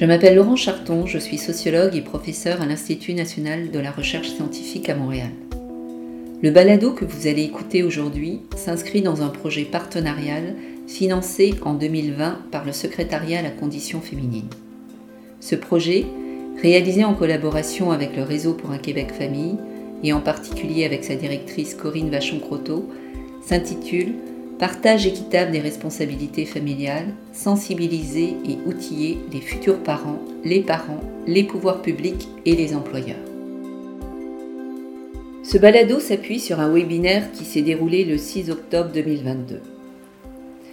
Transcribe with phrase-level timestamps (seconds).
[0.00, 4.30] Je m'appelle Laurent Charton, je suis sociologue et professeur à l'Institut national de la recherche
[4.30, 5.28] scientifique à Montréal.
[6.42, 10.54] Le balado que vous allez écouter aujourd'hui s'inscrit dans un projet partenarial
[10.86, 14.48] financé en 2020 par le Secrétariat à la condition féminine.
[15.38, 16.06] Ce projet,
[16.62, 19.58] réalisé en collaboration avec le Réseau pour un Québec Famille
[20.02, 22.88] et en particulier avec sa directrice Corinne Vachon-Croteau,
[23.46, 24.14] s'intitule
[24.60, 31.80] Partage équitable des responsabilités familiales, sensibiliser et outiller les futurs parents, les parents, les pouvoirs
[31.80, 33.16] publics et les employeurs.
[35.42, 39.62] Ce balado s'appuie sur un webinaire qui s'est déroulé le 6 octobre 2022.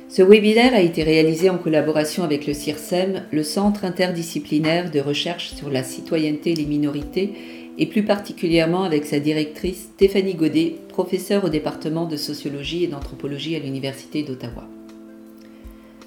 [0.10, 5.54] Ce webinaire a été réalisé en collaboration avec le CIRSEM, le Centre interdisciplinaire de recherche
[5.54, 7.34] sur la citoyenneté et les minorités,
[7.78, 13.56] et plus particulièrement avec sa directrice Stéphanie Godet, professeure au département de sociologie et d'anthropologie
[13.56, 14.68] à l'Université d'Ottawa.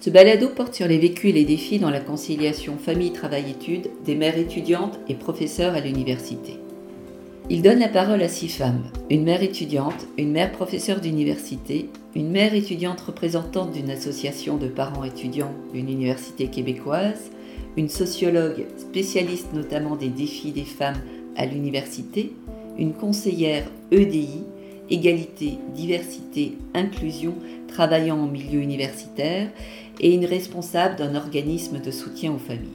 [0.01, 4.39] Ce balado porte sur les vécus et les défis dans la conciliation famille-travail-études des mères
[4.39, 6.55] étudiantes et professeurs à l'université.
[7.51, 12.31] Il donne la parole à six femmes, une mère étudiante, une mère professeure d'université, une
[12.31, 17.31] mère étudiante représentante d'une association de parents étudiants d'une université québécoise,
[17.77, 21.01] une sociologue spécialiste notamment des défis des femmes
[21.37, 22.33] à l'université,
[22.79, 24.45] une conseillère EDI,
[24.91, 27.35] égalité, diversité, inclusion,
[27.69, 29.49] travaillant en milieu universitaire,
[30.01, 32.69] et une responsable d'un organisme de soutien aux familles.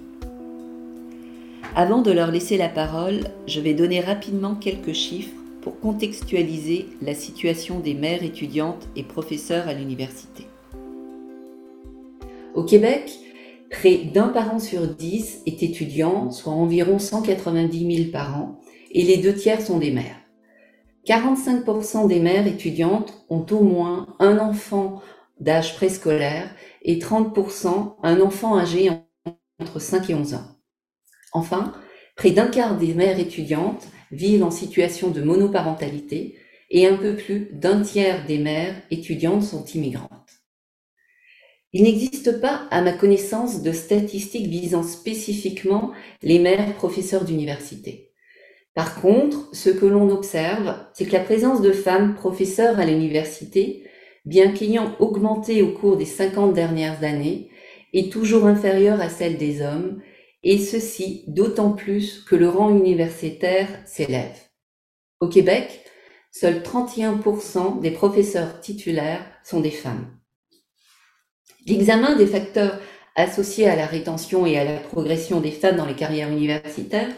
[1.76, 7.16] Avant de leur laisser la parole, je vais donner rapidement quelques chiffres pour contextualiser la
[7.16, 10.46] situation des mères étudiantes et professeurs à l'université.
[12.54, 13.12] Au Québec,
[13.80, 19.18] Près d'un parent sur dix est étudiant, soit environ 190 000 par an, et les
[19.18, 20.22] deux tiers sont des mères.
[21.06, 25.02] 45% des mères étudiantes ont au moins un enfant
[25.42, 26.50] d'âge préscolaire
[26.84, 28.92] et 30% un enfant âgé
[29.60, 30.48] entre 5 et 11 ans.
[31.34, 31.74] Enfin,
[32.16, 36.38] près d'un quart des mères étudiantes vivent en situation de monoparentalité
[36.72, 40.25] et un peu plus d'un tiers des mères étudiantes sont immigrantes.
[41.78, 45.92] Il n'existe pas, à ma connaissance, de statistiques visant spécifiquement
[46.24, 48.14] les mères professeurs d'université.
[48.74, 53.84] Par contre, ce que l'on observe, c'est que la présence de femmes professeurs à l'université,
[54.24, 57.50] bien qu'ayant augmenté au cours des 50 dernières années,
[57.92, 60.02] est toujours inférieure à celle des hommes,
[60.44, 64.40] et ceci d'autant plus que le rang universitaire s'élève.
[65.20, 65.84] Au Québec,
[66.32, 70.08] seuls 31% des professeurs titulaires sont des femmes.
[71.66, 72.80] L'examen des facteurs
[73.16, 77.10] associés à la rétention et à la progression des femmes dans les carrières universitaires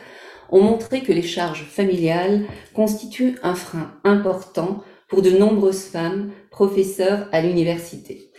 [0.49, 7.27] ont montré que les charges familiales constituent un frein important pour de nombreuses femmes professeurs
[7.33, 8.31] à l'université.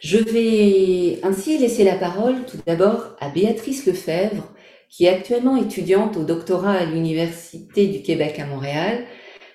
[0.00, 4.52] Je vais ainsi laisser la parole tout d'abord à Béatrice Lefebvre,
[4.90, 9.04] qui est actuellement étudiante au doctorat à l'Université du Québec à Montréal,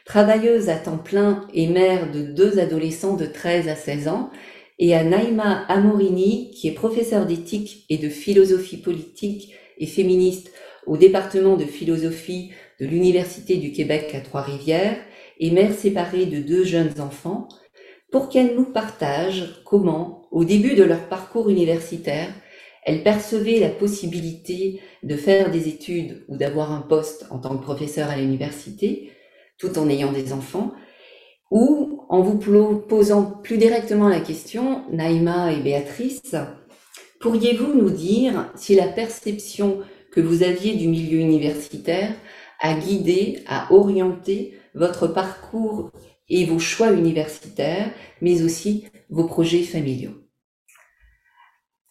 [0.05, 4.31] travailleuse à temps plein et mère de deux adolescents de 13 à 16 ans,
[4.79, 10.51] et à Naïma Amorini, qui est professeure d'éthique et de philosophie politique et féministe
[10.87, 14.97] au département de philosophie de l'Université du Québec à Trois-Rivières
[15.39, 17.47] et mère séparée de deux jeunes enfants,
[18.11, 22.33] pour qu'elles nous partagent comment, au début de leur parcours universitaire,
[22.85, 27.63] elles percevaient la possibilité de faire des études ou d'avoir un poste en tant que
[27.63, 29.11] professeur à l'université,
[29.57, 30.71] tout en ayant des enfants,
[31.51, 32.39] ou en vous
[32.79, 36.35] posant plus directement la question, Naïma et Béatrice,
[37.21, 39.81] pourriez-vous nous dire si la perception
[40.11, 42.15] que vous aviez du milieu universitaire
[42.59, 45.91] a guidé, a orienté votre parcours
[46.27, 50.15] et vos choix universitaires, mais aussi vos projets familiaux?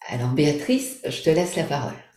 [0.09, 2.08] Alors Béatrice, je te laisse la parole.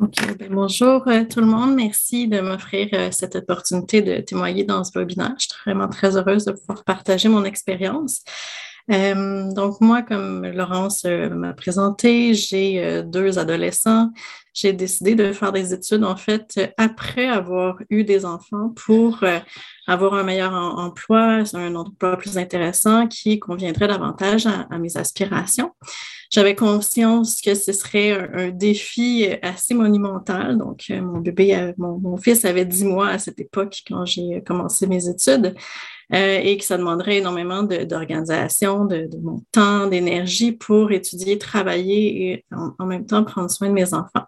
[0.00, 0.16] OK.
[0.38, 1.76] Ben, bonjour euh, tout le monde.
[1.76, 5.34] Merci de m'offrir euh, cette opportunité de témoigner dans ce webinaire.
[5.38, 8.24] Je suis vraiment très heureuse de pouvoir partager mon expérience.
[8.90, 14.10] Euh, donc, moi, comme Laurence m'a présenté, j'ai deux adolescents.
[14.52, 19.24] J'ai décidé de faire des études, en fait, après avoir eu des enfants pour
[19.86, 25.72] avoir un meilleur emploi, un emploi plus intéressant qui conviendrait davantage à mes aspirations.
[26.30, 30.58] J'avais conscience que ce serait un, défi assez monumental.
[30.58, 34.86] Donc, euh, mon bébé, mon, fils avait 10 mois à cette époque quand j'ai commencé
[34.86, 35.54] mes études
[36.12, 42.44] euh, et que ça demanderait énormément d'organisation, de, mon temps, d'énergie pour étudier, travailler et
[42.78, 44.26] en, même temps prendre soin de mes enfants.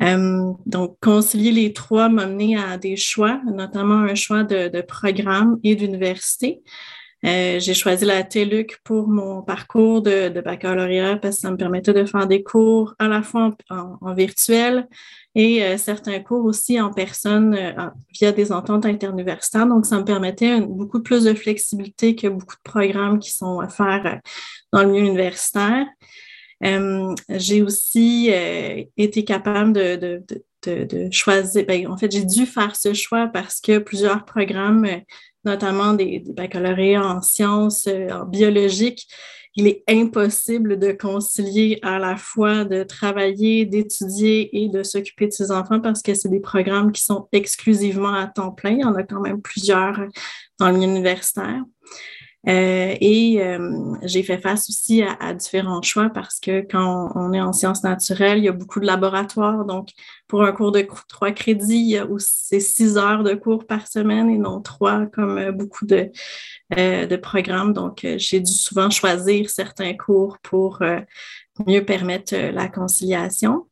[0.00, 5.58] Euh, donc, concilier les trois m'a mené à des choix, notamment un choix de programme
[5.64, 6.62] et d'université.
[7.22, 12.04] J'ai choisi la TELUC pour mon parcours de, baccalauréat parce que ça me permettait de
[12.04, 14.88] faire des cours à la fois en, virtuel
[15.34, 17.56] et certains cours aussi en personne
[18.12, 19.66] via des ententes interuniversitaires.
[19.66, 24.20] Donc, ça me permettait beaucoup plus de flexibilité que beaucoup de programmes qui sont offerts
[24.72, 25.86] dans le milieu universitaire.
[27.30, 28.30] j'ai aussi
[28.96, 30.22] été capable de,
[31.10, 31.64] choisir.
[31.66, 34.98] Ben, en fait, j'ai dû faire ce choix parce que plusieurs programmes, euh,
[35.48, 39.08] notamment des, baccalauréats en sciences, euh, en biologique,
[39.56, 45.32] il est impossible de concilier à la fois de travailler, d'étudier et de s'occuper de
[45.32, 48.70] ses enfants parce que c'est des programmes qui sont exclusivement à temps plein.
[48.70, 49.98] Il y en a quand même plusieurs
[50.60, 51.64] dans le universitaire.
[52.46, 57.40] Euh, et euh, j'ai fait face aussi à, différents choix parce que quand on est
[57.40, 59.64] en sciences naturelles, il y a beaucoup de laboratoires.
[59.64, 59.90] Donc,
[60.28, 64.60] pour un cours de trois crédits, aussi six heures de cours par semaine et non
[64.60, 67.72] trois comme euh, beaucoup de programmes.
[67.72, 70.80] Donc, j'ai dû souvent choisir certains cours pour
[71.66, 73.66] mieux permettre la conciliation.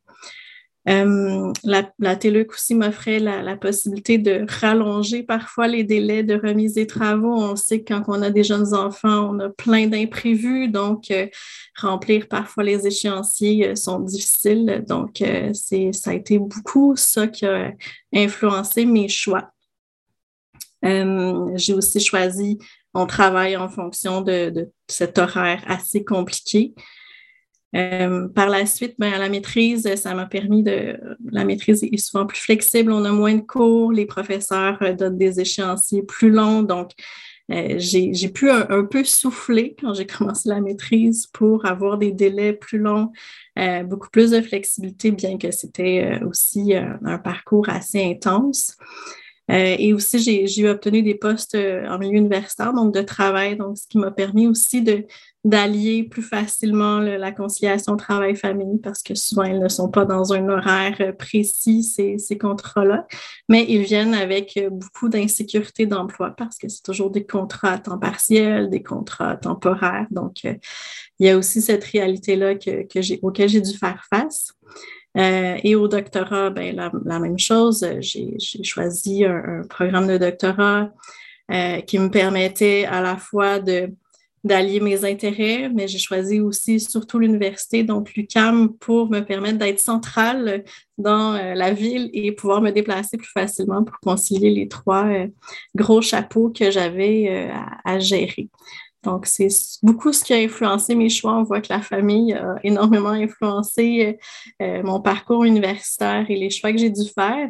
[0.87, 6.87] Euh, la, TELUC aussi m'offrait la, possibilité de rallonger parfois les délais de remise des
[6.87, 7.33] travaux.
[7.33, 11.27] On sait que quand on a des jeunes enfants, on a plein d'imprévus, donc euh,
[11.75, 14.85] remplir parfois les échéanciers euh, sont difficiles.
[14.87, 15.21] Donc,
[15.53, 17.73] ça a été beaucoup ça qui a
[18.13, 19.51] influencé mes choix.
[20.83, 22.59] j'ai aussi choisi
[22.93, 26.73] mon travail en fonction de cet horaire assez compliqué.
[27.75, 30.97] Euh, par la suite, ben, à la maîtrise, ça m'a permis de.
[31.31, 35.17] La maîtrise est souvent plus flexible, on a moins de cours, les professeurs euh, donnent
[35.17, 36.63] des échéanciers plus longs.
[36.63, 36.91] Donc,
[37.51, 42.53] euh, j'ai pu un, peu souffler quand j'ai commencé la maîtrise pour avoir des délais
[42.53, 43.11] plus longs,
[43.85, 48.77] beaucoup plus de flexibilité, bien que c'était aussi un parcours assez intense.
[49.49, 53.97] Et aussi, j'ai obtenu des postes en milieu universitaire, donc de travail, donc ce qui
[53.97, 54.83] m'a permis aussi
[55.47, 60.49] d'allier plus facilement la conciliation travail-famille parce que souvent, ils ne sont pas dans un
[60.49, 63.07] horaire euh, précis, ces, ces contrats-là,
[63.47, 67.77] mais ils viennent avec euh, beaucoup d'insécurité d'emploi parce que c'est toujours des contrats à
[67.77, 70.07] temps partiel, des contrats temporaires.
[70.11, 70.55] Donc, euh,
[71.19, 74.53] il y a aussi cette réalité-là que, que auquel j'ai dû faire face.
[75.17, 77.85] Et au doctorat, ben, la, même chose.
[77.99, 80.91] J'ai, choisi un, programme de doctorat
[81.87, 83.59] qui me permettait à la fois
[84.47, 89.79] d'allier mes intérêts, mais j'ai choisi aussi surtout l'université, donc l'UCAM, pour me permettre d'être
[89.79, 90.63] centrale
[90.97, 95.27] dans euh, la ville et pouvoir me déplacer plus facilement pour concilier les trois euh,
[95.75, 97.53] gros chapeaux que j'avais euh,
[97.85, 98.49] à, gérer.
[99.07, 99.47] Donc, c'est
[99.81, 101.33] beaucoup ce qui a influencé mes choix.
[101.33, 104.19] On voit que la famille a énormément influencé
[104.59, 107.49] mon parcours universitaire et les choix que j'ai dû faire.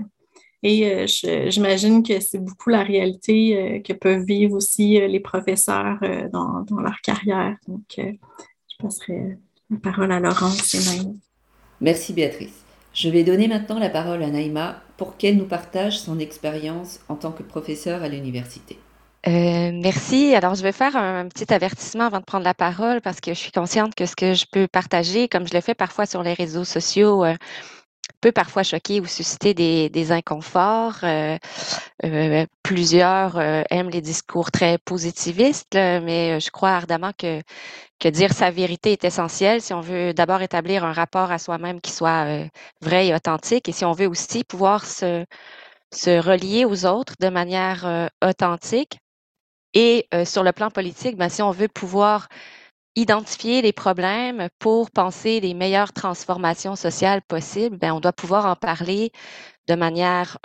[0.64, 1.06] Et euh,
[1.50, 6.00] j'imagine que c'est beaucoup la réalité euh, que peuvent vivre aussi euh, les professeurs
[6.32, 7.56] dans, leur carrière.
[7.68, 9.38] Donc, je passerai
[9.70, 11.14] la parole à Laurence et Naïma.
[11.82, 12.64] Merci Béatrice.
[12.94, 17.16] Je vais donner maintenant la parole à Naïma pour qu'elle nous partage son expérience en
[17.16, 18.80] tant que professeur à l'université.
[19.26, 20.36] Merci.
[20.36, 23.40] Alors, je vais faire un petit avertissement avant de prendre la parole parce que je
[23.40, 26.34] suis consciente que ce que je peux partager, comme je le fais parfois sur les
[26.34, 27.26] réseaux sociaux,
[28.22, 31.00] peut parfois choquer ou susciter des, des inconforts.
[31.04, 31.38] Euh,
[32.06, 37.42] euh, plusieurs euh, aiment les discours très positivistes, mais je crois ardemment que,
[38.00, 41.82] que dire sa vérité est essentiel si on veut d'abord établir un rapport à soi-même
[41.82, 42.26] qui soit
[42.82, 45.26] vrai et authentique et si on veut aussi pouvoir se,
[45.94, 49.00] se relier aux autres de manière authentique.
[49.74, 52.28] Et sur le plan politique, ben, si on veut pouvoir
[52.96, 58.56] identifier les problèmes pour penser les meilleures transformations sociales possibles, ben, on doit pouvoir en
[58.56, 59.12] parler
[59.68, 60.38] de manière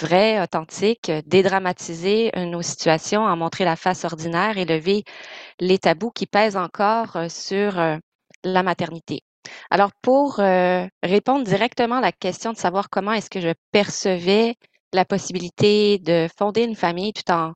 [0.00, 5.04] vraie, authentique, dédramatiser nos situations, en montrer la face ordinaire et lever
[5.60, 7.74] les tabous qui pèsent encore sur
[8.44, 9.20] la maternité.
[9.70, 14.54] Alors, pour répondre directement à la question de savoir comment est-ce que je percevais
[14.94, 17.52] la possibilité de fonder une famille tout en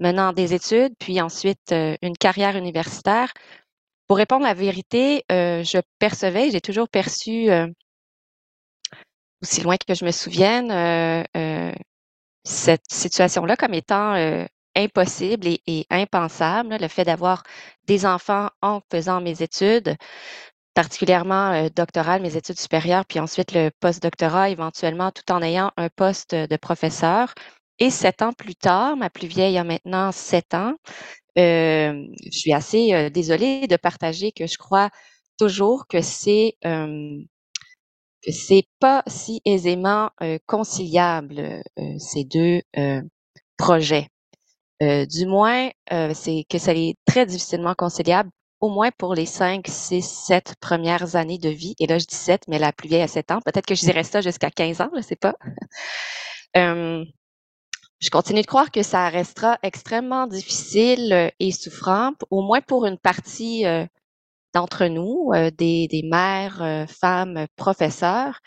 [0.00, 3.32] menant des études, puis ensuite euh, une carrière universitaire.
[4.06, 7.66] Pour répondre à la vérité, euh, je percevais, j'ai toujours perçu, euh,
[9.42, 10.70] aussi loin que je me souvienne,
[12.44, 14.14] cette situation-là comme étant
[14.74, 17.42] impossible et, impensable, le fait d'avoir
[17.86, 19.96] des enfants en faisant mes études,
[20.74, 26.34] particulièrement doctorales, mes études supérieures, puis ensuite le post-doctorat éventuellement, tout en ayant un poste
[26.34, 27.34] de professeur.
[27.80, 30.74] Et sept ans plus tard, ma plus vieille a maintenant sept ans,
[31.38, 34.90] euh, je suis assez euh, désolée de partager que je crois
[35.38, 37.18] toujours que c'est euh,
[38.28, 40.10] c'est pas si aisément
[40.46, 41.62] conciliable
[41.98, 42.62] ces deux
[43.56, 44.08] projets.
[44.80, 45.70] du moins,
[46.14, 48.30] c'est que ça est très difficilement conciliable,
[48.60, 51.74] au moins pour les 5, 6, 7 premières années de vie.
[51.80, 53.40] Et là, je dis 7, mais la plus vieille a 7 ans.
[53.44, 55.34] Peut-être que je dirais ça jusqu'à 15 ans, je ne sais pas.
[58.00, 62.98] je continue de croire que ça restera extrêmement difficile et souffrant, au moins pour une
[62.98, 63.64] partie
[64.54, 68.40] d'entre nous, des, des, mères, femmes, professeurs,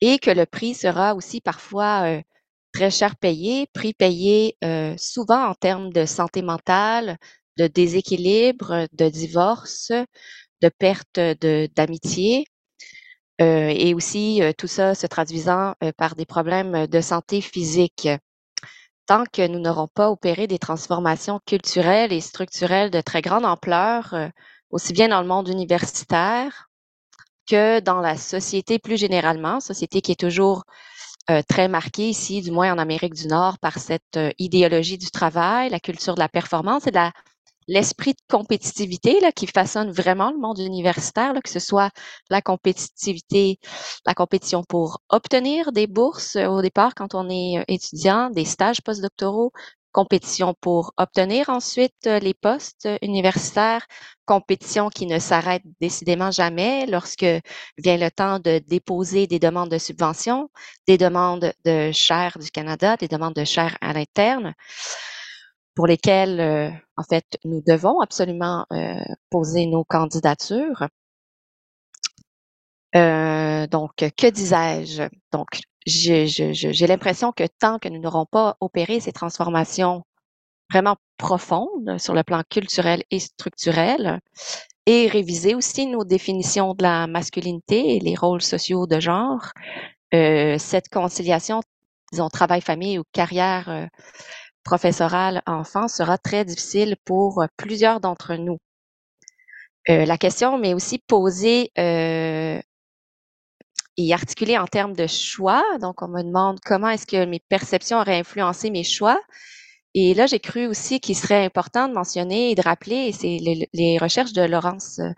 [0.00, 2.20] et que le prix sera aussi parfois
[2.72, 4.56] très cher payé, prix payé
[4.96, 7.18] souvent en termes de santé mentale,
[7.58, 9.92] de déséquilibre, de divorce,
[10.62, 11.20] de perte
[11.76, 12.46] d'amitié,
[13.38, 18.08] et aussi tout ça se traduisant par des problèmes de santé physique.
[19.06, 24.14] Tant que nous n'aurons pas opéré des transformations culturelles et structurelles de très grande ampleur,
[24.70, 26.68] aussi bien dans le monde universitaire
[27.46, 30.64] que dans la société plus généralement, société qui est toujours
[31.30, 35.10] euh, très marquée ici, du moins en Amérique du Nord, par cette euh, idéologie du
[35.10, 36.98] travail, la culture de la performance et de
[37.68, 41.90] l'esprit de compétitivité là, qui façonne vraiment le monde universitaire, là, que ce soit
[42.30, 43.58] la compétitivité,
[44.06, 48.82] la compétition pour obtenir des bourses euh, au départ quand on est étudiant, des stages
[48.82, 49.52] postdoctoraux,
[49.94, 53.86] compétition pour obtenir ensuite euh, les postes universitaires,
[54.26, 57.26] compétition qui ne s'arrête décidément jamais lorsque
[57.78, 60.50] vient le temps de déposer des demandes de subvention,
[60.86, 64.54] des demandes de chaires du Canada, des demandes de chaires à l'interne
[65.74, 68.94] pour lesquelles, euh, en fait, nous devons absolument euh,
[69.30, 70.88] poser nos candidatures.
[72.92, 75.02] donc, que disais-je?
[75.32, 75.48] Donc,
[75.86, 80.04] j'ai l'impression que tant que nous n'aurons pas opéré ces transformations
[80.70, 84.20] vraiment profondes sur le plan culturel et structurel,
[84.86, 89.52] et réviser aussi nos définitions de la masculinité et les rôles sociaux de genre,
[90.14, 91.62] euh, cette conciliation,
[92.12, 93.86] disons, travail-famille ou carrière euh,
[94.64, 98.58] professorale enfant sera très difficile pour euh, plusieurs d'entre nous.
[99.88, 101.70] la question m'est aussi posée
[103.96, 105.62] et articulé en termes de choix.
[105.80, 109.20] Donc, on me demande comment est-ce que mes perceptions auraient influencé mes choix.
[109.94, 113.38] Et là, j'ai cru aussi qu'il serait important de mentionner et de rappeler, et c'est
[113.72, 115.10] les, recherches de Laurence euh,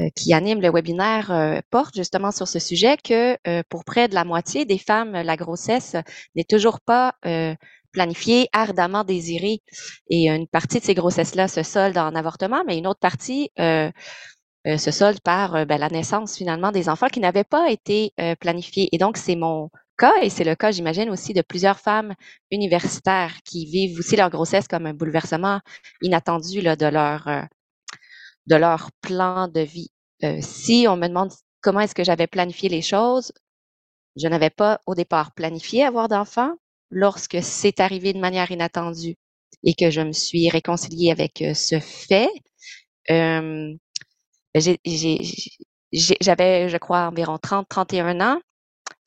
[0.00, 3.38] euh, qui anime le webinaire euh, portent justement sur ce sujet que
[3.70, 5.96] pour près de la moitié des femmes, la grossesse
[6.34, 7.14] n'est toujours pas
[7.94, 9.62] planifiée, ardemment désirée.
[10.10, 13.50] Et une partie de ces grossesses-là se solde en avortement, mais une autre partie
[14.66, 18.12] euh, se solde par euh, ben, la naissance finalement des enfants qui n'avaient pas été
[18.18, 18.88] euh, planifiés.
[18.92, 22.14] Et donc, c'est mon cas et c'est le cas, j'imagine, aussi de plusieurs femmes
[22.50, 25.60] universitaires qui vivent aussi leur grossesse comme un bouleversement
[26.00, 27.28] inattendu là, de, leur,
[28.46, 29.90] de leur plan de vie.
[30.40, 33.32] si on me demande comment est-ce que j'avais planifié les choses,
[34.16, 36.54] je n'avais pas au départ planifié avoir d'enfants.
[36.96, 39.16] Lorsque c'est arrivé de manière inattendue
[39.64, 42.30] et que je me suis réconciliée avec ce fait,
[43.10, 43.74] euh,
[45.92, 48.40] j'avais, je crois, environ 30, 31 ans.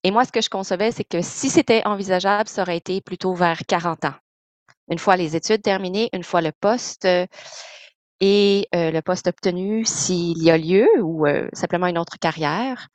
[0.03, 3.33] Et moi, ce que je concevais, c'est que si c'était envisageable, ça aurait été plutôt
[3.33, 4.13] vers 40 ans.
[4.89, 7.25] Une fois les études terminées, une fois le poste euh,
[8.19, 12.87] et euh, le poste obtenu, s'il y a lieu, ou euh, simplement une autre carrière.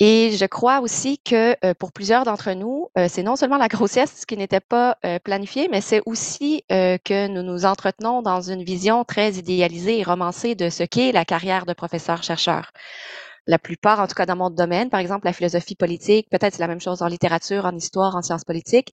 [0.00, 3.68] Et je crois aussi que euh, pour plusieurs d'entre nous, euh, c'est non seulement la
[3.68, 8.64] grossesse qui n'était pas euh, planifiée, mais c'est aussi que nous nous entretenons dans une
[8.64, 12.72] vision très idéalisée et romancée de ce qu'est la carrière de professeur-chercheur.
[13.46, 16.62] La plupart, en tout cas dans mon domaine, par exemple la philosophie politique, peut-être c'est
[16.62, 18.92] la même chose en littérature, en histoire, en sciences politiques,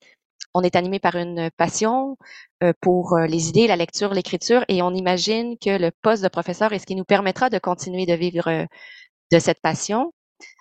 [0.53, 2.17] on est animé par une passion
[2.81, 6.79] pour les idées, la lecture, l'écriture, et on imagine que le poste de professeur est
[6.79, 8.67] ce qui nous permettra de continuer de vivre
[9.31, 10.11] de cette passion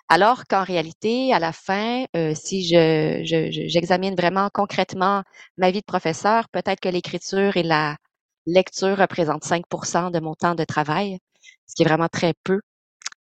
[0.09, 5.23] alors qu'en réalité, à la fin, euh, si je, j'examine vraiment concrètement
[5.57, 7.97] ma vie de professeur, peut-être que l'écriture et la
[8.45, 11.19] lecture représentent 5% de mon temps de travail,
[11.67, 12.59] ce qui est vraiment très peu.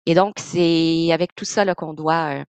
[0.06, 2.44] Et donc, c'est avec tout ça qu'on doit euh,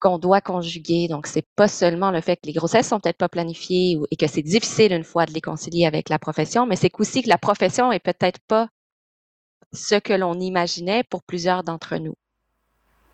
[0.00, 1.08] qu'on doit conjuguer.
[1.08, 4.26] Donc, c'est pas seulement le fait que les grossesses sont peut-être pas planifiées et que
[4.26, 7.38] c'est difficile une fois de les concilier avec la profession, mais c'est aussi que la
[7.38, 8.68] profession est peut-être pas
[9.72, 12.14] ce que l'on imaginait pour plusieurs d'entre nous.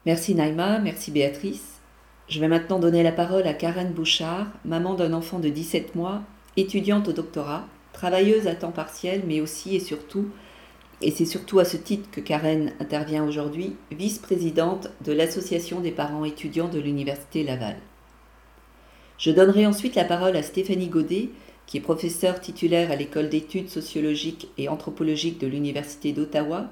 [0.07, 1.81] Merci Naïma, merci Béatrice.
[2.29, 6.23] Je vais maintenant donner la parole à Karen Bouchard, maman d'un enfant de 17 mois,
[6.57, 10.29] étudiante au doctorat, travailleuse à temps partiel, mais aussi et surtout,
[11.03, 16.25] et c'est surtout à ce titre que Karen intervient aujourd'hui, vice-présidente de l'Association des parents
[16.25, 17.77] étudiants de l'Université Laval.
[19.19, 21.31] Je donnerai ensuite la parole à Stéphanie Godet,
[21.67, 26.71] qui est professeure titulaire à l'école d'études sociologiques et anthropologiques de l'Université d'Ottawa,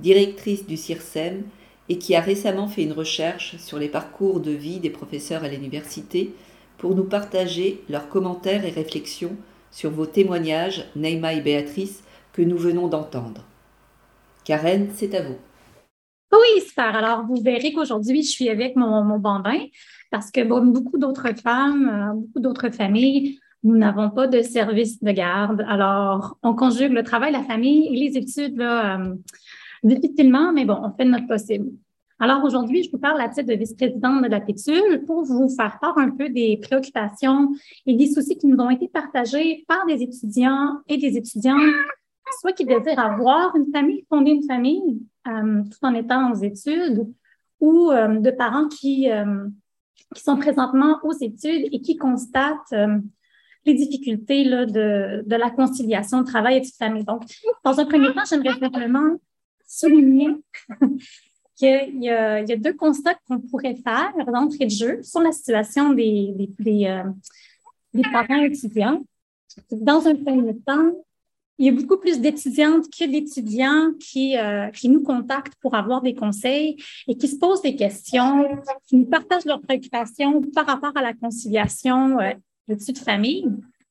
[0.00, 1.44] directrice du CIRSEM
[1.88, 5.48] et qui a récemment fait une recherche sur les parcours de vie des professeurs à
[5.48, 6.34] l'université
[6.78, 9.36] pour nous partager leurs commentaires et réflexions
[9.70, 13.44] sur vos témoignages, Neima et Béatrice, que nous venons d'entendre.
[14.44, 15.36] Karen, c'est à vous.
[16.32, 16.96] Oui, super.
[16.96, 19.58] Alors, vous verrez qu'aujourd'hui, je suis avec mon, mon bambin
[20.10, 25.10] parce que beaucoup d'autres femmes, euh, beaucoup d'autres familles, nous n'avons pas de service de
[25.10, 25.64] garde.
[25.66, 29.14] Alors, on conjugue le travail, la famille et les études là, euh,
[29.84, 31.70] difficilement, mais bon, on fait notre possible.
[32.20, 35.78] Alors aujourd'hui, je vous parle à titre de vice-présidente de la PETUL pour vous faire
[35.80, 37.50] part un peu des préoccupations
[37.86, 41.60] et des soucis qui nous ont été partagés par des étudiants et des étudiantes,
[42.40, 47.12] soit qui désirent avoir une famille, fonder une famille euh, tout en étant aux études,
[47.60, 49.46] ou euh, de parents qui, euh,
[50.14, 52.74] qui sont présentement aux études et qui constatent
[53.66, 57.04] les difficultés de, de la conciliation travail et de famille.
[57.04, 57.22] Donc,
[57.64, 59.16] dans un premier temps, j'aimerais simplement
[59.78, 60.28] souligner
[61.56, 66.34] qu'il y, a, deux constats qu'on pourrait faire d'entrée de jeu sur la situation des,
[66.66, 67.02] euh,
[67.92, 69.02] des parents étudiants.
[69.70, 70.92] Dans un premier temps,
[71.58, 76.02] il y a beaucoup plus d'étudiantes que d'étudiants qui, euh, qui nous contactent pour avoir
[76.02, 76.76] des conseils
[77.06, 78.48] et qui se posent des questions,
[78.88, 82.32] qui nous partagent leurs préoccupations par rapport à la conciliation euh,
[82.66, 83.46] d'études de famille.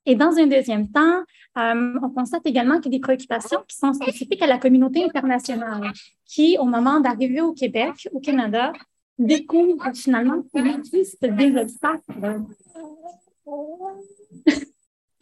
[0.05, 1.23] Et dans un deuxième temps,
[1.57, 5.03] euh, on constate également qu'il y a des préoccupations qui sont spécifiques à la communauté
[5.03, 5.91] internationale,
[6.25, 8.73] qui, au moment d'arriver au Québec, au Canada,
[9.19, 12.41] découvrent finalement qu'il existe des obstacles.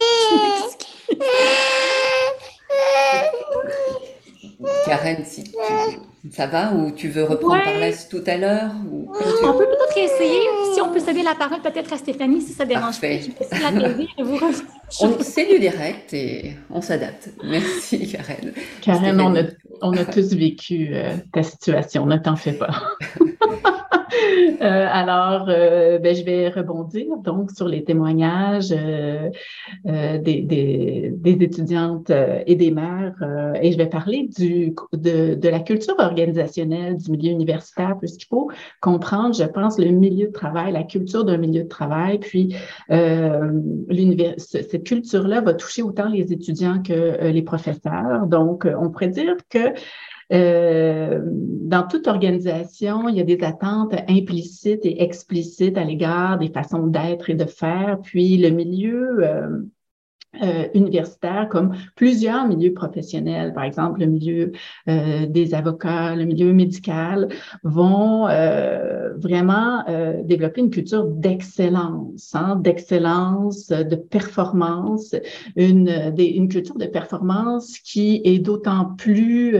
[4.86, 5.44] Karen, si
[6.30, 6.72] ça va?
[6.72, 8.70] Ou tu veux reprendre par là tout à l'heure?
[9.42, 10.40] On peut peut-être essayer.
[10.74, 13.08] Si on peut céder la parole peut-être à Stéphanie, si ça dérange pas.
[15.20, 17.30] C'est du direct et on s'adapte.
[17.44, 18.52] Merci, Karen.
[18.80, 19.42] Karen, on a,
[19.80, 22.82] on a, tous vécu euh, ta situation, ne t'en fais pas.
[24.60, 29.30] Euh, alors, euh, ben, je vais rebondir donc sur les témoignages euh,
[30.18, 32.10] des, des, des, étudiantes
[32.46, 33.14] et des mères
[33.60, 38.50] et je vais parler du, de, de, la culture organisationnelle du milieu universitaire puisqu'il faut
[38.80, 42.54] comprendre, je pense, le milieu de travail, la culture d'un milieu de travail, puis
[42.88, 48.26] cette culture-là va toucher autant les étudiants que les professeurs.
[48.26, 49.72] Donc, on pourrait dire que
[50.32, 56.48] euh, dans toute organisation, il y a des attentes implicites et explicites à l'égard des
[56.48, 57.98] façons d'être et de faire.
[58.02, 59.24] Puis le milieu
[60.40, 64.52] euh, universitaires comme plusieurs milieux professionnels, par exemple le milieu
[64.88, 67.28] euh, des avocats, le milieu médical,
[67.64, 75.14] vont euh, vraiment euh, développer une culture d'excellence, hein, d'excellence, de performance,
[75.54, 79.54] une, une culture de performance qui est d'autant plus,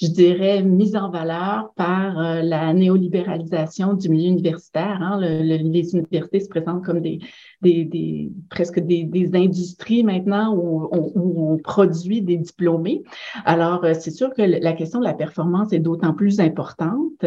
[0.00, 4.98] je dirais, mise en valeur par la néolibéralisation du milieu universitaire.
[5.00, 7.20] Hein, le, les universités se présentent comme des,
[7.62, 13.02] des, des presque des, des industries maintenant où on, produit des diplômés.
[13.44, 17.24] Alors, euh, c'est sûr que la question de la performance est d'autant plus importante.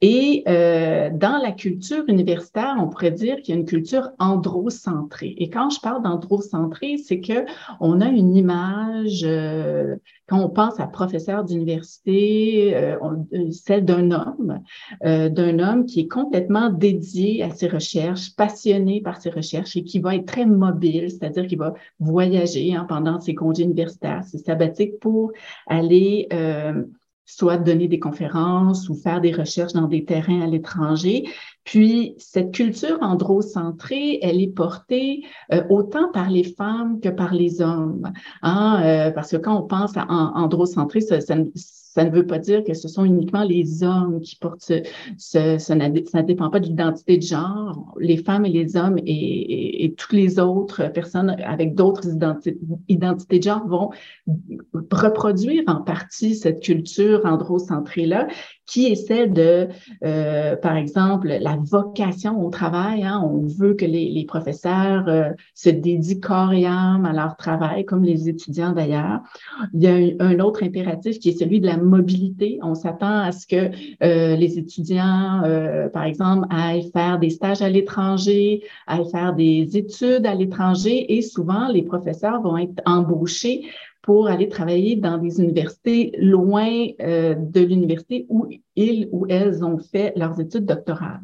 [0.00, 5.34] Et euh, dans la culture universitaire, on pourrait dire qu'il y a une culture androcentrée.
[5.38, 7.44] Et quand je parle d'androcentrée, c'est que
[7.80, 9.96] on a une image euh,
[10.28, 12.98] quand on pense à professeur d'université, euh,
[13.32, 14.60] euh, celle d'un homme,
[15.04, 19.84] euh, d'un homme qui est complètement dédié à ses recherches, passionné par ses recherches et
[19.84, 24.38] qui va être très mobile, c'est-à-dire qu'il va voyager hein, pendant ses congés universitaires, ses
[24.38, 25.32] sabbatiques pour
[25.66, 26.28] aller
[27.28, 31.28] soit donner des conférences ou faire des recherches dans des terrains à l'étranger.
[31.68, 37.60] Puis, cette culture androcentrée, elle est portée euh, autant par les femmes que par les
[37.60, 38.10] hommes.
[38.40, 38.80] Hein?
[38.82, 42.64] Euh, parce que quand on pense à androcentré, ça, ça, ça ne veut pas dire
[42.64, 44.82] que ce sont uniquement les hommes qui portent ce,
[45.18, 47.94] ce, ça ne dépend pas de l'identité de genre.
[48.00, 53.40] Les femmes et les hommes et, et, toutes les autres personnes avec d'autres identités, identités
[53.40, 53.90] de genre vont
[54.90, 58.26] reproduire en partie cette culture androcentrée-là
[58.68, 59.68] qui est celle de,
[60.04, 63.02] euh, par exemple, la vocation au travail.
[63.02, 63.20] Hein?
[63.24, 68.04] On veut que les, professeurs euh, se dédient corps et âme à leur travail, comme
[68.04, 69.20] les étudiants d'ailleurs.
[69.72, 72.58] Il y a un, autre impératif qui est celui de la mobilité.
[72.62, 73.70] On s'attend à ce que
[74.02, 75.42] euh, les étudiants,
[75.94, 81.22] par exemple, aillent faire des stages à l'étranger, aillent faire des études à l'étranger et
[81.22, 83.62] souvent les professeurs vont être embauchés
[84.08, 89.76] pour aller travailler dans des universités loin euh, de l'université où ils ou elles ont
[89.76, 91.20] fait leurs études doctorales.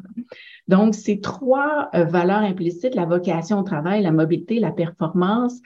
[0.67, 5.61] Donc, ces trois euh, valeurs implicites, la vocation au travail, la mobilité, la performance,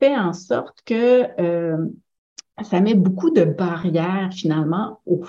[0.00, 1.76] fait en sorte que euh,
[2.64, 5.22] ça met beaucoup de barrières finalement au,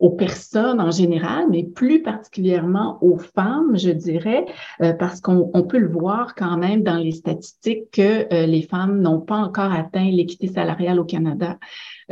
[0.00, 4.46] aux personnes en général, mais plus particulièrement aux femmes, je dirais,
[4.82, 9.00] euh, parce qu'on peut le voir quand même dans les statistiques que euh, les femmes
[9.00, 11.58] n'ont pas encore atteint l'équité salariale au Canada.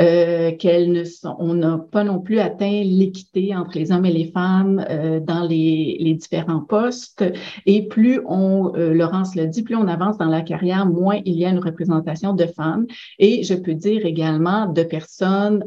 [0.01, 4.13] Euh, qu'elles ne sont, on n'a pas non plus atteint l'équité entre les hommes et
[4.13, 7.25] les femmes euh, dans les, différents postes.
[7.67, 11.35] Et plus on, euh, Laurence l'a dit, plus on avance dans la carrière, moins il
[11.35, 12.87] y a une représentation de femmes.
[13.19, 15.65] Et je peux dire également de personnes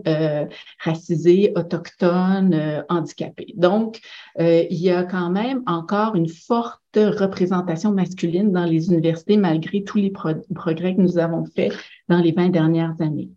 [0.80, 3.54] racisées, autochtones, handicapées.
[3.56, 4.00] Donc,
[4.40, 9.98] il y a quand même encore une forte représentation masculine dans les universités malgré tous
[9.98, 11.74] les progrès que nous avons faits
[12.10, 13.30] dans les 20 dernières années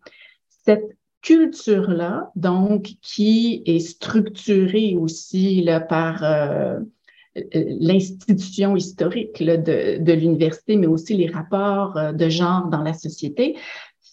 [0.64, 6.80] cette culture-là, donc, qui est structurée aussi par euh,
[7.52, 13.56] l'institution historique de, l'université, mais aussi les rapports euh, de genre dans la société,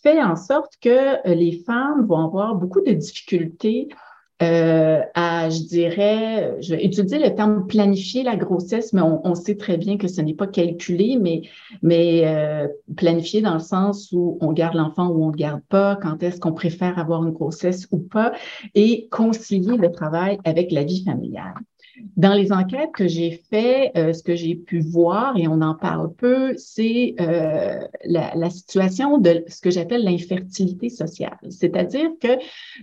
[0.01, 3.89] fait en sorte que euh, les femmes vont avoir beaucoup de difficultés
[4.41, 9.55] euh, à, je dirais, je vais utiliser le terme planifier la grossesse, mais on, sait
[9.55, 11.43] très bien que ce n'est pas calculé, mais,
[11.81, 15.95] mais euh, planifier dans le sens où on garde l'enfant ou on ne garde pas,
[15.95, 18.33] quand est-ce qu'on préfère avoir une grossesse ou pas,
[18.75, 21.53] et concilier le travail avec la vie familiale.
[22.17, 25.75] Dans les enquêtes que j'ai faites, euh, ce que j'ai pu voir, et on en
[25.75, 31.37] parle peu, c'est euh, la, situation de ce que j'appelle l'infertilité sociale.
[31.49, 32.37] C'est-à-dire que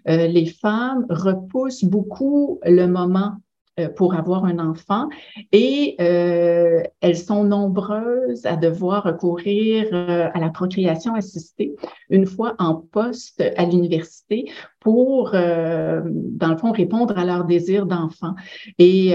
[0.09, 3.37] euh, les femmes repoussent beaucoup le moment
[3.87, 5.09] pour avoir un enfant
[5.53, 11.77] et euh, elles sont nombreuses à devoir recourir euh, à la procréation assistée
[12.11, 18.35] une fois en poste à l'université pour, dans le fond, répondre à leur désir d'enfant.
[18.79, 19.11] Et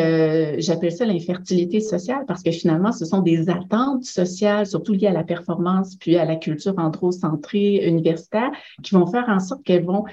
[0.60, 5.14] j'appelle ça l'infertilité sociale parce que finalement, ce sont des attentes sociales, surtout liées à
[5.14, 8.52] la performance puis à la culture androcentrée universitaire,
[8.84, 10.04] qui vont faire en sorte qu'elles vont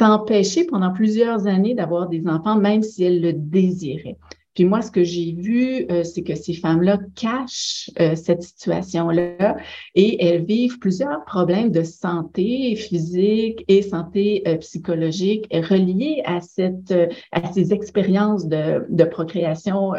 [0.00, 4.16] s'empêcher pendant plusieurs années d'avoir des enfants, même si elles le désiraient.
[4.54, 9.56] Puis moi, ce que j'ai vu, euh, c'est que ces femmes-là cachent euh, cette situation-là
[9.94, 16.92] et elles vivent plusieurs problèmes de santé physique et santé euh, psychologique reliés à cette,
[17.30, 19.92] à ces expériences de, de procréation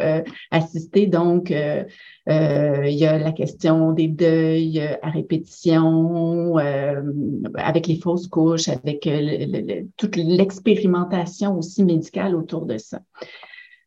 [0.50, 1.06] assistée.
[1.06, 1.86] Donc, il
[2.26, 6.56] y a la question des deuils à répétition,
[7.54, 9.08] avec les fausses couches, avec
[9.96, 13.00] toute l'expérimentation aussi médicale autour de ça.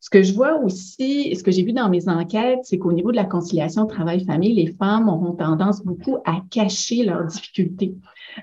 [0.06, 3.10] Ce que je vois aussi, ce que j'ai vu dans mes enquêtes, c'est qu'au niveau
[3.10, 7.96] de la conciliation travail-famille, les femmes auront tendance beaucoup à cacher leurs difficultés.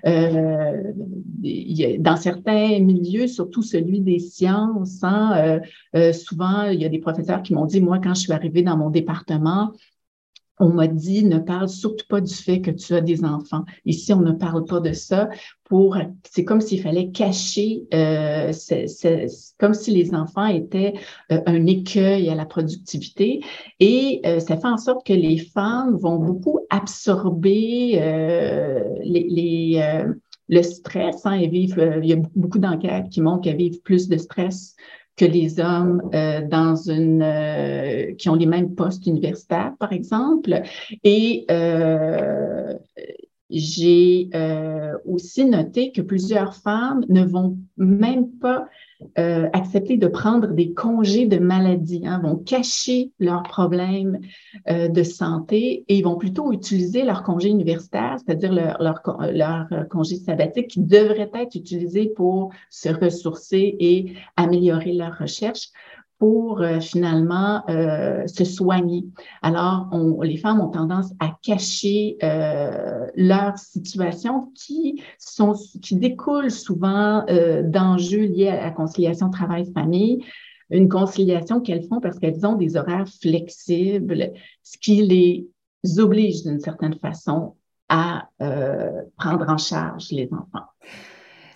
[0.05, 0.93] Euh,
[2.01, 5.61] dans certains milieux, surtout celui des sciences, hein, euh,
[5.95, 8.63] euh, souvent, il y a des professeurs qui m'ont dit, moi, quand je suis arrivée
[8.63, 9.71] dans mon département,
[10.63, 13.65] on m'a dit ne parle surtout pas du fait que tu as des enfants.
[13.85, 15.29] Ici, on ne parle pas de ça.
[15.65, 15.97] Pour,
[16.31, 18.53] c'est comme s'il fallait cacher, euh,
[19.59, 20.95] comme si les enfants étaient
[21.33, 23.41] euh, un écueil à la productivité,
[23.81, 27.99] et euh, ça fait en sorte que les femmes vont beaucoup absorber
[30.49, 31.27] le stress.
[31.27, 34.77] Hein, vivent, il y a beaucoup d'enquêtes qui montrent qu'elles vivent plus de stress
[35.17, 40.63] que les hommes euh, dans une euh, qui ont les mêmes postes universitaires, par exemple.
[41.05, 42.75] Et euh,
[43.51, 48.67] j'ai euh, aussi noté que plusieurs femmes ne vont même pas
[49.19, 54.21] euh, accepter de prendre des congés de maladie, hein, vont cacher leurs problèmes
[54.69, 60.17] euh, de santé et vont plutôt utiliser leur congé universitaire, c'est-à-dire leur, leur, leur, congé
[60.17, 65.71] sabbatique qui devrait être utilisé pour se ressourcer et améliorer leur recherche
[66.23, 69.05] pour euh, finalement euh, se soigner.
[69.43, 69.91] Alors,
[70.23, 77.65] les femmes ont tendance à cacher euh, leur situation qui sont qui découlent souvent euh,
[77.65, 80.25] d'enjeux liés à la conciliation travail-famille,
[80.71, 84.31] une conciliation qu'elles font parce qu'elles ont des horaires flexibles,
[84.63, 85.49] ce qui les
[85.99, 87.57] oblige d'une certaine façon
[87.89, 88.29] à
[89.19, 90.69] prendre en charge les enfants.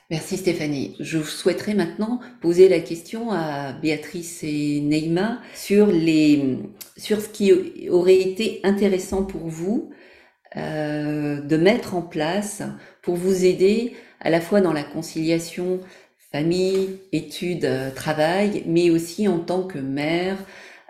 [0.09, 0.95] Merci Stéphanie.
[1.01, 6.59] Je souhaiterais maintenant poser la question à Béatrice et Neymar sur, les,
[6.97, 7.53] sur ce qui
[7.89, 9.91] aurait été intéressant pour vous
[10.57, 12.63] euh, de mettre en place
[13.03, 15.81] pour vous aider à la fois dans la conciliation
[16.31, 20.37] famille, études, travail, mais aussi en tant que mère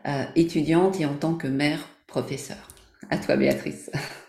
[0.06, 2.68] euh, étudiante et en tant que mère professeure.
[3.08, 3.90] À toi Béatrice.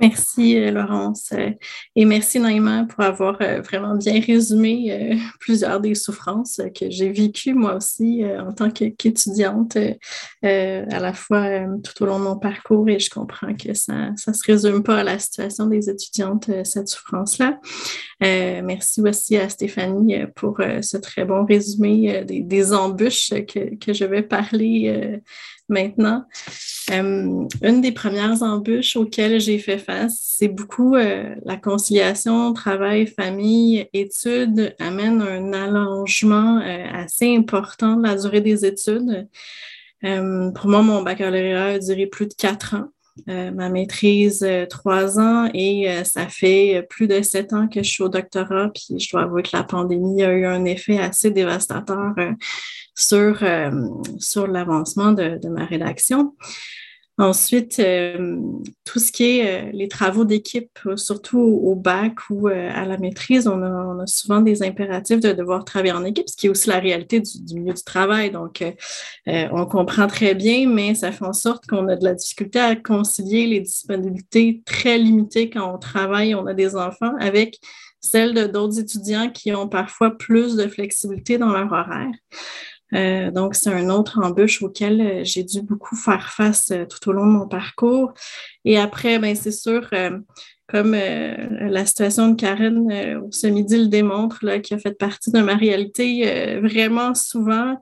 [0.00, 1.30] Merci, euh, Laurence.
[1.32, 1.50] Euh,
[1.96, 7.54] et merci, Naïma, pour avoir euh, vraiment bien résumé plusieurs des souffrances que j'ai vécues
[7.54, 9.76] moi aussi en tant qu'étudiante,
[10.42, 12.88] à la fois tout au long de mon parcours.
[12.88, 16.88] Et je comprends que ça ne se résume pas à la situation des étudiantes, cette
[16.88, 17.58] souffrance-là.
[18.20, 24.22] merci aussi à Stéphanie pour ce très bon résumé des, embûches que, que, je vais
[24.22, 25.20] parler
[25.68, 26.24] maintenant.
[26.90, 33.06] Euh, une des premières embûches auxquelles j'ai fait face, c'est beaucoup euh, la conciliation travail,
[33.06, 39.28] famille, études amène un allongement euh, assez important de la durée des études.
[40.00, 42.88] pour moi, mon baccalauréat a duré plus de quatre ans.
[43.26, 48.08] Ma maîtrise, trois ans, et ça fait plus de sept ans que je suis au
[48.08, 52.14] doctorat, puis je dois avouer que la pandémie a eu un effet assez dévastateur
[52.98, 53.70] sur, euh,
[54.18, 56.34] sur l'avancement de, ma rédaction.
[57.18, 58.38] Ensuite, euh,
[58.84, 63.48] tout ce qui est euh, les travaux d'équipe, surtout au, bac ou à la maîtrise,
[63.48, 66.78] on a, souvent des impératifs de devoir travailler en équipe, ce qui est aussi la
[66.78, 68.30] réalité du, milieu du travail.
[68.30, 68.64] Donc,
[69.26, 72.76] on comprend très bien, mais ça fait en sorte qu'on a de la difficulté à
[72.76, 77.58] concilier les disponibilités très limitées quand on travaille, on a des enfants, avec
[78.00, 82.12] celles d'autres étudiants qui ont parfois plus de flexibilité dans leur horaire.
[82.94, 87.08] Euh, donc, c'est un autre embûche auquel euh, j'ai dû beaucoup faire face euh, tout
[87.08, 88.12] au long de mon parcours.
[88.64, 89.88] Et après, ben, c'est sûr,
[90.66, 95.30] comme la situation de Karen au ce midi le démontre, là, qui a fait partie
[95.30, 97.80] de ma réalité vraiment souvent,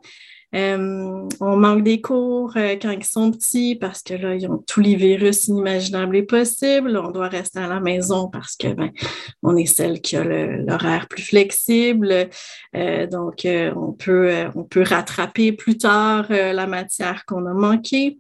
[0.57, 4.81] euh, on manque des cours euh, quand ils sont petits parce que là, ont tous
[4.81, 6.97] les virus inimaginables et possibles.
[6.97, 8.91] On doit rester à la maison parce que ben,
[9.43, 12.29] on est celle qui a l'horaire plus flexible.
[12.75, 18.17] Euh, donc, on, peut, on peut rattraper plus tard la matière qu'on a manquée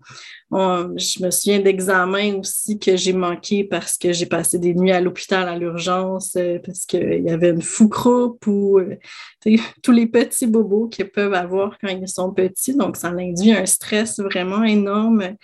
[0.52, 5.00] je me souviens d'examens aussi que j'ai manqué parce que j'ai passé des nuits à
[5.00, 8.96] l'hôpital à l'urgence, euh, parce qu'il y avait une fou-croupe ou euh,
[9.82, 12.76] tous les petits bobos qu'ils peuvent avoir quand ils sont petits.
[12.76, 15.34] Donc, ça induit un stress vraiment énorme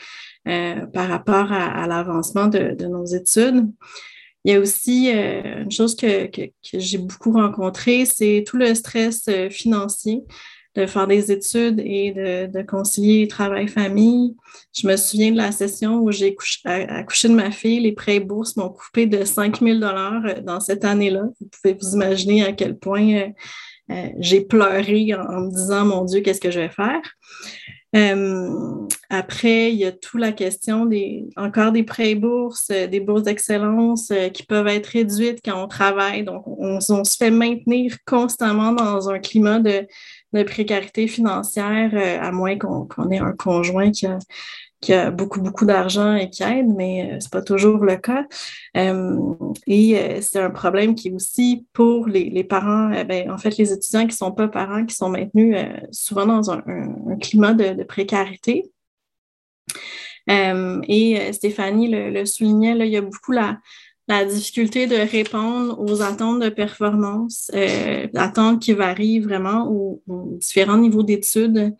[0.46, 3.66] euh, par rapport à, l'avancement de, nos études.
[4.44, 9.30] Il y a aussi une chose que, que j'ai beaucoup rencontrée, c'est tout le stress
[9.50, 10.24] financier
[10.74, 14.34] de faire des études et de, concilier travail-famille.
[14.74, 17.80] Je me souviens de la session où j'ai accouché de ma fille.
[17.80, 21.24] Les prêts bourses m'ont coupé de 5 000 euh, dans cette année-là.
[21.40, 23.28] Vous pouvez vous imaginer à quel point euh,
[23.90, 27.00] euh, j'ai pleuré en, me disant, mon Dieu, qu'est-ce que je vais faire?
[29.10, 34.10] après, il y a toute la question des encore des prêts bourses, des bourses d'excellence
[34.32, 36.24] qui peuvent être réduites quand on travaille.
[36.24, 39.86] Donc, on, se fait maintenir constamment dans un climat de,
[40.32, 44.06] de précarité financière, euh, à moins qu'on ait un conjoint qui
[44.92, 48.24] a, beaucoup, beaucoup d'argent et qui aide, mais euh, ce n'est pas toujours le cas.
[48.76, 49.34] Euh,
[49.66, 54.00] et c'est un problème qui est aussi pour les, parents, ben, en fait, les étudiants
[54.00, 55.56] qui ne sont pas parents, qui sont maintenus
[55.92, 56.62] souvent dans un,
[57.20, 58.72] climat de, précarité.
[60.28, 63.58] et Stéphanie le, le soulignait, il y a beaucoup la,
[64.08, 70.02] la difficulté de répondre aux attentes de performance, euh, attentes qui varient vraiment aux,
[70.38, 71.74] différents niveaux d'études.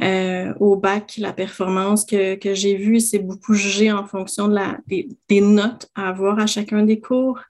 [0.00, 4.48] Euh, au bac, la performance que, j'ai vue, c'est beaucoup jugé en fonction
[4.86, 7.40] des, notes à avoir à chacun des cours.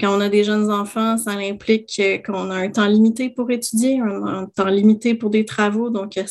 [0.00, 3.98] Quand on a des jeunes enfants, ça implique qu'on a un temps limité pour étudier,
[3.98, 5.90] un, temps limité pour des travaux.
[5.90, 6.24] Donc, il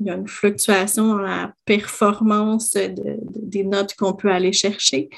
[0.00, 5.08] y a une fluctuation dans la performance des notes qu'on peut aller chercher.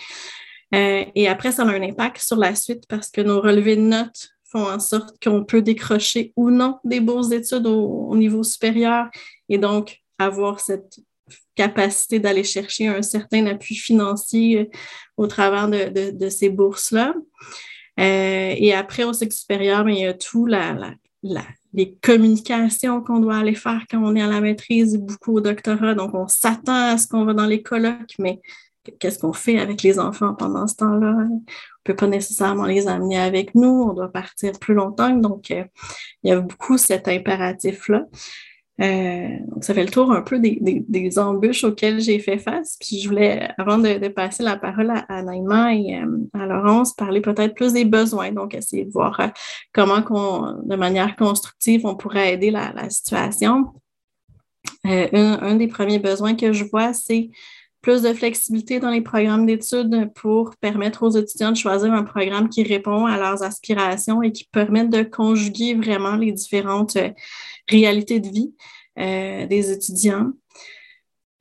[0.75, 3.83] Euh, et après, ça a un impact sur la suite parce que nos relevés de
[3.83, 9.09] notes font en sorte qu'on peut décrocher ou non des bourses d'études au, niveau supérieur
[9.49, 10.99] et donc avoir cette
[11.55, 14.65] capacité d'aller chercher un certain appui financier euh,
[15.17, 17.15] au travers de, ces bourses-là.
[17.99, 20.47] Euh, et après, au cycle supérieur, mais il y a tout
[21.77, 25.95] les communications qu'on doit aller faire quand on est à la maîtrise, beaucoup au doctorat.
[25.95, 28.41] Donc, on s'attend à ce qu'on va dans les colloques, mais
[28.99, 31.14] qu'est-ce qu'on fait avec les enfants pendant ce temps-là?
[31.18, 31.40] On ne
[31.85, 35.11] peut pas nécessairement les amener avec nous, on doit partir plus longtemps.
[35.11, 35.64] Donc, euh,
[36.22, 38.05] il y a beaucoup cet impératif-là.
[38.83, 42.77] Euh, donc, ça fait le tour un peu des, embûches auxquelles j'ai fait face.
[42.79, 47.20] Puis je voulais, avant de, passer la parole à, Naïma et euh, à Laurence, parler
[47.20, 48.33] peut-être plus des besoins.
[48.33, 49.33] Donc, essayer de voir
[49.72, 50.01] comment,
[50.62, 53.72] de manière constructive, on pourrait aider la, situation.
[54.85, 57.31] un, des premiers besoins que je vois, c'est
[57.87, 62.49] plus de flexibilité dans les programmes d'études pour permettre aux étudiants de choisir un programme
[62.49, 67.11] qui répond à leurs aspirations et qui permette de conjuguer vraiment les différentes euh,
[67.68, 68.53] réalités de vie
[68.99, 70.33] euh, des étudiants.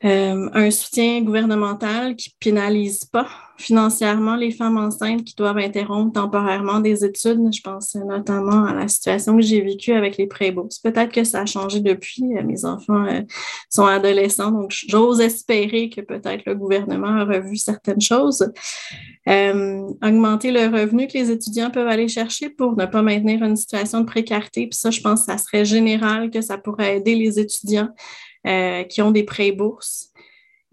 [0.06, 6.80] Euh, un soutien gouvernemental qui pénalise pas financièrement les femmes enceintes qui doivent interrompre temporairement
[6.80, 7.40] des études.
[7.52, 10.78] Je pense notamment à la situation que j'ai vécue avec les pré-bourses.
[10.78, 12.38] Peut-être que ça a changé depuis.
[12.38, 13.22] Euh, mes enfants euh,
[13.72, 18.48] sont adolescents, donc j'ose espérer que peut-être le gouvernement a revu certaines choses.
[19.26, 24.02] augmenter le revenu que les étudiants peuvent aller chercher pour ne pas maintenir une situation
[24.02, 24.68] de précarité.
[24.68, 27.90] Puis ça, je pense que ça serait général que ça pourrait aider les étudiants
[28.90, 30.12] qui ont des prêts bourses.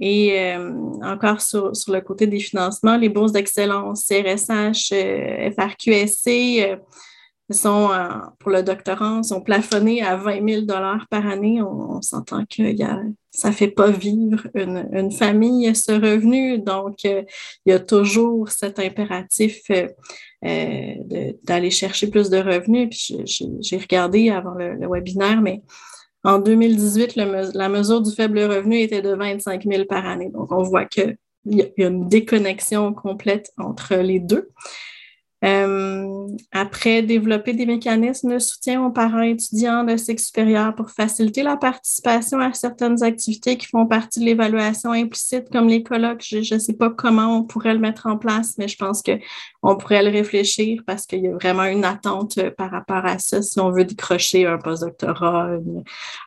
[0.04, 0.72] Et euh,
[1.04, 6.76] encore sur, sur, le côté des financements, les bourses d'excellence CRSH, euh, FRQSC
[7.50, 7.90] sont,
[8.40, 10.66] pour le doctorant, sont plafonnées à 20 000
[11.08, 11.62] par année.
[11.62, 12.62] On, s'entend que
[13.30, 16.58] ça ne fait pas vivre une, une, famille ce revenu.
[16.58, 17.26] Donc, il
[17.66, 19.60] y a toujours cet impératif
[20.42, 23.12] d'aller chercher plus de revenus.
[23.60, 25.62] J'ai regardé avant le webinaire, mais
[26.24, 30.30] en 2018, la mesure du faible revenu était de 25 000 par année.
[30.30, 34.50] Donc, on voit qu'il y, a une déconnexion complète entre les deux.
[35.44, 41.42] Euh, après, développer des mécanismes de soutien aux parents étudiants de cycle supérieur pour faciliter
[41.42, 46.22] la participation à certaines activités qui font partie de l'évaluation implicite, comme les colloques.
[46.22, 49.76] Je ne sais pas comment on pourrait le mettre en place, mais je pense qu'on
[49.76, 53.42] pourrait le réfléchir parce qu'il y a vraiment une attente euh, par rapport à ça.
[53.42, 55.56] Si on veut décrocher un post-doctorat,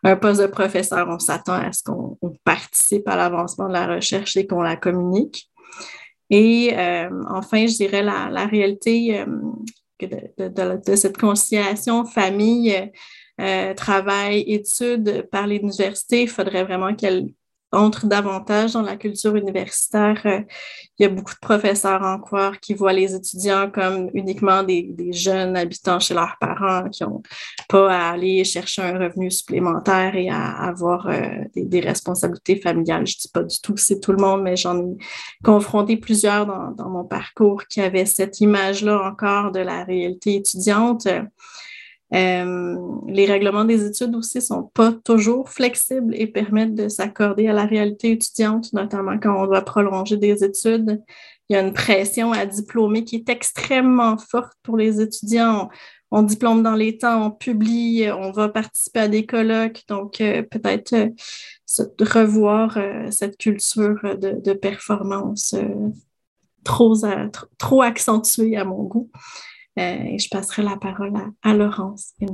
[0.04, 4.36] un poste de professeur, on s'attend à ce qu'on participe à l'avancement de la recherche
[4.36, 5.50] et qu'on la communique.
[6.30, 9.26] Et euh, enfin, je dirais la, réalité euh,
[10.00, 12.92] de, cette conciliation famille,
[13.40, 16.24] euh, travail, études par l'université.
[16.24, 17.28] Il faudrait vraiment qu'elle
[17.76, 20.22] entre davantage dans la culture universitaire.
[20.26, 20.42] Euh,
[20.98, 25.58] il y a beaucoup de professeurs encore qui voient les étudiants comme uniquement des, jeunes
[25.58, 27.22] habitants chez leurs parents qui n'ont
[27.68, 33.06] pas à aller chercher un revenu supplémentaire et à avoir euh, des, responsabilités familiales.
[33.06, 34.98] Je ne dis pas du tout que c'est tout le monde, mais j'en ai
[35.44, 41.08] confronté plusieurs dans, dans, mon parcours qui avaient cette image-là encore de la réalité étudiante.
[42.14, 47.48] Euh, les règlements des études aussi ne sont pas toujours flexibles et permettent de s'accorder
[47.48, 51.02] à la réalité étudiante, notamment quand on doit prolonger des études.
[51.50, 55.70] Il y a une pression à diplômer qui est extrêmement forte pour les étudiants.
[56.12, 59.82] On, diplôme dans les temps, on publie, on va participer à des colloques.
[59.88, 62.78] Donc, euh, peut-être euh, revoir
[63.12, 65.56] cette culture de, performance
[66.64, 66.96] trop,
[67.58, 69.10] trop accentuée à mon goût.
[69.78, 72.28] Euh, et je passerai la parole à, Laurence et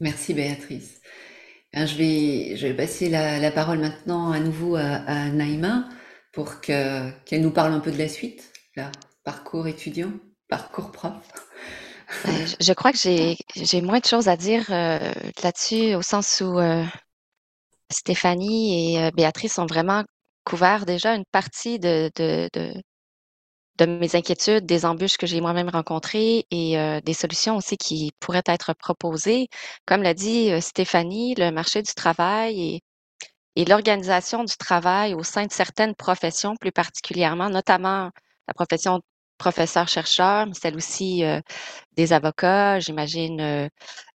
[0.00, 1.00] Merci Béatrice.
[1.76, 5.88] Euh, je, vais, je vais passer la, parole maintenant à nouveau à, Naïma
[6.32, 8.92] pour qu'elle nous parle un peu de la suite, là,
[9.24, 10.12] parcours étudiant,
[10.48, 11.14] parcours prof.
[12.26, 16.58] Euh, je crois que j'ai moins de choses à dire là-dessus, au sens où
[17.90, 20.04] Stéphanie et Béatrice ont vraiment
[20.44, 22.50] couvert déjà une partie de, de
[23.84, 28.42] mes inquiétudes, des embûches que j'ai moi-même rencontrées et euh, des solutions aussi qui pourraient
[28.46, 29.48] être proposées.
[29.86, 32.80] Comme l'a dit euh, Stéphanie, le marché du travail et,
[33.56, 38.10] et l'organisation du travail au sein de certaines professions, plus particulièrement, notamment
[38.48, 39.00] la profession
[39.38, 41.40] professeur-chercheur, mais celle aussi euh,
[41.96, 43.68] des avocats, j'imagine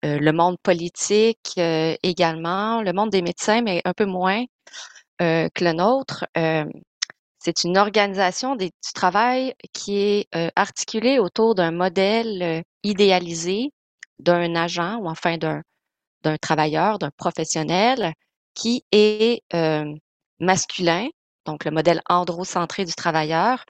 [0.05, 4.45] le monde politique également, le monde des médecins, mais un peu moins
[5.19, 6.25] que le nôtre.
[7.49, 13.71] C'est une organisation du travail qui est euh, articulée autour d'un modèle euh, idéalisé
[14.19, 15.63] d'un agent ou enfin d'un,
[16.43, 18.13] travailleur, d'un professionnel
[18.53, 19.91] qui est euh,
[20.41, 21.09] masculin,
[21.47, 23.65] donc le modèle androcentré du travailleur,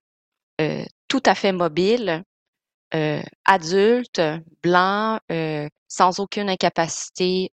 [1.07, 2.25] tout à fait mobile,
[3.45, 4.21] adulte,
[4.61, 5.21] blanc,
[5.87, 7.53] sans aucune incapacité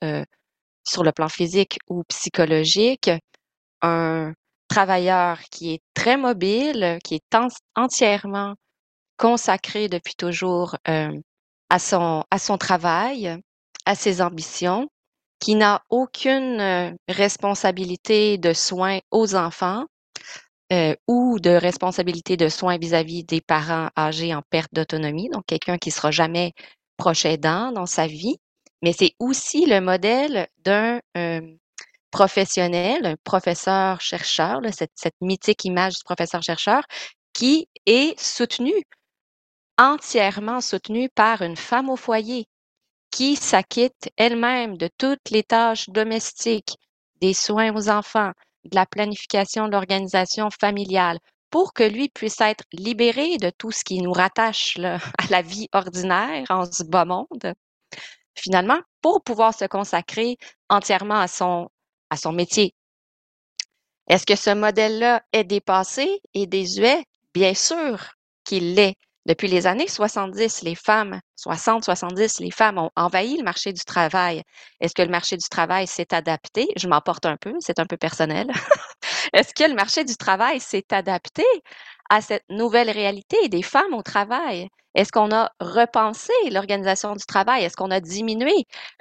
[0.83, 3.11] sur le plan physique ou psychologique,
[4.79, 7.37] travailleur qui est très mobile, qui est
[7.75, 8.55] entièrement
[9.17, 11.19] consacré depuis toujours euh,
[11.69, 13.37] à, son, à son travail,
[13.87, 14.89] à ses ambitions,
[15.41, 19.85] qui n'a aucune euh, responsabilité de soins aux enfants
[20.73, 25.79] euh, ou de responsabilité de soins vis-à-vis des parents âgés en perte d'autonomie, donc quelqu'un
[25.79, 26.53] qui sera jamais
[26.99, 28.37] proche aidant dans sa vie.
[28.83, 31.01] Mais c'est aussi le modèle d'un
[32.11, 36.83] professionnel, un professeur-chercheur, cette, cette mythique image du professeur-chercheur,
[37.33, 38.73] qui est soutenu,
[39.79, 42.47] entièrement soutenu par une femme au foyer
[43.11, 46.77] qui s'acquitte elle-même de toutes les tâches domestiques,
[47.21, 48.33] des soins aux enfants,
[48.65, 51.19] de la planification de l'organisation familiale,
[51.51, 54.99] pour que lui puisse être libéré de tout ce qui nous rattache à
[55.31, 57.55] la vie ordinaire en ce bas monde,
[58.35, 60.37] finalement, pour pouvoir se consacrer
[60.69, 61.69] entièrement à son
[62.11, 62.75] à son métier.
[64.09, 67.05] Est-ce que ce modèle-là est dépassé et désuet?
[67.35, 68.13] Bien sûr
[68.45, 68.95] qu'il l'est.
[69.27, 74.43] Depuis les années 70, les femmes, 60-70, les femmes ont envahi le marché du travail.
[74.81, 76.67] Est-ce que le marché du travail s'est adapté?
[76.77, 78.47] Je m'emporte un peu, c'est un peu personnel.
[79.35, 81.45] Est-ce que le marché du travail s'est adapté
[82.09, 84.69] à cette nouvelle réalité des femmes au travail?
[84.95, 87.65] Est-ce qu'on a repensé l'organisation du travail?
[87.65, 88.55] Est-ce qu'on a diminué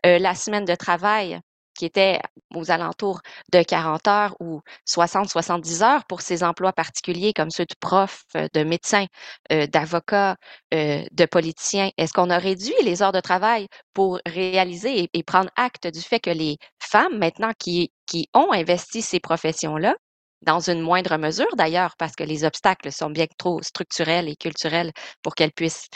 [0.05, 1.39] euh, la semaine de travail?
[1.78, 2.20] Qui était
[2.54, 3.22] aux alentours
[3.54, 8.48] de 40 heures ou 60-70 heures pour ces emplois particuliers comme ceux de profs, euh,
[8.54, 9.06] de médecins,
[9.52, 10.36] euh, d'avocats,
[10.74, 11.92] euh, de politiciens?
[11.98, 16.20] Est-ce qu'on a réduit les heures de travail pour réaliser et, prendre acte du fait
[16.20, 19.96] que les femmes, maintenant, qui, qui ont investi ces professions-là,
[20.42, 24.92] dans une moindre mesure d'ailleurs, parce que les obstacles sont bien trop structurels et culturels
[25.22, 25.88] pour qu'elles puissent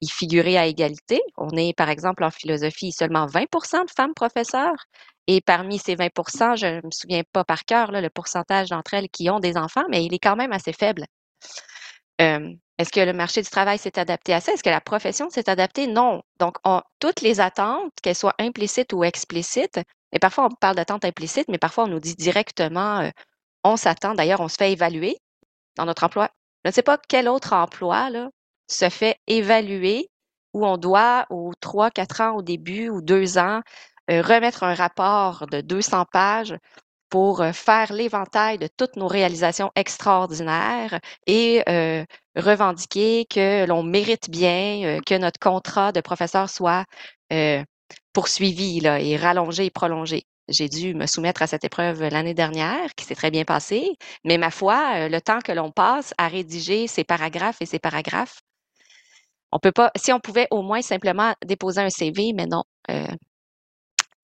[0.00, 1.20] y figurer à égalité.
[1.36, 4.76] On est, par exemple, en philosophie, seulement 20% de femmes professeurs.
[5.26, 9.08] Et parmi ces 20% je ne me souviens pas par cœur le pourcentage d'entre elles
[9.08, 11.04] qui ont des enfants, mais il est quand même assez faible.
[12.78, 14.52] Est-ce que le marché du travail s'est adapté à ça?
[14.52, 15.86] Est-ce que la profession s'est adaptée?
[15.86, 16.22] Non.
[16.40, 16.56] Donc,
[16.98, 19.80] toutes les attentes, qu'elles soient implicites ou explicites,
[20.12, 23.10] et parfois on parle d'attentes implicites, mais parfois on nous dit directement, euh,
[23.64, 25.18] on s'attend, d'ailleurs, on se fait évaluer
[25.76, 26.30] dans notre emploi.
[26.64, 28.30] Je ne sais pas quel autre emploi là,
[28.68, 30.08] se fait évaluer
[30.54, 33.60] où on doit, aux trois, quatre ans au début ou deux ans,
[34.10, 36.56] euh, remettre un rapport de 200 pages
[37.10, 42.04] pour euh, faire l'éventail de toutes nos réalisations extraordinaires et euh,
[42.36, 46.84] revendiquer que l'on mérite bien que notre contrat de professeur soit
[48.12, 50.24] poursuivi là, et rallongé et prolongé.
[50.48, 54.38] J'ai dû me soumettre à cette épreuve l'année dernière, qui s'est très bien passée, mais
[54.38, 58.40] ma foi, le temps que l'on passe à rédiger ces paragraphes et ces paragraphes,
[59.54, 62.64] on peut pas, si on pouvait au moins simplement déposer un CV, mais non,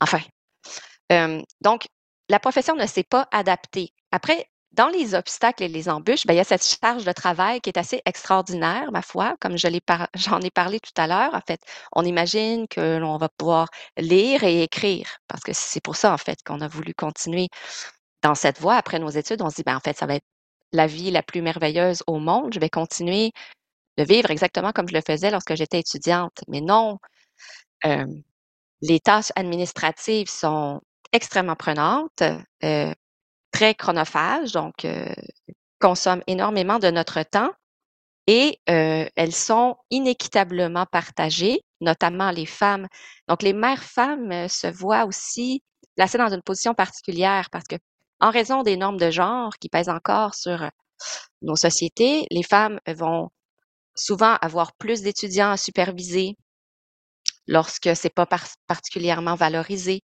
[0.00, 0.20] Enfin.
[1.60, 1.86] donc,
[2.28, 3.92] la profession ne s'est pas adaptée.
[4.12, 7.60] Après, dans les obstacles et les embûches, ben, il y a cette charge de travail
[7.60, 9.66] qui est assez extraordinaire, ma foi, comme je
[10.14, 11.34] j'en ai parlé tout à l'heure.
[11.34, 11.60] En fait,
[11.92, 13.68] on imagine que l'on va pouvoir
[13.98, 17.48] lire et écrire, parce que c'est pour ça, en fait, qu'on a voulu continuer
[18.22, 18.76] dans cette voie.
[18.76, 20.26] Après nos études, on se dit, ben, en fait, ça va être
[20.72, 22.54] la vie la plus merveilleuse au monde.
[22.54, 23.32] Je vais continuer
[23.96, 26.38] de vivre exactement comme je le faisais lorsque j'étais étudiante.
[26.48, 26.98] Mais non,
[28.82, 30.80] les tâches administratives sont
[31.12, 32.22] extrêmement prenantes,
[32.60, 34.86] très chronophages, donc
[35.80, 37.50] consomment énormément de notre temps
[38.26, 42.86] et elles sont inéquitablement partagées, notamment les femmes.
[43.28, 45.62] Donc, les mères femmes se voient aussi
[45.96, 47.76] placées dans une position particulière parce que,
[48.20, 50.68] en raison des normes de genre qui pèsent encore sur
[51.42, 53.30] nos sociétés, les femmes vont
[54.00, 56.36] souvent avoir plus d'étudiants à superviser,
[57.46, 58.26] lorsque c'est pas
[58.66, 60.02] particulièrement valorisé,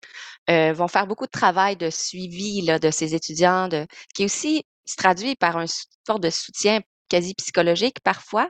[0.49, 4.63] euh, vont faire beaucoup de travail de suivi là, de ces étudiants, de, qui aussi
[4.85, 5.65] se traduit par un
[6.05, 8.49] sort de soutien quasi psychologique parfois.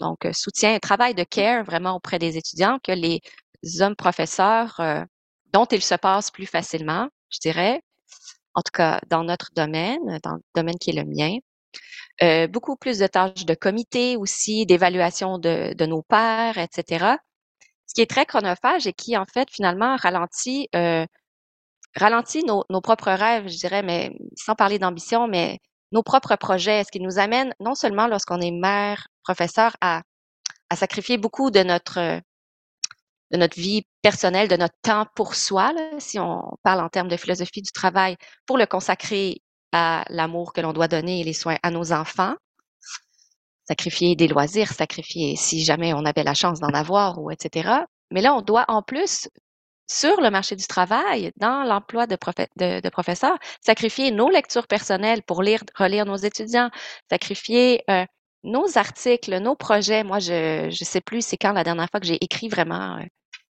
[0.00, 3.20] Donc, euh, soutien, travail de care vraiment auprès des étudiants que les
[3.80, 5.04] hommes professeurs, euh,
[5.52, 7.80] dont ils se passent plus facilement, je dirais,
[8.54, 11.38] en tout cas dans notre domaine, dans le domaine qui est le mien.
[12.22, 17.16] Euh, beaucoup plus de tâches de comité aussi, d'évaluation de, nos pairs, etc
[17.88, 21.06] ce qui est très chronophage et qui, en fait, finalement, ralentit, euh,
[22.46, 25.58] nos, propres rêves, je dirais, mais sans parler d'ambition, mais
[25.90, 30.02] nos propres projets, ce qui nous amène non seulement lorsqu'on est mère, professeur, à,
[30.76, 32.20] sacrifier beaucoup de notre,
[33.56, 37.72] vie personnelle, de notre temps pour soi, si on parle en termes de philosophie du
[37.72, 38.16] travail,
[38.46, 39.40] pour le consacrer
[39.72, 42.34] à l'amour que l'on doit donner et les soins à nos enfants,
[43.66, 47.82] sacrifier des loisirs, sacrifier si jamais on avait la chance d'en avoir ou etc.
[48.10, 49.28] Mais là, on doit en plus,
[49.90, 52.16] sur le marché du travail, dans l'emploi de,
[52.56, 56.70] de, professeur, sacrifier nos lectures personnelles pour lire, relire nos étudiants,
[57.10, 58.04] sacrifier euh,
[58.44, 60.04] nos articles, nos projets.
[60.04, 63.04] Moi, je ne sais plus c'est quand la dernière fois que j'ai écrit vraiment euh,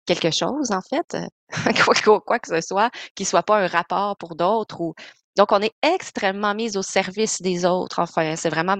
[0.05, 1.17] quelque chose, en fait,
[2.03, 4.81] quoi, quoi, que ce soit, qui soit pas un rapport pour d'autres.
[4.81, 4.93] Ou...
[5.35, 7.99] Donc, on est extrêmement mis au service des autres.
[7.99, 8.77] Enfin, c'est vraiment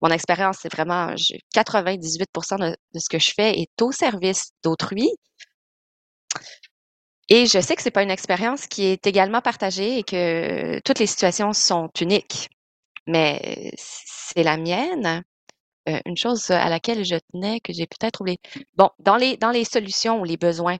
[0.00, 1.14] mon, expérience, c'est vraiment
[1.54, 2.28] 98
[2.58, 5.10] de, de, ce que je fais est au service d'autrui.
[7.28, 11.00] Et je sais que c'est pas une expérience qui est également partagée et que toutes
[11.00, 12.48] les situations sont uniques.
[13.06, 15.22] Mais c'est la mienne.
[15.88, 18.38] Euh, une chose à laquelle je tenais, que j'ai peut-être oublié.
[18.74, 20.76] Bon, dans les, dans les solutions ou les besoins,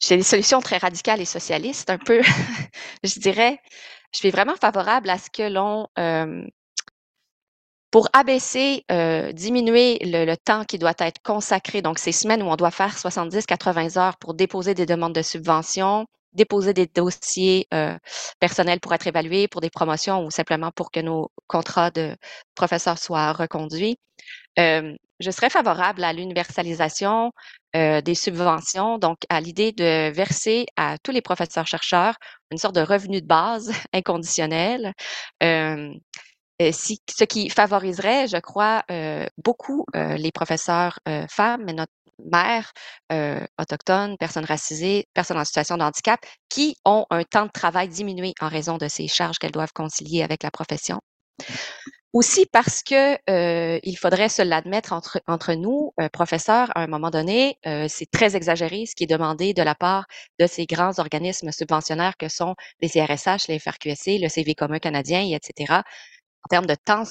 [0.00, 2.20] j'ai des solutions très radicales et socialistes, un peu,
[3.04, 3.60] je dirais.
[4.12, 5.88] Je suis vraiment favorable à ce que l'on
[7.90, 8.84] pour abaisser,
[9.32, 13.98] diminuer le, temps qui doit être consacré, donc ces semaines où on doit faire 70-80
[13.98, 17.68] heures pour déposer des demandes de subvention, déposer des dossiers
[18.38, 22.16] personnels pour être évalués, pour des promotions ou simplement pour que nos contrats de
[22.54, 23.98] professeurs soient reconduits.
[24.58, 27.32] Euh, je serais favorable à l'universalisation
[27.74, 32.16] euh, des subventions, donc à l'idée de verser à tous les professeurs-chercheurs
[32.50, 34.92] une sorte de revenu de base inconditionnel.
[35.42, 35.92] Euh,
[36.60, 41.92] ce qui favoriserait, je crois, euh, beaucoup euh, les professeurs euh, femmes, mais notre
[42.24, 42.72] mères
[43.58, 48.32] autochtones, personnes racisées, personnes en situation de handicap, qui ont un temps de travail diminué
[48.40, 50.98] en raison de ces charges qu'elles doivent concilier avec la profession.
[52.16, 57.10] Aussi parce que euh, il faudrait se l'admettre entre, nous, euh, professeurs, à un moment
[57.10, 60.06] donné, euh, c'est très exagéré ce qui est demandé de la part
[60.38, 65.20] de ces grands organismes subventionnaires que sont les CRSH, les FRQSC, le CV commun canadien,
[65.36, 65.82] etc
[66.44, 67.02] en termes de temps,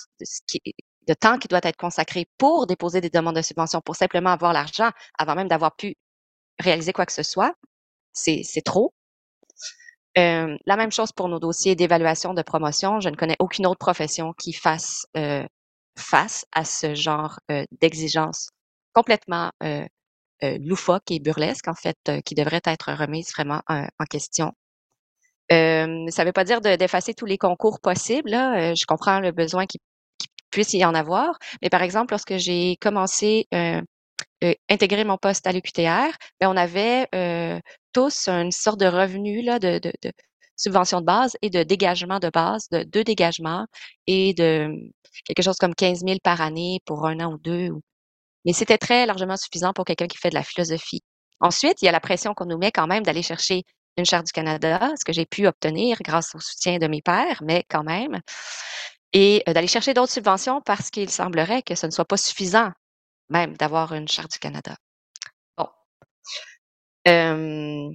[1.07, 4.53] de temps qui doit être consacré pour déposer des demandes de subvention, pour simplement avoir
[4.53, 4.89] l'argent
[5.19, 5.95] avant même d'avoir pu
[6.59, 7.53] réaliser quoi que ce soit,
[8.13, 8.93] c'est trop.
[10.17, 12.99] Euh, la même chose pour nos dossiers d'évaluation de promotion.
[12.99, 15.45] Je ne connais aucune autre profession qui fasse euh,
[15.97, 18.49] face à ce genre euh, d'exigence
[18.93, 19.51] complètement
[20.41, 24.53] loufoque et burlesque, en fait, qui devrait être remise vraiment en question.
[25.51, 28.31] Euh, ça ne veut pas dire d'effacer tous les concours possibles.
[28.31, 28.71] Là.
[28.71, 29.79] Euh, je comprends le besoin qu'il
[30.51, 31.37] puisse y en avoir.
[31.61, 33.81] Mais par exemple, lorsque j'ai commencé euh, euh,
[34.69, 37.59] intégrer mon poste à l'UQTR, ben, on avait euh,
[37.93, 40.11] tous une sorte de revenu là, de, de, de,
[40.57, 43.65] subvention de base et de dégagement de base, de deux dégagements
[44.07, 44.69] et de
[45.25, 47.71] quelque chose comme 15 000 par année pour un an ou deux.
[48.45, 51.01] Mais c'était très largement suffisant pour quelqu'un qui fait de la philosophie.
[51.39, 53.63] Ensuite, il y a la pression qu'on nous met quand même d'aller chercher
[53.97, 57.41] une charte du Canada, ce que j'ai pu obtenir grâce au soutien de mes pères,
[57.43, 58.19] mais quand même,
[59.13, 62.71] et euh, d'aller chercher d'autres subventions parce qu'il semblerait que ce ne soit pas suffisant
[63.29, 64.75] même d'avoir une charte du Canada.
[65.57, 65.67] Bon.
[67.07, 67.89] Euh,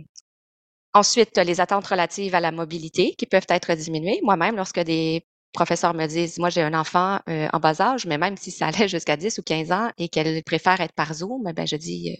[0.94, 4.20] ensuite, les attentes relatives à la mobilité qui peuvent être diminuées.
[4.22, 8.18] Moi-même, lorsque des professeurs me disent, moi j'ai un enfant euh, en bas âge, mais
[8.18, 11.52] même si ça allait jusqu'à 10 ou 15 ans et qu'elle préfère être par Zoom,
[11.54, 12.16] ben, je dis,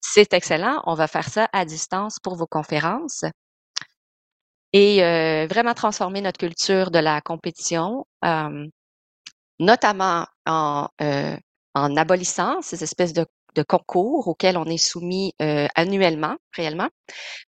[0.00, 0.82] c'est excellent.
[0.86, 3.24] On va faire ça à distance pour vos conférences
[4.72, 8.66] et euh, vraiment transformer notre culture de la compétition, euh,
[9.58, 11.36] notamment en, euh,
[11.74, 13.26] en abolissant ces espèces de,
[13.68, 15.32] concours auxquels on est soumis
[15.74, 16.88] annuellement, réellement,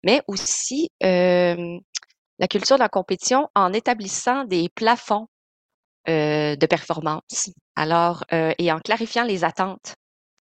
[0.02, 5.26] mais aussi la culture de la compétition en établissant des plafonds
[6.06, 7.50] de performance.
[7.76, 9.96] Alors, et en clarifiant les attentes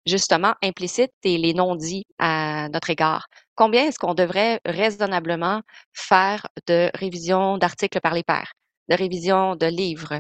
[0.06, 3.28] justement implicites et les non-dits à notre égard.
[3.56, 5.62] Combien est-ce qu'on devrait raisonnablement
[5.94, 8.54] faire de révision d'articles par les pairs,
[8.90, 10.20] de révision de livres?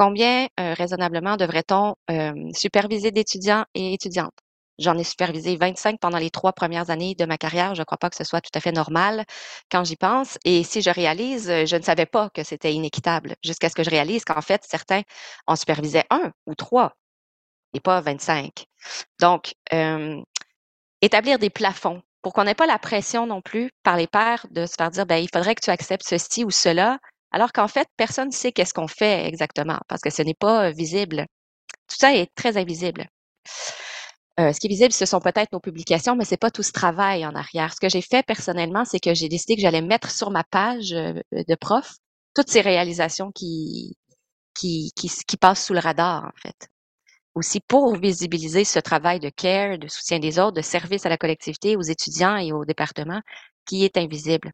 [0.00, 4.32] Combien euh, raisonnablement devrait-on euh, superviser d'étudiants et étudiantes?
[4.78, 7.74] J'en ai supervisé 25 pendant les trois premières années de ma carrière.
[7.74, 9.26] Je ne crois pas que ce soit tout à fait normal
[9.70, 10.38] quand j'y pense.
[10.46, 13.90] Et si je réalise, je ne savais pas que c'était inéquitable jusqu'à ce que je
[13.90, 15.02] réalise qu'en fait, certains
[15.46, 16.94] en supervisaient un ou trois
[17.74, 18.64] et pas 25.
[19.20, 20.18] Donc, euh,
[21.02, 24.64] établir des plafonds pour qu'on n'ait pas la pression non plus par les pairs de
[24.64, 26.98] se faire dire, ben, il faudrait que tu acceptes ceci ou cela,
[27.32, 30.70] alors qu'en fait, personne ne sait qu'est-ce qu'on fait exactement parce que ce n'est pas
[30.70, 31.26] visible.
[31.88, 33.08] Tout ça est très invisible.
[34.38, 37.26] Ce qui est visible, ce sont peut-être nos publications, mais c'est pas tout ce travail
[37.26, 37.74] en arrière.
[37.74, 40.90] Ce que j'ai fait personnellement, c'est que j'ai décidé que j'allais mettre sur ma page
[40.90, 41.92] de prof
[42.34, 43.96] toutes ces réalisations qui,
[44.54, 46.68] qui, qui, qui passent sous le radar, en fait
[47.34, 51.16] aussi pour visibiliser ce travail de care, de soutien des autres, de service à la
[51.16, 53.20] collectivité, aux étudiants et au département
[53.66, 54.52] qui est invisible.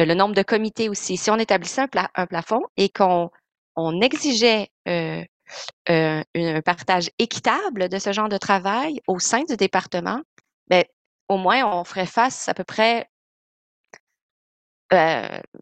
[0.00, 1.16] Euh, le nombre de comités aussi.
[1.16, 3.30] Si on établissait un, plafond et qu'on
[3.76, 5.24] on exigeait euh,
[5.88, 10.20] euh, un partage équitable de ce genre de travail au sein du département,
[10.68, 10.84] ben,
[11.28, 13.08] au moins on ferait face à peu près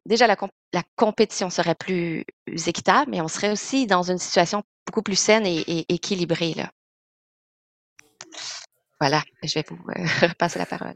[0.04, 0.36] déjà la,
[0.74, 5.46] la, compétition serait plus équitable, mais on serait aussi dans une situation beaucoup plus saine
[5.46, 6.52] et, équilibrée.
[6.54, 6.70] Là.
[9.00, 10.94] Voilà, je vais vous euh, passer la parole,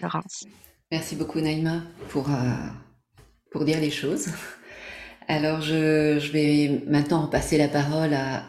[0.00, 0.44] Laurence.
[0.90, 2.32] Merci beaucoup, Naïma, pour, euh,
[3.50, 4.28] pour dire les choses.
[5.28, 8.46] Alors, je, je, vais maintenant passer la parole à,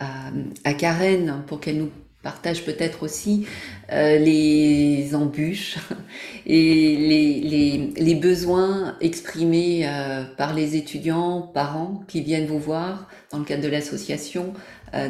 [0.63, 1.91] à, Karen pour qu'elle nous
[2.23, 3.45] partage peut-être aussi
[3.91, 5.79] euh, les embûches
[6.45, 13.39] et les, les, besoins exprimés euh, par les étudiants, parents qui viennent vous voir dans
[13.39, 14.53] le cadre de l'association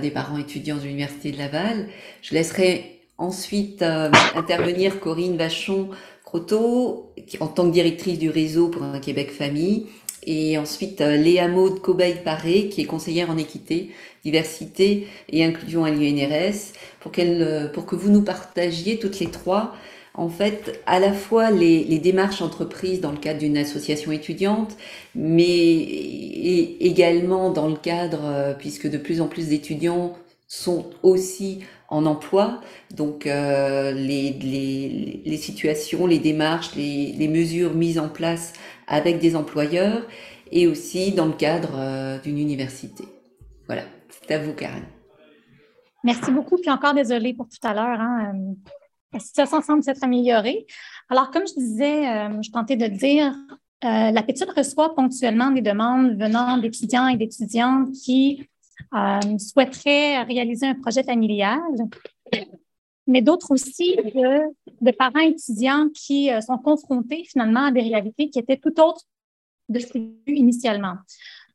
[0.01, 1.87] des parents étudiants de l'Université de Laval.
[2.21, 5.91] Je laisserai ensuite intervenir Corinne Vachon
[6.33, 9.87] En tant que directrice du réseau pour un Québec Famille.
[10.25, 13.91] Et ensuite euh, Léa Maud Cobaye-Paré, qui est conseillère en équité,
[14.23, 19.73] diversité et inclusion à l'INRS, pour, euh, pour que vous nous partagiez toutes les trois
[20.19, 24.75] en fait à la fois les, démarches entreprises dans le cadre d'une association étudiante,
[25.15, 25.79] mais
[26.79, 30.13] également dans le cadre, euh, puisque de plus en plus d'étudiants
[30.47, 31.59] sont aussi
[31.89, 32.61] en emploi,
[32.95, 34.31] donc euh, les,
[35.25, 38.53] les, situations, les démarches, les, mesures mises en place
[38.87, 40.03] avec des employeurs
[40.51, 43.05] et aussi dans le cadre euh, d'une université.
[43.67, 44.83] Voilà, c'est à vous Karen.
[46.03, 47.99] Merci beaucoup, puis encore désolée pour tout à l'heure.
[47.99, 48.33] Hein.
[49.11, 50.65] La situation semble s'être améliorée.
[51.09, 53.33] Alors, comme je disais, euh, je tentais de dire,
[53.83, 58.47] euh, la pétition reçoit ponctuellement des demandes venant d'étudiants et d'étudiantes qui
[58.93, 61.59] euh, souhaiteraient réaliser un projet familial,
[63.07, 68.57] mais d'autres aussi de, parents étudiants qui sont confrontés finalement à des réalités qui étaient
[68.57, 69.03] tout autres
[69.67, 70.95] de ce qu'ils initialement.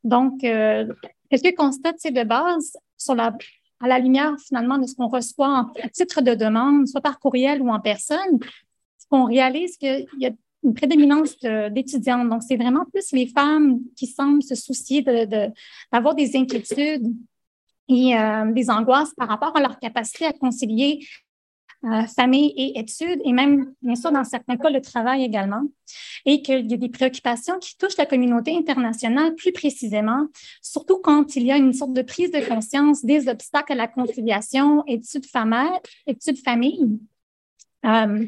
[0.03, 3.35] Donc, quelques constats de base sur la
[3.81, 7.61] à la lumière finalement de ce qu'on reçoit à titre de demande, soit par courriel
[7.61, 8.39] ou en personne,
[9.11, 10.31] on réalise qu'il y a
[10.65, 12.29] une prédominance d'étudiantes.
[12.29, 15.01] Donc, c'est vraiment plus les femmes qui semblent se soucier
[15.91, 17.13] d'avoir de, des inquiétudes
[17.87, 21.05] et euh, des angoisses par rapport à leur capacité à concilier
[21.83, 25.61] euh, famille et études, et même, bien sûr, dans certains cas, le travail également,
[26.25, 30.25] et qu'il y a des préoccupations qui touchent la communauté internationale plus précisément,
[30.63, 33.87] surtout quand il y a une sorte de prise de conscience des obstacles à la
[33.87, 36.99] conciliation études-famille, études famille,
[37.85, 38.25] euh,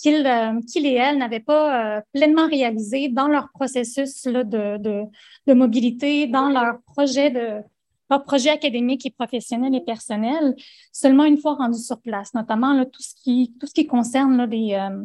[0.00, 5.04] qu'ils euh, et elles n'avaient pas pleinement réalisé dans leur processus de, de,
[5.46, 7.62] de, mobilité, dans leur projet de,
[8.10, 10.54] leur projet académique et professionnel et personnel
[10.92, 15.04] seulement une fois rendu sur place, notamment tout, ce qui, tout ce qui concerne euh,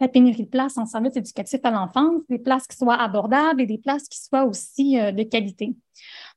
[0.00, 3.66] la pénurie de places en service éducatif à l'enfance, des places qui soient abordables et
[3.66, 5.74] des places qui soient aussi euh, de qualité.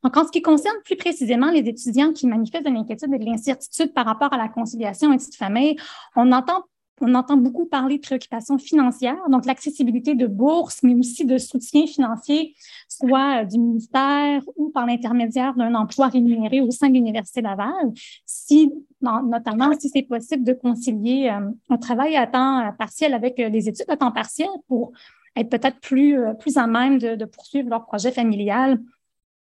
[0.04, 3.26] Donc, en ce qui concerne plus précisément les étudiants qui manifestent de l'inquiétude et de
[3.26, 5.78] l'incertitude par rapport à la conciliation études-famille,
[6.16, 6.64] on entend
[7.02, 11.88] on entend beaucoup parler de préoccupations financières, donc l'accessibilité de bourses, mais aussi de soutien
[11.88, 12.56] financier,
[12.88, 17.92] soit euh, du ministère ou par l'intermédiaire d'un emploi rémunéré au sein de l'Université Laval,
[18.26, 18.72] si,
[19.02, 23.68] notamment si c'est possible de concilier euh, un travail à temps euh, partiel avec les
[23.68, 24.92] études à temps partiel pour
[25.36, 26.16] être peut-être plus,
[26.58, 28.80] à même de, de, poursuivre leur projet familial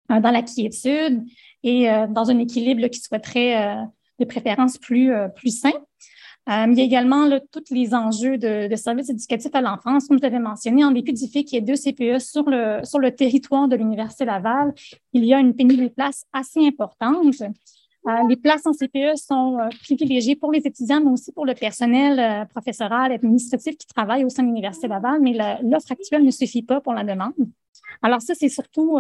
[0.08, 1.26] dans la quiétude
[1.64, 3.76] et dans un équilibre qui souhaiterait
[4.20, 5.74] de préférence plus, plus sain.
[6.48, 10.26] Euh, il y a également tous les enjeux de, services éducatifs à l'enfance, comme vous
[10.26, 13.12] avez mentionné, en dépit du fait qu'il y ait deux CPE sur le, sur le
[13.12, 14.74] territoire de l'Université Laval,
[15.14, 17.42] il y a une pénurie de places assez importante.
[17.42, 21.56] Euh, les places en CPE sont euh, privilégiées pour les étudiants, mais aussi pour le
[21.56, 26.62] personnel professoral, administratif qui travaille au sein de l'Université Laval, mais l'offre actuelle ne suffit
[26.62, 27.34] pas pour la demande.
[28.04, 29.00] Alors ça, c'est surtout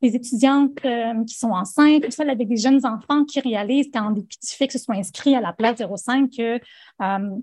[0.00, 4.10] les étudiantes euh, qui sont enceintes, ou celles avec des jeunes enfants qui réalisent quand
[4.12, 6.60] des petits fixes sont inscrits à la place 05 que
[7.02, 7.36] euh,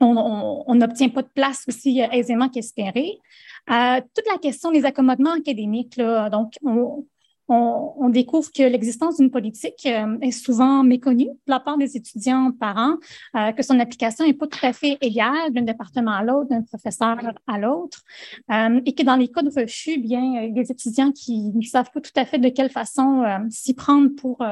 [0.00, 3.18] on n'obtient pas de place aussi euh, aisément qu'espéré.
[3.66, 7.04] toute la question des accommodements académiques, là, donc on,
[7.48, 12.52] on, découvre que l'existence d'une politique euh, est souvent méconnue de la part des étudiants
[12.52, 12.96] parents,
[13.36, 16.62] euh, que son application n'est pas tout à fait égale d'un département à l'autre, d'un
[16.62, 18.02] professeur à l'autre,
[18.50, 21.52] euh, et que dans les cas de refus, bien, il y a des étudiants qui
[21.54, 24.44] ne savent pas tout à fait de quelle façon s'y prendre pour,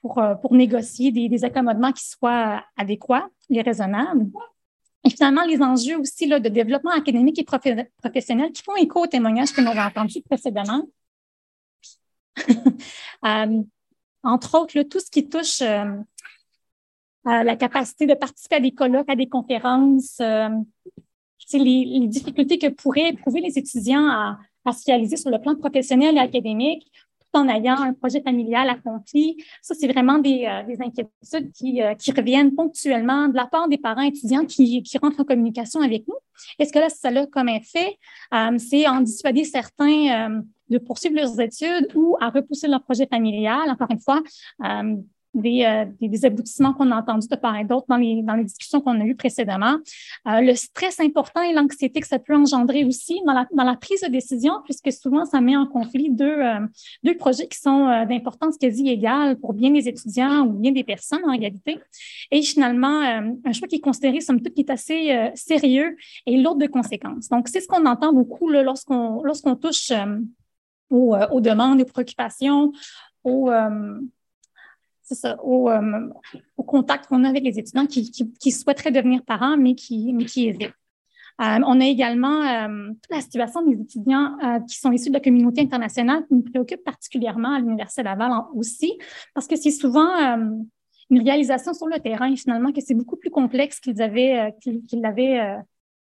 [0.00, 4.26] pour, pour négocier des, des, accommodements qui soient adéquats et raisonnables.
[5.04, 9.06] Et finalement, les enjeux aussi là, de développement académique et professionnel qui font écho au
[9.06, 10.86] témoignage que nous avons entendu précédemment,
[13.24, 13.62] Euh,
[14.24, 15.94] entre autres, tout ce qui touche euh,
[17.24, 20.48] à la capacité de participer à des colloques, à des conférences, euh,
[21.52, 24.38] les, difficultés que pourraient éprouver les étudiants à,
[24.72, 29.36] se réaliser sur le plan professionnel et académique tout en ayant un projet familial accompli.
[29.60, 31.80] Ça, c'est vraiment des, des inquiétudes qui,
[32.12, 36.16] reviennent ponctuellement de la part des parents étudiants qui, rentrent en communication avec nous.
[36.58, 37.98] est ce que là, ça a comme effet,
[38.58, 43.70] c'est en dissuader certains de poursuivre leurs études ou à repousser leur projet familial.
[43.70, 44.22] Encore une fois,
[44.64, 44.96] euh,
[45.34, 48.44] euh, des, des, aboutissements qu'on a entendus de part et d'autre dans les, dans les
[48.44, 49.78] discussions qu'on a eues précédemment.
[50.28, 53.76] Euh, le stress important et l'anxiété que ça peut engendrer aussi dans la, dans la,
[53.76, 56.36] prise de décision, puisque souvent ça met en conflit deux,
[57.02, 61.24] deux projets qui sont d'importance quasi égale pour bien des étudiants ou bien des personnes
[61.24, 61.78] en réalité.
[62.30, 65.96] Et finalement, un choix qui est considéré, somme toute, qui est assez sérieux
[66.26, 67.28] et lourd de conséquences.
[67.30, 69.90] Donc, c'est ce qu'on entend beaucoup lorsqu'on lorsqu'on touche
[70.92, 72.72] euh, aux, demandes, aux préoccupations,
[73.24, 74.00] aux, euh,
[75.24, 76.08] euh,
[76.56, 80.48] au, contact qu'on a avec les étudiants qui, souhaiteraient devenir parents, mais qui, mais qui
[80.48, 80.74] hésitent.
[81.38, 82.42] on a également
[83.02, 84.36] toute la situation des étudiants
[84.68, 88.98] qui sont issus de la communauté internationale qui nous préoccupe particulièrement à l'Université Laval aussi,
[89.34, 90.08] parce que c'est souvent
[91.10, 95.56] une réalisation sur le terrain, finalement, que c'est beaucoup plus complexe qu'ils avaient, qu'ils l'avaient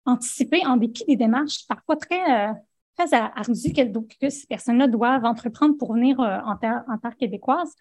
[0.05, 2.53] anticipé en dépit des démarches parfois très,
[2.99, 7.75] très ardues que, ces personnes-là doivent entreprendre pour venir en, terre, en terre québécoise.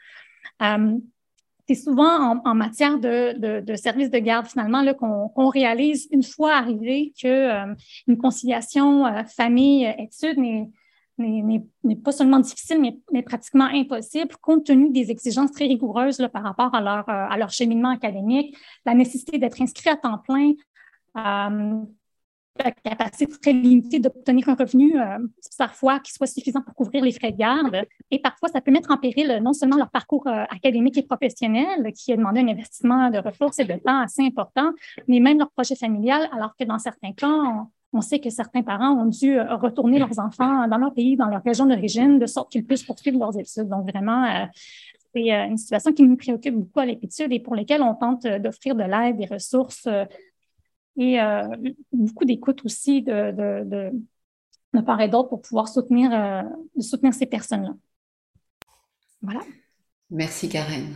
[1.68, 7.12] C'est souvent en, matière de, de, services de garde, finalement, qu'on réalise une fois arrivé
[7.20, 10.38] qu'une euh, conciliation euh, famille-études
[11.18, 12.80] n'est pas seulement difficile,
[13.12, 17.38] mais, pratiquement impossible, compte tenu des exigences très rigoureuses par rapport à leur, euh, à
[17.38, 18.56] leur cheminement académique,
[18.86, 20.54] la nécessité d'être inscrit à temps plein,
[22.84, 25.18] capacité très limitée d'obtenir un revenu euh,
[25.58, 27.86] parfois qui soit suffisant pour couvrir les frais de garde.
[28.12, 31.92] Et parfois, ça peut mettre en péril non seulement leur parcours euh, académique et professionnel,
[31.94, 34.72] qui a demandé un investissement de ressources et de temps assez important,
[35.08, 38.92] mais même leur projet familial, alors que dans certains cas, on, sait que certains parents
[38.92, 42.52] ont dû euh, retourner leurs enfants dans leur pays, dans leur région d'origine, de sorte
[42.52, 43.70] qu'ils puissent poursuivre leurs études.
[43.70, 44.48] Donc, vraiment,
[45.16, 48.76] c'est une situation qui nous préoccupe beaucoup à l'étude et pour lesquelles on tente d'offrir
[48.76, 49.88] de l'aide, des ressources
[50.98, 51.48] et euh,
[51.92, 53.92] beaucoup d'écoute aussi de, de, de,
[54.74, 56.42] de, part et d'autre pour pouvoir soutenir, euh,
[56.82, 57.76] soutenir ces personnes-là.
[59.22, 59.42] Voilà.
[60.10, 60.88] Merci Karen.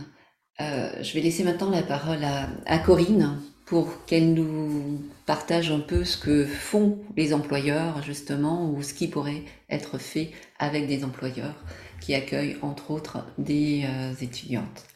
[0.60, 5.80] Euh, je vais laisser maintenant la parole à, à Corinne pour qu'elle nous partage un
[5.80, 11.04] peu ce que font les employeurs justement ou ce qui pourrait être fait avec des
[11.04, 11.64] employeurs
[12.00, 13.86] qui accueillent entre autres des
[14.20, 14.91] étudiantes.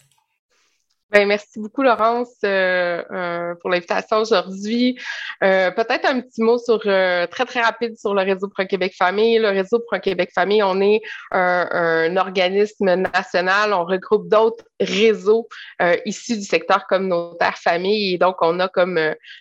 [1.13, 4.99] Ben, merci beaucoup, Laurence, euh, euh, pour l'invitation aujourd'hui.
[5.45, 9.39] Euh, peut-être un petit mot sur très, très rapide sur le réseau Pro-Québec Famille.
[9.39, 11.01] Le réseau Pro-Québec Famille, on est
[11.31, 13.73] un, organisme national.
[13.73, 15.49] On regroupe d'autres réseaux
[16.05, 18.15] issus du secteur communautaire famille.
[18.15, 18.99] Et donc, on a comme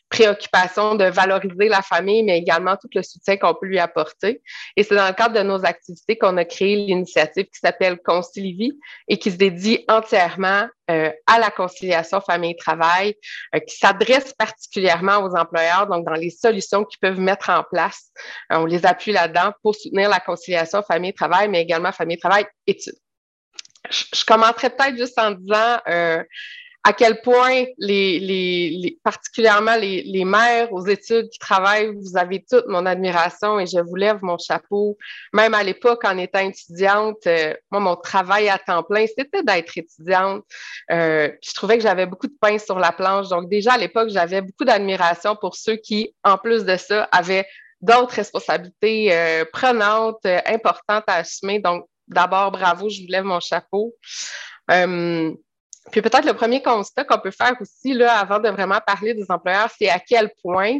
[0.09, 4.43] préoccupation de valoriser la famille, mais également tout le soutien qu'on peut lui apporter.
[4.77, 8.77] Et c'est dans le cadre de nos activités qu'on a créé l'initiative qui s'appelle Concilivie
[9.07, 13.15] et qui se dédie entièrement euh, à la conciliation famille-travail,
[13.55, 18.11] euh, qui s'adresse particulièrement aux employeurs, donc dans les solutions qu'ils peuvent mettre en place.
[18.51, 22.99] Euh, on les appuie là-dedans pour soutenir la conciliation famille-travail, mais également famille-travail-études.
[23.89, 25.77] Je, je commencerai peut-être juste en disant
[26.87, 32.45] à quel point les, les, particulièrement les, les, mères aux études qui travaillent, vous avez
[32.47, 34.95] toute mon admiration et je vous lève mon chapeau.
[35.33, 39.75] Même à l'époque, en étant étudiante, euh, moi, mon travail à temps plein, c'était d'être
[39.75, 40.43] étudiante.
[40.91, 43.29] Euh, je trouvais que j'avais beaucoup de pain sur la planche.
[43.29, 47.47] Donc déjà à l'époque, j'avais beaucoup d'admiration pour ceux qui, en plus de ça, avaient
[47.81, 51.57] d'autres responsabilités euh, prenantes, euh, importantes à assumer.
[51.57, 53.95] Donc d'abord, bravo, je vous lève mon chapeau.
[55.91, 59.25] Puis peut-être le premier constat qu'on peut faire aussi, là, avant de vraiment parler des
[59.29, 60.79] employeurs, c'est à quel point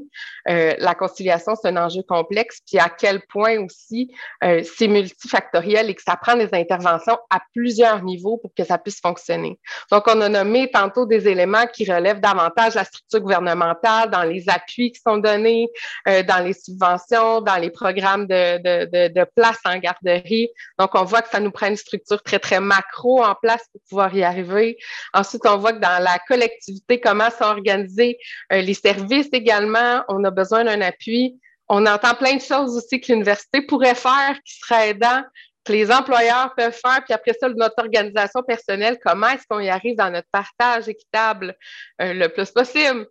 [0.50, 4.12] euh, la conciliation, c'est un enjeu complexe, puis à quel point aussi
[4.44, 8.80] euh, c'est multifactoriel et que ça prend des interventions à plusieurs niveaux pour que ça
[8.80, 9.60] puisse fonctionner.
[9.92, 14.50] Donc, on a nommé tantôt des éléments qui relèvent davantage la structure gouvernementale, dans les
[14.50, 15.70] appuis qui sont donnés,
[16.08, 20.50] euh, dans les subventions, dans les programmes de, de, de, de place en garderie.
[20.80, 23.82] Donc, on voit que ça nous prend une structure très, très macro en place pour
[23.88, 24.78] pouvoir y arriver.
[25.14, 28.18] Ensuite, on voit que dans la collectivité, comment sont organisés
[28.52, 30.04] euh, les services également.
[30.10, 31.40] On a besoin d'un appui.
[31.68, 35.24] On entend plein de choses aussi que l'université pourrait faire qui seraient aidants
[35.66, 39.70] que les employeurs peuvent faire, puis après ça, notre organisation personnelle, comment est-ce qu'on y
[39.70, 41.56] arrive dans notre partage équitable
[42.02, 43.08] euh, le plus possible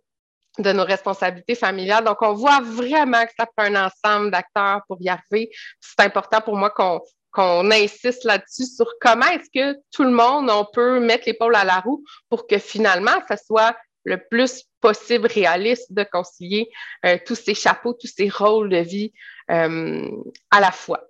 [0.59, 2.05] de nos responsabilités familiales.
[2.05, 5.51] Donc, on voit vraiment que ça prend un ensemble d'acteurs pour y arriver.
[5.81, 7.01] C'est important pour moi qu'on
[7.35, 11.65] qu'on insiste là-dessus sur comment est-ce que tout le monde, on peut mettre l'épaule à
[11.65, 13.75] la roue pour que finalement, ça soit
[14.05, 16.69] le plus possible réaliste de concilier
[17.05, 19.11] euh, tous ces chapeaux, tous ces rôles de vie
[19.51, 20.09] euh,
[20.51, 21.01] à la fois.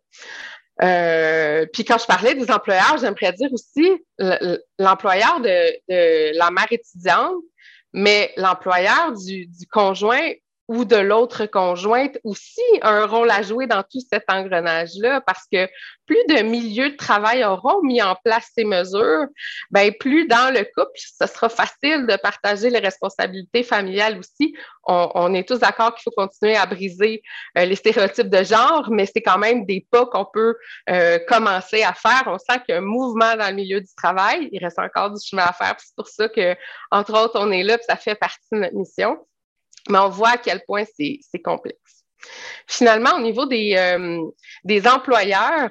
[0.81, 4.03] Euh, puis quand je parlais des employeurs, j'aimerais dire aussi
[4.79, 7.35] l'employeur de, la mère étudiante,
[7.93, 10.31] mais l'employeur du, du conjoint
[10.67, 15.67] ou de l'autre conjointe aussi un rôle à jouer dans tout cet engrenage-là parce que
[16.05, 19.25] plus de milieux de travail auront mis en place ces mesures,
[19.71, 24.55] ben plus dans le couple, ce sera facile de partager les responsabilités familiales aussi.
[24.87, 27.23] On, est tous d'accord qu'il faut continuer à briser
[27.57, 30.55] euh, les stéréotypes de genre, mais c'est quand même des pas qu'on peut
[30.91, 32.23] euh, commencer à faire.
[32.27, 34.47] On sent qu'il y a un mouvement dans le milieu du travail.
[34.51, 35.75] Il reste encore du chemin à faire.
[35.79, 36.55] C'est pour ça que,
[36.91, 39.17] entre autres, on est là, puis ça fait partie de notre mission
[39.89, 42.03] mais on voit à quel point c'est complexe.
[42.67, 44.21] Finalement, au niveau des, euh,
[44.63, 45.69] des employeurs,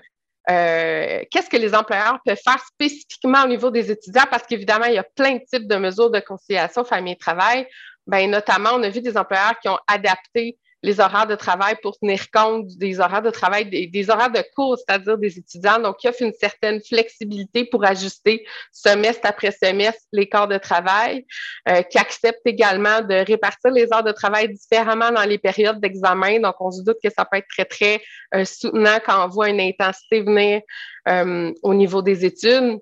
[0.51, 4.27] euh, qu'est-ce que les employeurs peuvent faire spécifiquement au niveau des étudiants?
[4.31, 7.67] Parce qu'évidemment, il y a plein de types de mesures de conciliation famille-travail.
[8.07, 11.99] Ben, notamment, on a vu des employeurs qui ont adapté les horaires de travail pour
[11.99, 15.79] tenir compte des horaires de travail, des, horaires de cours, c'est-à-dire des étudiants.
[15.79, 21.25] Donc, qui offre une certaine flexibilité pour ajuster semestre après semestre les corps de travail,
[21.71, 26.41] euh, qui accepte également de répartir les heures de travail différemment dans les périodes d'examen.
[26.41, 28.03] Donc, on se doute que ça peut être très, très
[28.35, 30.61] euh, soutenant quand on voit une intensité venir
[31.09, 32.79] euh, au niveau des études.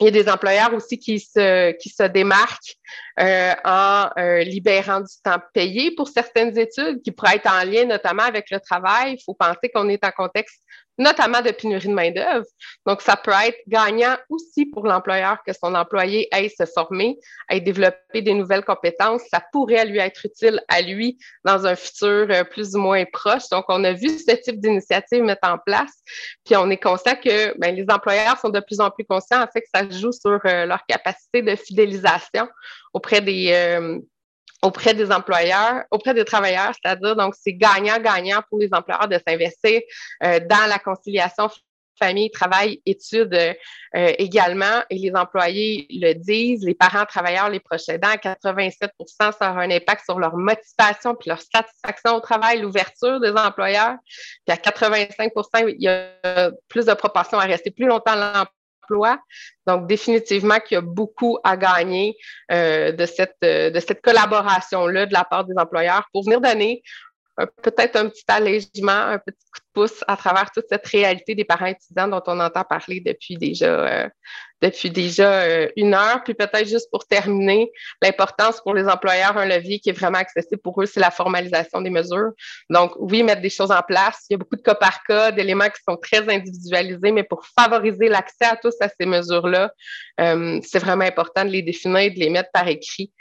[0.00, 2.76] Il y a des employeurs aussi qui se, qui se démarquent
[3.20, 7.84] euh, en euh, libérant du temps payé pour certaines études qui pourraient être en lien
[7.84, 9.16] notamment avec le travail.
[9.18, 10.62] Il faut penser qu'on est en contexte
[11.00, 12.44] notamment de pénurie de main-d'œuvre.
[12.86, 17.62] Donc, ça peut être gagnant aussi pour l'employeur que son employé aille se former, aille
[17.62, 19.22] développer des nouvelles compétences.
[19.32, 23.48] Ça pourrait lui être utile à lui dans un futur euh, plus ou moins proche.
[23.50, 25.92] Donc, on a vu ce type d'initiative mettre en place.
[26.44, 29.46] Puis, on est conscient que ben, les employeurs sont de plus en plus conscients, en
[29.46, 32.46] fait, que ça joue sur euh, leur capacité de fidélisation
[32.92, 33.98] auprès des, euh,
[34.62, 39.80] auprès des employeurs, auprès des travailleurs, c'est-à-dire donc c'est gagnant-gagnant pour les employeurs de s'investir
[40.22, 41.48] euh, dans la conciliation
[42.02, 43.54] famille, travail, études euh,
[44.18, 48.88] également, et les employés le disent, les parents travailleurs, les proches aidants, 87%
[49.18, 53.96] ça aura un impact sur leur motivation puis leur satisfaction au travail, l'ouverture des employeurs.
[54.46, 58.54] Puis à 85% il y a plus de proportion à rester plus longtemps à l'emploi
[59.66, 62.16] donc, définitivement qu'il y a beaucoup à gagner
[62.50, 66.82] euh, de cette, euh, de cette collaboration-là de la part des employeurs pour venir donner
[67.62, 71.44] peut-être un petit allègement, un petit coup de pouce à travers toute cette réalité des
[71.44, 74.08] parents étudiants dont on entend parler depuis déjà, euh,
[74.62, 76.22] depuis déjà euh, une heure.
[76.24, 77.70] Puis peut-être juste pour terminer,
[78.02, 81.80] l'importance pour les employeurs, un levier qui est vraiment accessible pour eux, c'est la formalisation
[81.80, 82.30] des mesures.
[82.68, 84.24] Donc, oui, mettre des choses en place.
[84.28, 87.44] Il y a beaucoup de cas par cas, d'éléments qui sont très individualisés, mais pour
[87.46, 89.72] favoriser l'accès à tous à ces mesures-là,
[90.20, 93.12] euh, c'est vraiment important de les définir, de les mettre par écrit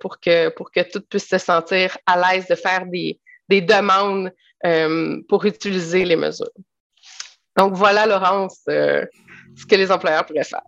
[0.00, 3.18] pour, que, pour que tout puisse se sentir à l'aise de faire des,
[3.48, 4.32] des demandes
[4.64, 6.50] euh, pour utiliser les mesures.
[7.56, 9.04] Donc voilà, Laurence, euh,
[9.56, 10.62] ce que les employeurs pourraient faire.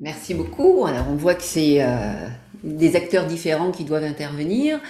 [0.00, 0.86] Merci beaucoup.
[0.86, 2.12] Alors on voit que c'est euh,
[2.62, 4.80] des acteurs différents qui doivent intervenir.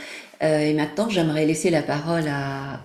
[0.40, 2.80] et maintenant, j'aimerais laisser la parole à,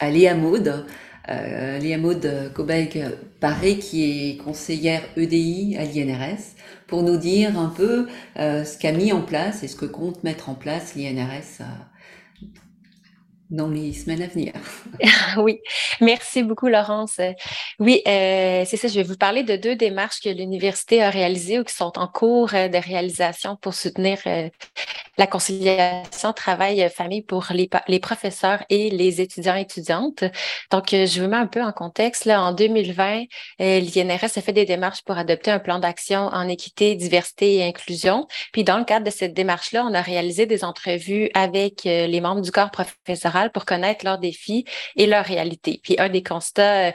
[0.00, 0.84] à, Léa Maude.
[1.28, 6.54] Léa Maude Cobaig-Paré, qui est conseillère EDI à l'INRS,
[6.86, 10.48] pour nous dire un peu ce qu'a mis en place et ce que compte mettre
[10.48, 11.62] en place l'INRS
[13.50, 14.52] dans les semaines à venir.
[15.38, 15.60] oui,
[16.00, 17.20] merci beaucoup Laurence.
[17.78, 21.58] Oui, euh, c'est ça, je vais vous parler de deux démarches que l'université a réalisées
[21.58, 24.48] ou qui sont en cours euh, de réalisation pour soutenir euh,
[25.18, 30.24] la conciliation travail-famille pour les, les, professeurs et les étudiants et étudiantes.
[30.70, 32.24] Donc, je vous mets un peu en contexte.
[32.24, 33.24] Là, en 2020,
[33.58, 38.26] l'INRS a fait des démarches pour adopter un plan d'action en équité, diversité et inclusion.
[38.52, 42.40] Puis, dans le cadre de cette démarche-là, on a réalisé des entrevues avec les membres
[42.40, 44.64] du corps professoral pour connaître leurs défis
[44.96, 45.80] et leur réalité.
[45.82, 46.92] Puis un des constats euh,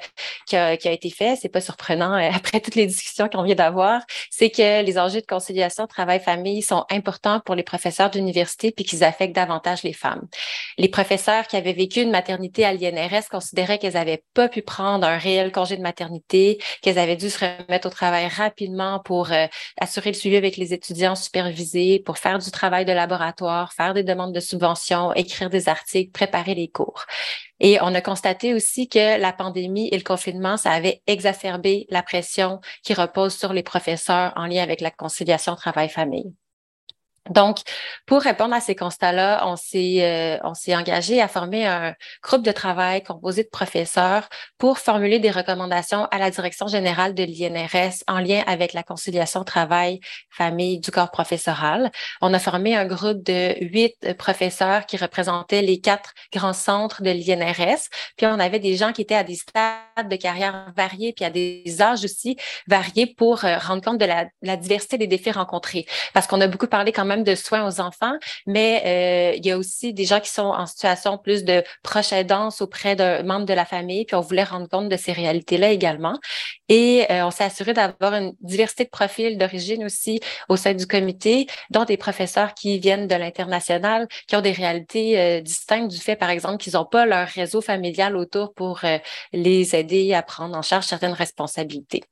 [0.47, 3.43] qui a, qui a été fait, c'est pas surprenant euh, après toutes les discussions qu'on
[3.43, 8.71] vient d'avoir, c'est que les enjeux de conciliation travail-famille sont importants pour les professeurs d'université
[8.71, 10.27] puis qu'ils affectent davantage les femmes.
[10.77, 15.05] Les professeurs qui avaient vécu une maternité à l'INRS considéraient qu'elles n'avaient pas pu prendre
[15.05, 19.47] un réel congé de maternité, qu'elles avaient dû se remettre au travail rapidement pour euh,
[19.79, 24.03] assurer le suivi avec les étudiants supervisés, pour faire du travail de laboratoire, faire des
[24.03, 27.05] demandes de subventions, écrire des articles, préparer les cours.
[27.59, 32.03] Et on a constaté aussi que la pandémie et le confinement, ça avait exacerbé la
[32.03, 36.33] pression qui repose sur les professeurs en lien avec la conciliation travail-famille.
[37.29, 37.59] Donc,
[38.05, 42.43] pour répondre à ces constats-là, on s'est euh, on s'est engagé à former un groupe
[42.43, 48.03] de travail composé de professeurs pour formuler des recommandations à la direction générale de l'INRS
[48.07, 51.91] en lien avec la conciliation travail-famille du corps professoral.
[52.21, 57.09] On a formé un groupe de huit professeurs qui représentaient les quatre grands centres de
[57.09, 57.87] l'INRS.
[58.17, 61.29] Puis on avait des gens qui étaient à des stades de carrière variés, puis à
[61.29, 62.35] des âges aussi
[62.67, 65.85] variés pour euh, rendre compte de la, la diversité des défis rencontrés.
[66.13, 68.13] Parce qu'on a beaucoup parlé quand même de soins aux enfants,
[68.47, 72.11] mais euh, il y a aussi des gens qui sont en situation plus de proche
[72.11, 75.69] aidance auprès d'un membre de la famille, puis on voulait rendre compte de ces réalités-là
[75.69, 76.17] également.
[76.69, 80.87] Et euh, on s'est assuré d'avoir une diversité de profils d'origine aussi au sein du
[80.87, 85.99] comité, dont des professeurs qui viennent de l'international, qui ont des réalités euh, distinctes du
[85.99, 88.81] fait, par exemple, qu'ils n'ont pas leur réseau familial autour pour
[89.33, 92.03] les aider à prendre en charge certaines responsabilités.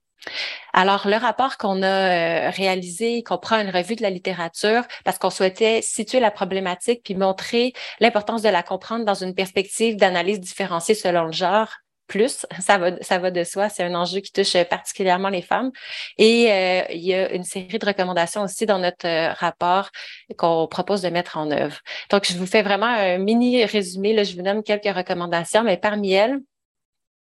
[0.74, 5.30] Alors, le rapport qu'on a euh, réalisé comprend une revue de la littérature parce qu'on
[5.30, 10.96] souhaitait situer la problématique puis montrer l'importance de la comprendre dans une perspective d'analyse différenciée
[10.96, 11.70] selon le genre
[12.12, 13.70] plus, ça va, ça va de soi.
[13.70, 15.72] C'est un enjeu qui touche particulièrement les femmes.
[16.18, 19.90] Et euh, il y a une série de recommandations aussi dans notre euh, rapport
[20.38, 21.78] qu'on propose de mettre en œuvre.
[22.10, 24.14] Donc, je vous fais vraiment un mini résumé.
[24.14, 26.40] Là, je vous donne quelques recommandations, mais parmi elles,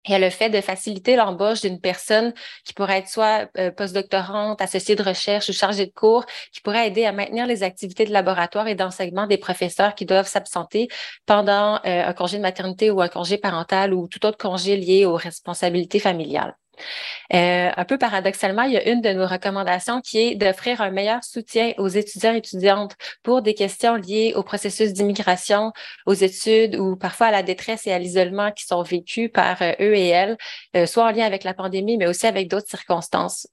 [0.06, 2.34] il a le fait de faciliter l'embauche d'une personne
[2.66, 6.88] qui pourrait être soit euh, postdoctorante, associée de recherche ou chargée de cours, qui pourrait
[6.88, 10.90] aider à maintenir les activités de laboratoire et d'enseignement des professeurs qui doivent s'absenter
[11.26, 15.06] pendant euh, un congé de maternité ou un congé parental ou tout autre congé lié
[15.06, 16.56] aux responsabilités familiales.
[17.34, 20.92] Euh, un peu paradoxalement, il y a une de nos recommandations qui est d'offrir un
[20.92, 25.72] meilleur soutien aux étudiants et étudiantes pour des questions liées au processus d'immigration,
[26.06, 29.72] aux études ou parfois à la détresse et à l'isolement qui sont vécus par euh,
[29.80, 30.38] eux et elles,
[30.76, 33.48] euh, soit en lien avec la pandémie, mais aussi avec d'autres circonstances,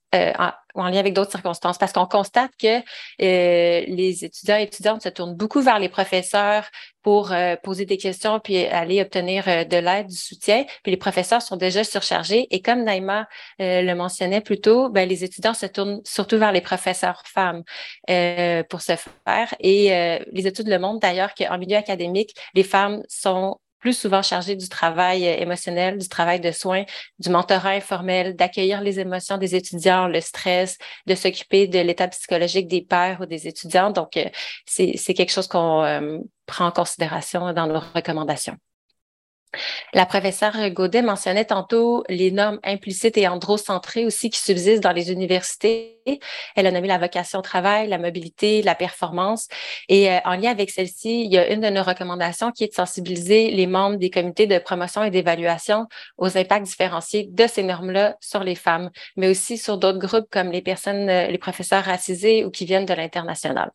[0.75, 2.81] en, en, lien avec d'autres circonstances, parce qu'on constate que
[3.19, 6.65] les étudiants et étudiantes se tournent beaucoup vers les professeurs
[7.03, 10.65] pour poser des questions puis aller obtenir de l'aide, du soutien.
[10.83, 13.27] Puis les professeurs sont déjà surchargés et comme Naïma
[13.61, 17.63] euh, le mentionnait plus tôt, ben, les étudiants se tournent surtout vers les professeurs femmes
[18.09, 19.53] euh, pour ce faire.
[19.59, 24.21] Et euh, les études le montrent d'ailleurs qu'en milieu académique, les femmes sont plus souvent
[24.21, 26.85] chargées du travail émotionnel, du travail de soins,
[27.19, 30.77] du mentorat informel, d'accueillir les émotions des étudiants, le stress,
[31.07, 33.89] de s'occuper de l'état psychologique des pères ou des étudiants.
[33.89, 34.17] Donc,
[34.65, 38.55] c'est quelque chose qu'on prend en considération dans nos recommandations.
[39.93, 45.11] La professeure Godet mentionnait tantôt les normes implicites et androcentrées aussi qui subsistent dans les
[45.11, 45.99] universités.
[46.55, 49.47] Elle a nommé la vocation au travail, la mobilité, la performance.
[49.89, 52.69] Et euh, en lien avec celle-ci, il y a une de nos recommandations qui est
[52.69, 55.87] de sensibiliser les membres des comités de promotion et d'évaluation
[56.17, 60.51] aux impacts différenciés de ces normes-là sur les femmes, mais aussi sur d'autres groupes comme
[60.51, 63.71] les personnes, euh, les professeurs racisés ou qui viennent de l'international.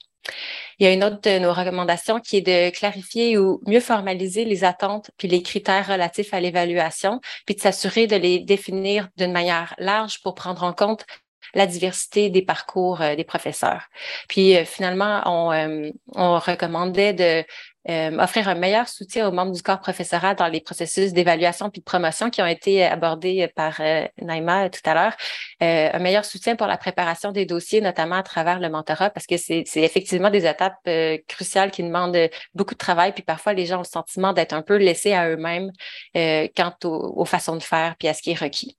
[0.78, 4.44] Il y a une autre de nos recommandations qui est de clarifier ou mieux formaliser
[4.44, 9.32] les attentes puis les critères relatifs à l'évaluation, puis de s'assurer de les définir d'une
[9.32, 11.06] manière large pour prendre en compte
[11.54, 13.86] la diversité des parcours euh, des professeurs.
[14.28, 17.44] Puis euh, finalement, euh, on recommandait de
[17.88, 21.80] euh, offrir un meilleur soutien aux membres du corps professoral dans les processus d'évaluation puis
[21.80, 25.16] de promotion qui ont été abordés par euh, Naima tout à l'heure.
[25.62, 29.26] Euh, un meilleur soutien pour la préparation des dossiers, notamment à travers le mentorat, parce
[29.26, 30.88] que c'est effectivement des étapes
[31.28, 34.62] cruciales qui demandent beaucoup de travail, puis parfois les gens ont le sentiment d'être un
[34.62, 35.70] peu laissés à eux-mêmes
[36.14, 38.76] quant aux façons de faire puis à ce qui est requis.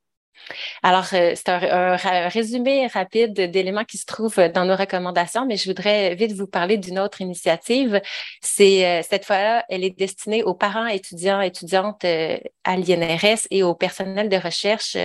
[0.84, 1.96] Alors, euh, c'est un,
[2.30, 6.78] résumé rapide d'éléments qui se trouvent dans nos recommandations, mais je voudrais vite vous parler
[6.78, 8.02] d'une autre initiative.
[8.42, 13.64] C'est euh, cette fois-là, elle est destinée aux parents, étudiants, étudiantes euh, à l'INRS et
[13.64, 14.98] au personnel de recherche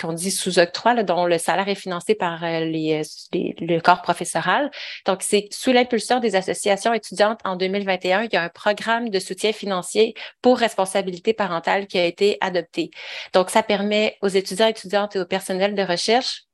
[0.00, 3.02] qu'on dit sous octroi, dont le salaire est financé par les,
[3.32, 4.70] le corps professoral.
[5.06, 9.18] Donc, c'est sous l'impulsion des associations étudiantes en 2021, il y a un programme de
[9.18, 12.90] soutien financier pour responsabilité parentale qui a été adopté.
[13.32, 16.46] Donc, ça permet aux étudiants, étudiantes et au personnel de recherche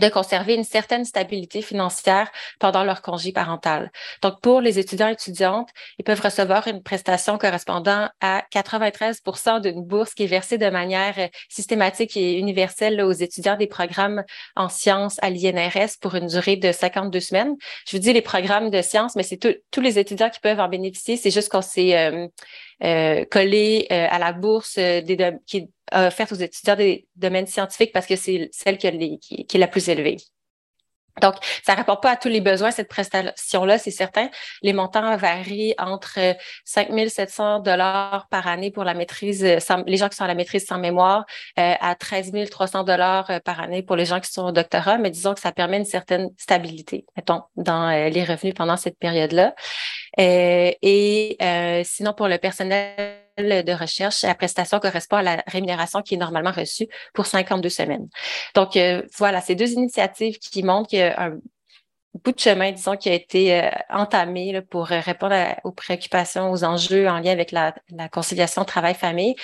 [0.00, 3.90] de conserver une certaine stabilité financière pendant leur congé parental.
[4.22, 5.68] Donc, pour les étudiants et étudiantes,
[5.98, 11.28] ils peuvent recevoir une prestation correspondant à 93% d'une bourse qui est versée de manière
[11.50, 14.24] systématique et universelle aux étudiants des programmes
[14.56, 17.54] en sciences à l'INRS pour une durée de 52 semaines.
[17.86, 20.68] Je vous dis les programmes de sciences, mais c'est tous les étudiants qui peuvent en
[20.68, 21.18] bénéficier.
[21.18, 22.28] C'est juste qu'on s'est euh,
[22.82, 28.06] euh, collé euh, à la bourse des, qui offerte aux étudiants des domaines scientifiques parce
[28.06, 30.16] que c'est celle qui, est la plus élevée.
[31.20, 34.30] Donc, ça ne répond pas à tous les besoins, cette prestation-là, c'est certain.
[34.62, 36.18] Les montants varient entre
[36.64, 40.64] 5 700 dollars par année pour la maîtrise, les gens qui sont à la maîtrise
[40.64, 41.26] sans mémoire,
[41.58, 44.96] euh, à 13 300 dollars euh, par année pour les gens qui sont au doctorat,
[44.96, 48.98] mais disons que ça permet une certaine stabilité, mettons, dans euh, les revenus pendant cette
[48.98, 49.54] période-là.
[50.18, 51.36] Et
[51.84, 56.52] sinon, pour le personnel de recherche, la prestation correspond à la rémunération qui est normalement
[56.52, 58.08] reçue pour 52 semaines.
[58.54, 61.38] Donc, euh, voilà, ces deux initiatives qui montrent qu'il y a un
[62.24, 65.34] bout de chemin, disons, qui a été euh, entamé pour répondre
[65.64, 67.74] aux préoccupations, aux enjeux en lien avec la,
[68.10, 69.34] conciliation travail-famille,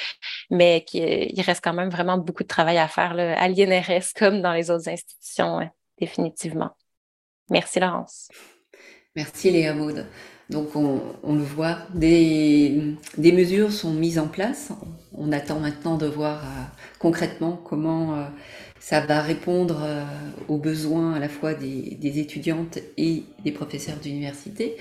[0.51, 4.53] mais qu'il reste quand même vraiment beaucoup de travail à faire à l'INRS comme dans
[4.53, 6.71] les autres institutions, définitivement.
[7.51, 8.29] Merci, Laurence.
[9.17, 10.07] Merci, Léa Maud.
[10.51, 14.71] Donc on, le voit, des, mesures sont mises en place.
[15.13, 16.63] On attend maintenant de voir euh,
[16.99, 18.23] concrètement comment euh,
[18.81, 20.05] ça va répondre euh,
[20.49, 24.77] aux besoins à la fois des, des étudiantes et des professeurs d'université.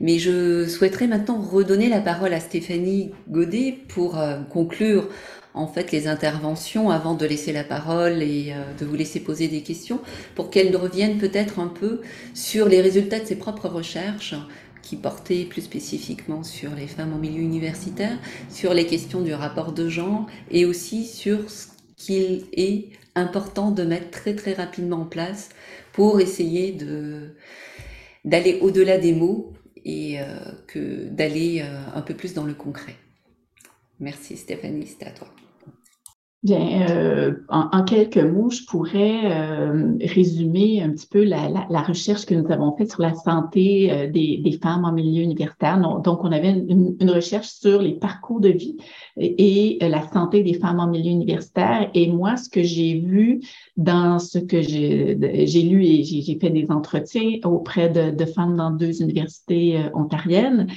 [0.00, 4.18] Mais je souhaiterais maintenant redonner la parole à Stéphanie Godet pour
[4.50, 5.08] conclure
[5.54, 9.62] en fait les interventions avant de laisser la parole et de vous laisser poser des
[9.62, 10.00] questions
[10.34, 12.02] pour qu'elle revienne peut-être un peu
[12.34, 14.34] sur les résultats de ses propres recherches
[14.86, 18.16] qui portait plus spécifiquement sur les femmes en milieu universitaire,
[18.48, 21.66] sur les questions du rapport de genre et aussi sur ce
[21.96, 25.48] qu'il est important de mettre très très rapidement en place
[25.92, 27.34] pour essayer de
[28.24, 29.52] d'aller au-delà des mots
[29.84, 32.94] et euh, que d'aller euh, un peu plus dans le concret.
[33.98, 35.28] Merci Stéphanie, c'était à toi.
[36.46, 42.36] Bien, euh, en, quelques mots, je pourrais euh, résumer un petit peu la, recherche que
[42.36, 45.76] nous avons faite sur la santé euh, des, femmes en milieu universitaire.
[46.04, 48.76] Donc, on avait une, recherche sur les parcours de vie
[49.16, 51.90] et, et, la santé des femmes en milieu universitaire.
[51.94, 53.40] Et moi, ce que j'ai vu
[53.76, 58.70] dans ce que j'ai lu et j'ai fait des entretiens auprès de, de, femmes dans
[58.70, 60.68] deux universités ontariennes,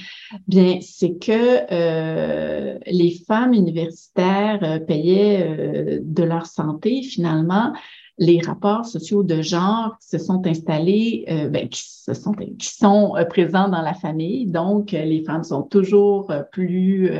[0.48, 7.72] bien, c'est que les femmes universitaires payaient euh, de leur santé, finalement,
[8.18, 13.16] les rapports sociaux de genre se sont installés, euh, ben, qui, se sont, qui sont
[13.16, 14.46] euh, présents dans la famille.
[14.46, 17.10] Donc, les femmes sont toujours plus,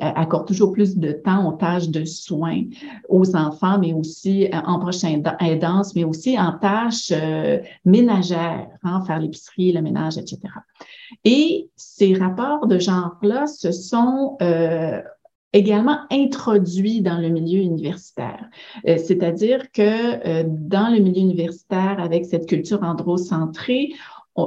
[0.00, 2.62] accordent toujours plus de temps aux tâches de soins
[3.10, 7.12] aux enfants, mais aussi en prochaine aidance, mais aussi en tâches
[7.84, 10.40] ménagères, hein, faire l'épicerie, le ménage, etc.
[11.24, 14.38] Et ces rapports de genre-là se sont
[15.54, 18.50] également introduit dans le milieu universitaire.
[18.86, 19.80] Euh, c'est-à-dire que
[20.26, 23.92] euh, dans le milieu universitaire, avec cette culture androcentrée,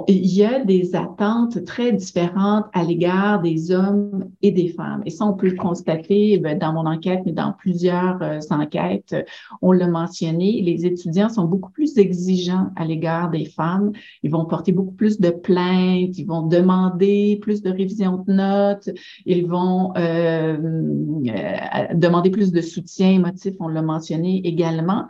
[0.08, 5.02] il y a des attentes très différentes à l'égard des hommes et des femmes.
[5.06, 9.16] Et ça, on peut le constater ben, dans mon enquête, mais dans plusieurs euh, enquêtes.
[9.62, 13.94] On l'a mentionné, les étudiants sont beaucoup plus exigeants à l'égard des femmes.
[14.24, 18.90] Ils vont porter beaucoup plus de plaintes, ils vont demander plus de révision de notes,
[19.26, 25.06] ils vont euh, euh demander plus de soutien émotif, on l'a mentionné également.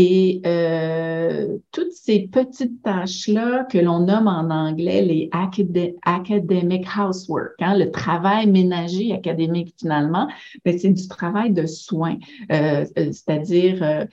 [0.00, 7.76] Et euh, toutes ces petites tâches-là que l'on nomme en anglais les academic housework, hein,
[7.76, 10.28] le travail ménager académique finalement,
[10.64, 12.16] ben, c'est du travail de soins,
[12.52, 14.06] euh, euh c'est-à-dire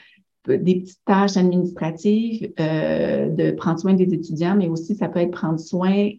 [0.47, 5.59] des petites tâches administratives, de prendre soin des étudiants, mais aussi ça peut être prendre
[5.59, 6.09] soin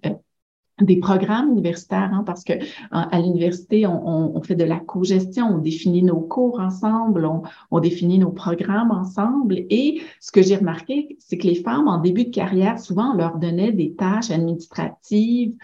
[0.81, 2.53] des programmes universitaires, hein, parce que
[2.91, 8.19] à l'université, on, fait de la co-gestion, on définit nos cours ensemble, on, on, définit
[8.19, 9.55] nos programmes ensemble.
[9.71, 13.17] Et ce que j'ai remarqué, c'est que les femmes, en début de carrière, souvent, on
[13.17, 15.55] leur donnait des tâches administratives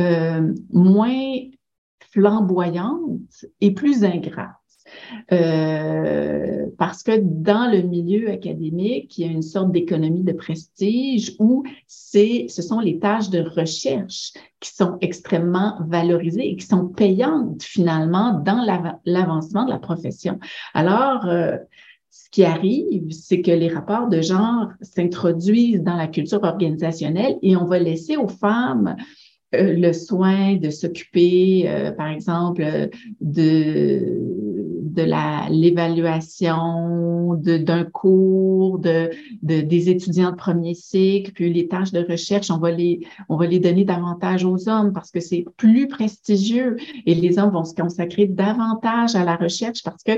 [0.00, 1.36] euh, moins
[2.10, 4.63] flamboyantes et plus ingrates.
[5.32, 11.34] Euh, parce que dans le milieu académique, il y a une sorte d'économie de prestige
[11.38, 16.88] où c'est, ce sont les tâches de recherche qui sont extrêmement valorisées et qui sont
[16.88, 18.64] payantes finalement dans
[19.04, 20.38] l'avancement de la profession.
[20.72, 21.56] Alors, euh,
[22.10, 27.56] ce qui arrive, c'est que les rapports de genre s'introduisent dans la culture organisationnelle et
[27.56, 28.96] on va laisser aux femmes
[29.54, 32.64] euh, le soin de s'occuper, par exemple,
[33.20, 34.43] de
[34.94, 39.10] de la l'évaluation d'un cours de,
[39.42, 43.36] de, des étudiants de premier cycle, puis les tâches de recherche, on va les on
[43.36, 46.76] va les donner davantage aux hommes parce que c'est plus prestigieux
[47.06, 50.12] et les hommes vont se consacrer davantage à la recherche parce que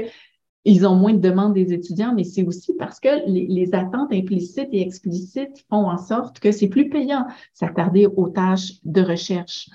[0.66, 4.68] ils ont moins de demandes des étudiants, mais c'est aussi parce que les, attentes implicites
[4.72, 9.68] et explicites font en sorte que c'est plus payant s'attarder aux tâches de recherche.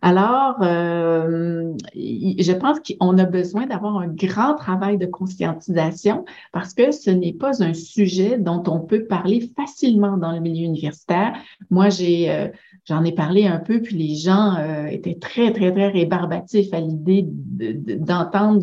[0.00, 6.92] Alors, euh, je pense qu'on a besoin d'avoir un grand travail de conscientisation parce que
[6.92, 11.34] ce n'est pas un sujet dont on peut parler facilement dans le milieu universitaire.
[11.70, 12.48] Moi, euh,
[12.84, 16.80] j'en ai parlé un peu, puis les gens euh, étaient très, très, très rébarbatifs à
[16.80, 18.62] l'idée d'entendre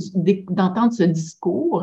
[0.49, 1.74] d'entendre ce discours.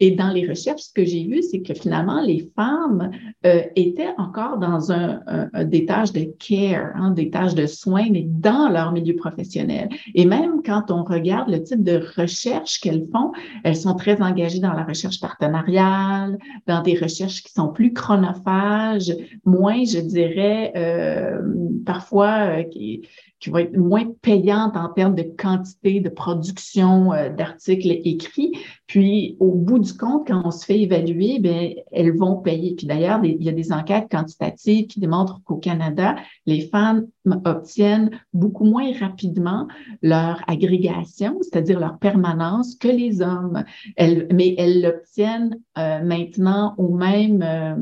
[0.00, 3.10] Et dans les recherches, ce que j'ai vu, c'est que finalement, les femmes
[3.46, 5.20] euh, étaient encore dans un,
[5.64, 9.88] des tâches de care, hein, des tâches de soins, mais dans leur milieu professionnel.
[10.14, 13.32] Et même quand on regarde le type de recherche qu'elles font,
[13.64, 19.14] elles sont très engagées dans la recherche partenariale, dans des recherches qui sont plus chronophages,
[19.44, 21.40] moins, je dirais, euh,
[21.84, 23.02] parfois, euh, qui,
[23.40, 28.52] qui vont être moins payantes en termes de quantité de production euh, d'articles écrits.
[28.86, 32.74] Puis, au bout du compte, quand on se fait évaluer, bien, elles vont payer.
[32.74, 37.06] Puis d'ailleurs, il y a des enquêtes quantitatives qui démontrent qu'au Canada, les femmes
[37.44, 39.68] obtiennent beaucoup moins rapidement
[40.02, 43.62] leur agrégation, c'est-à-dire leur permanence, que les hommes.
[43.98, 47.76] Mais elles l'obtiennent euh, maintenant au même, euh,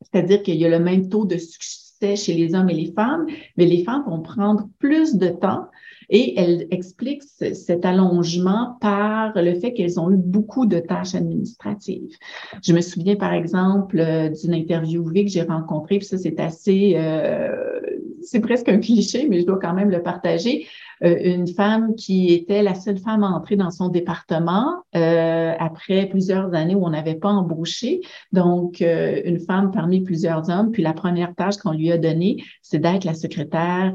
[0.00, 3.26] c'est-à-dire qu'il y a le même taux de succès chez les hommes et les femmes,
[3.56, 5.66] mais les femmes vont prendre plus de temps
[6.10, 12.16] et elle explique cet allongement par le fait qu'elles ont eu beaucoup de tâches administratives.
[12.62, 16.94] Je me souviens, par exemple, euh, d'une interviewée que j'ai rencontrée, puis ça, c'est assez,
[16.96, 17.80] euh,
[18.22, 20.66] c'est presque un cliché, mais je dois quand même le partager.
[21.02, 26.06] Euh, une femme qui était la seule femme à entrer dans son département euh, après
[26.06, 28.00] plusieurs années où on n'avait pas embauché.
[28.32, 30.70] Donc, euh, une femme parmi plusieurs hommes.
[30.72, 33.94] Puis la première tâche qu'on lui a donnée, c'est d'être la secrétaire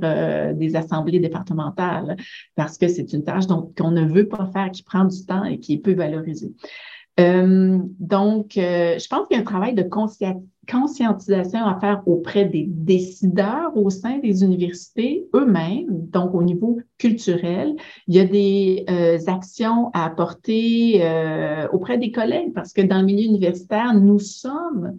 [0.55, 2.17] des assemblées départementales
[2.55, 5.59] parce que c'est une tâche qu'on ne veut pas faire, qui prend du temps et
[5.59, 6.53] qui est peu valorisée.
[7.17, 13.75] Donc, je pense qu'il y a un travail de conscientisation à faire auprès des décideurs
[13.75, 17.75] au sein des universités eux-mêmes, donc au niveau culturel.
[18.07, 21.01] Il y a des euh, actions à apporter
[21.71, 24.97] auprès des collègues parce que dans le milieu universitaire, nous sommes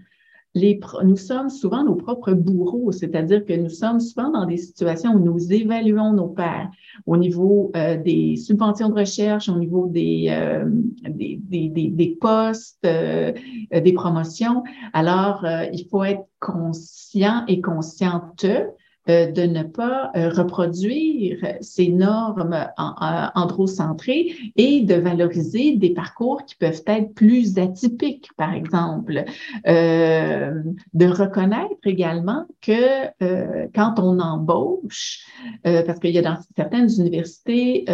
[1.05, 5.19] nous sommes souvent nos propres bourreaux, c'est-à-dire que nous sommes souvent dans des situations où
[5.19, 6.71] nous évaluons nos pairs
[7.05, 10.65] au niveau euh, des subventions de recherche, au niveau des, euh,
[11.09, 13.33] des, des, des, postes, euh,
[13.71, 14.63] des promotions.
[14.93, 18.65] Alors, il faut être conscient et consciente euh,
[19.07, 26.83] de ne pas euh, reproduire ces normes androcentrées et de valoriser des parcours qui peuvent
[26.87, 29.25] être plus atypiques, par exemple.
[29.67, 30.63] Euh,
[30.95, 33.07] de reconnaître également que
[33.75, 35.25] quand on embauche,
[35.63, 37.85] parce qu'il y a dans certaines universités,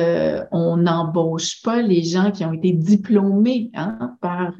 [0.51, 4.55] on n'embauche pas les gens qui ont été diplômés hein, par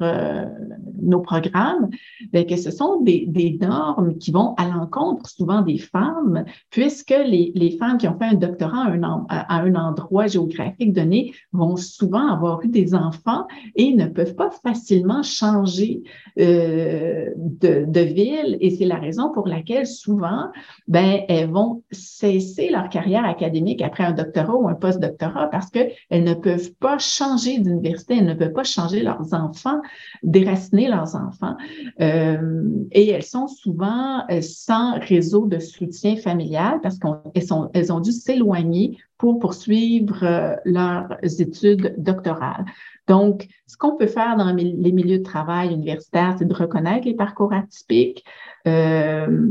[1.01, 1.89] nos programmes,
[2.33, 7.77] que ce sont des normes qui vont à l'encontre souvent des femmes puisque les, les,
[7.77, 8.87] femmes qui ont fait un doctorat
[9.29, 14.49] à un, endroit géographique donné vont souvent avoir eu des enfants et ne peuvent pas
[14.51, 16.03] facilement changer
[16.39, 18.57] euh, de, ville.
[18.59, 20.49] Et c'est la raison pour laquelle souvent,
[20.87, 25.93] ben, elles vont cesser leur carrière académique après un doctorat ou un post-doctorat parce qu'elles
[26.11, 29.79] ne peuvent pas changer d'université, elles ne peuvent pas changer leurs enfants,
[30.21, 31.55] déraciner leurs enfants.
[32.01, 36.32] Euh, et elles sont souvent euh, sans réseau de soutien familial
[36.81, 42.65] parce qu'elles elles ont dû s'éloigner pour poursuivre euh, leurs études doctorales.
[43.07, 47.15] Donc, ce qu'on peut faire dans les milieux de travail universitaires, c'est de reconnaître les
[47.15, 48.23] parcours atypiques,
[48.67, 49.49] euh,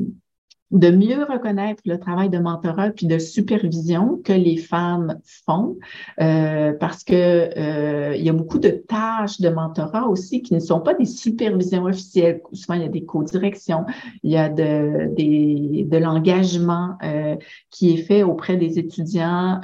[0.73, 5.77] de mieux reconnaître le travail de mentorat puis de supervision que les femmes font,
[6.21, 10.61] euh, parce que euh, il y a beaucoup de tâches de mentorat aussi qui ne
[10.61, 12.41] sont pas des supervisions officielles.
[12.53, 13.85] Souvent, il y a des co-directions,
[14.23, 17.37] il y a de, des, de l'engagement euh,
[17.71, 19.61] qui est fait auprès des étudiants,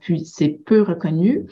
[0.00, 1.46] puis c'est peu reconnu.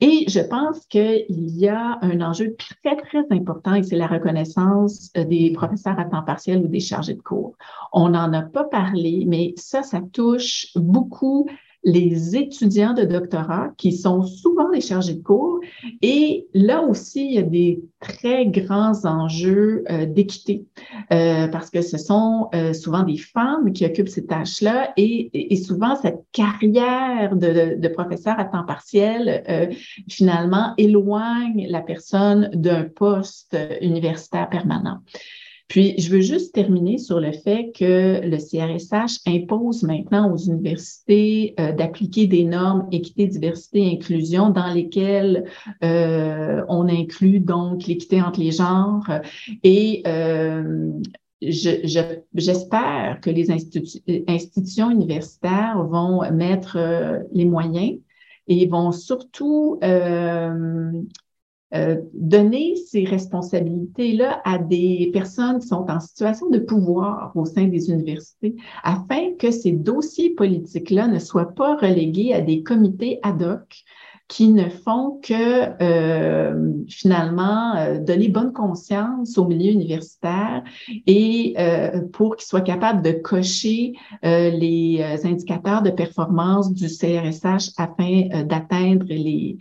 [0.00, 5.12] Et je pense qu'il y a un enjeu très, très important et c'est la reconnaissance
[5.12, 7.54] des professeurs à temps partiel ou des chargés de cours.
[8.06, 11.48] N'en a pas parlé, mais ça, ça touche beaucoup
[11.84, 15.60] les étudiants de doctorat qui sont souvent les chargés de cours.
[16.02, 20.66] Et là aussi, il y a des très grands enjeux euh, d'équité
[21.12, 25.96] euh, parce que ce sont euh, souvent des femmes qui occupent ces tâches-là et, souvent
[25.96, 29.74] cette carrière de, professeur à temps partiel
[30.08, 34.98] finalement éloigne la personne d'un poste universitaire permanent.
[35.68, 41.54] Puis, je veux juste terminer sur le fait que le CRSH impose maintenant aux universités
[41.60, 45.44] euh, d'appliquer des normes équité, diversité inclusion dans lesquelles
[45.84, 49.10] euh, on inclut donc l'équité entre les genres.
[49.62, 50.90] Et euh,
[51.42, 56.78] j'espère que les institutions universitaires vont mettre
[57.32, 57.98] les moyens
[58.48, 60.90] et vont surtout euh,
[62.14, 67.90] donner ces responsabilités-là à des personnes qui sont en situation de pouvoir au sein des
[67.90, 73.84] universités afin que ces dossiers politiques-là ne soient pas relégués à des comités ad hoc
[74.28, 80.62] qui ne font que euh, finalement euh, donner bonne conscience au milieu universitaire
[81.06, 88.44] et euh, pour qu'ils soient capables de cocher les indicateurs de performance du CRSH afin
[88.44, 89.56] d'atteindre les,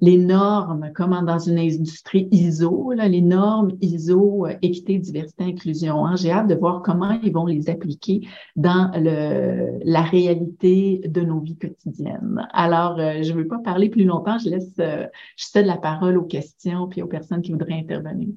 [0.00, 6.06] les normes, comme dans une industrie ISO, là, les normes ISO, euh, équité, diversité, inclusion.
[6.06, 6.16] Hein.
[6.16, 8.26] J'ai hâte de voir comment ils vont les appliquer
[8.56, 12.46] dans le, la réalité de nos vies quotidiennes.
[12.52, 15.06] Alors, euh, je ne veux pas parler plus longtemps, je laisse, euh,
[15.36, 18.28] je cède la parole aux questions puis aux personnes qui voudraient intervenir.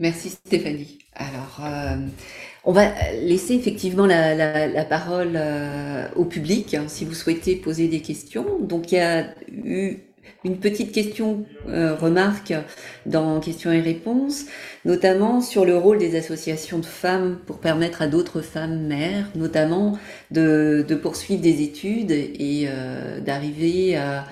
[0.00, 0.98] Merci Stéphanie.
[1.14, 1.60] Alors,
[2.66, 2.86] on va
[3.20, 8.58] laisser effectivement la, parole euh, au public hein, si vous souhaitez poser des questions.
[8.60, 9.98] Donc il y a eu
[10.44, 12.54] une petite question, euh, remarque
[13.04, 14.46] dans questions et réponses,
[14.86, 19.98] notamment sur le rôle des associations de femmes pour permettre à d'autres femmes mères, notamment
[20.30, 24.24] de, poursuivre des études et euh, d'arriver à,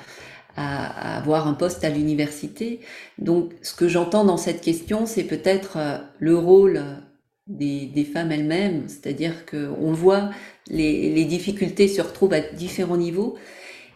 [0.56, 2.80] à, avoir un poste à l'université.
[3.18, 5.78] Donc ce que j'entends dans cette question, c'est peut-être
[6.18, 6.82] le rôle
[7.46, 10.30] des, femmes elles-mêmes, c'est-à-dire qu'on voit
[10.68, 13.36] les, difficultés se retrouvent à différents niveaux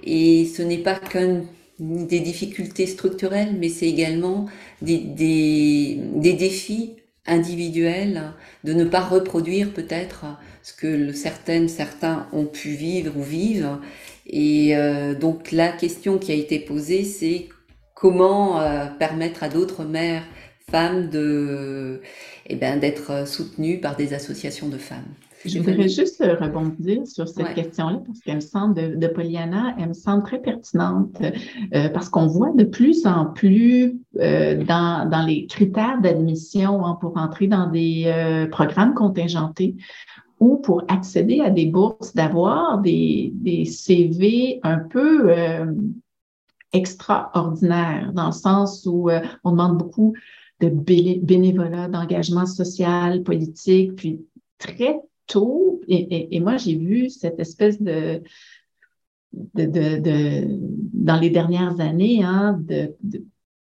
[0.05, 1.43] et ce n'est pas qu'un
[1.79, 4.47] des difficultés structurelles, mais c'est également
[4.81, 6.95] des, des, défis
[7.27, 8.33] individuels
[8.65, 10.25] de ne pas reproduire peut-être
[10.63, 13.81] ce que certaines, certains ont pu vivre ou vivre.
[14.27, 17.49] Et euh, donc la question qui a été posée, c'est
[17.95, 20.25] comment euh, permettre à d'autres mères,
[20.71, 22.01] femmes, de,
[22.47, 25.15] eh ben, d'être soutenues par des associations de femmes.
[25.45, 29.89] Je voudrais juste rebondir sur cette question-là parce qu'elle me semble de, de, Pollyanna, elle
[29.89, 31.17] me semble très pertinente
[31.75, 36.99] euh, parce qu'on voit de plus en plus euh, dans, dans, les critères d'admission hein,
[37.01, 39.77] pour entrer dans des euh, programmes contingentés
[40.39, 45.33] ou pour accéder à des bourses, d'avoir des, CV un peu
[46.73, 49.09] extraordinaires dans le sens où
[49.45, 50.15] on demande beaucoup
[50.61, 54.21] de bénévolat, d'engagement social, politique, puis
[54.59, 58.23] très tôt, et, moi j'ai vu cette espèce de,
[59.55, 60.47] de,
[60.93, 62.61] dans les dernières années, hein,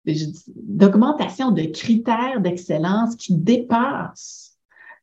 [0.05, 4.40] d'augmentation de, critères d'excellence qui dépassent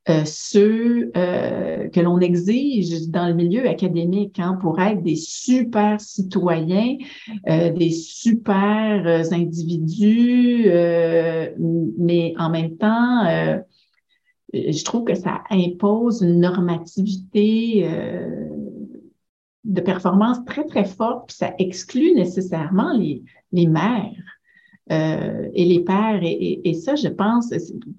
[0.09, 5.99] euh, ceux euh, que l'on exige dans le milieu académique hein, pour être des super
[5.99, 6.95] citoyens,
[7.49, 10.69] euh, des super individus,
[11.97, 13.25] mais en même temps
[14.53, 17.85] je trouve que ça impose une normativité
[19.65, 24.36] de performance très, très forte, puis ça exclut nécessairement les, les mères.
[24.89, 26.19] Euh, et les pères.
[26.23, 27.53] Et, ça, je pense,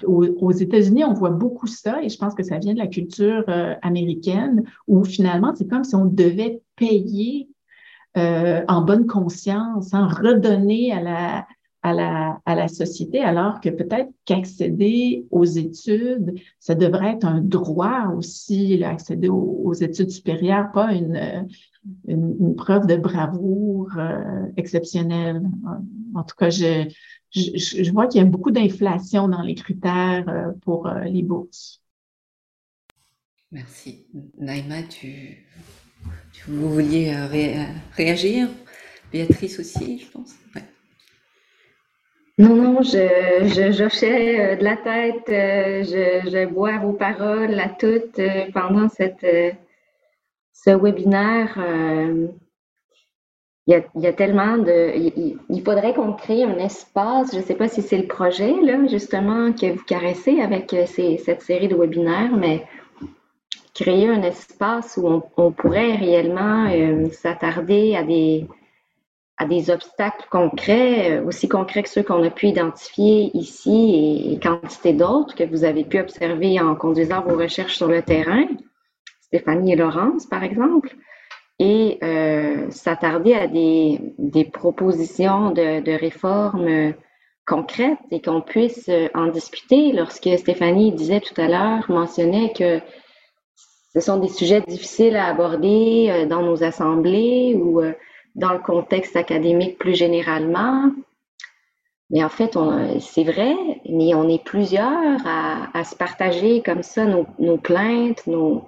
[0.07, 3.45] aux, États-Unis, on voit beaucoup ça, et je pense que ça vient de la culture
[3.49, 7.49] euh, américaine, où finalement, c'est comme si on devait payer
[8.17, 11.47] euh, en bonne conscience, en redonner à la,
[11.89, 18.83] à la, société, alors que peut-être qu'accéder aux études, ça devrait être un droit aussi,
[18.85, 21.49] accéder aux, études supérieures, pas une,
[22.07, 25.43] une, preuve de bravoure euh, exceptionnelle.
[26.15, 26.89] En tout cas, je,
[27.33, 31.83] je, vois qu'il y a beaucoup d'inflation dans les critères euh, pour euh, les bourses.
[33.51, 34.07] Merci.
[34.39, 35.47] Naïma, tu,
[36.33, 37.15] tu vouliez
[37.97, 38.49] réagir?
[39.11, 40.35] Béatrice aussi, je pense?
[42.39, 42.93] Non, non, je,
[43.49, 49.27] je euh, de la tête, euh, je, bois vos paroles à toutes euh, pendant cette,
[50.53, 51.59] ce webinaire.
[53.67, 55.37] Il y, a, il y, a, tellement de.
[55.51, 58.87] Il, faudrait qu'on crée un espace, je ne sais pas si c'est le projet, là,
[58.87, 62.65] justement, que vous caressez avec cette série de webinaires, mais
[63.75, 66.71] créer un espace où on pourrait réellement
[67.11, 68.47] s'attarder à des,
[69.39, 74.41] à des obstacles concrets, euh, aussi concrets que ceux qu'on a pu identifier ici et,
[74.41, 78.47] quantité d'autres que vous avez pu observer en conduisant vos recherches sur le terrain,
[79.21, 80.95] Stéphanie et Laurence par exemple,
[81.61, 86.95] et euh, s'attarder à des, des propositions de, de réformes
[87.47, 89.93] concrètes et qu'on puisse en discuter.
[89.93, 92.81] Lorsque Stéphanie disait tout à l'heure, mentionnait que
[93.95, 97.81] ce sont des sujets difficiles à aborder euh, dans nos assemblées ou
[98.39, 100.93] dans le contexte académique plus généralement.
[102.11, 102.57] Mais en fait,
[103.01, 103.55] c'est vrai,
[103.87, 108.67] mais on est plusieurs à, se partager comme ça nos, plaintes, nos,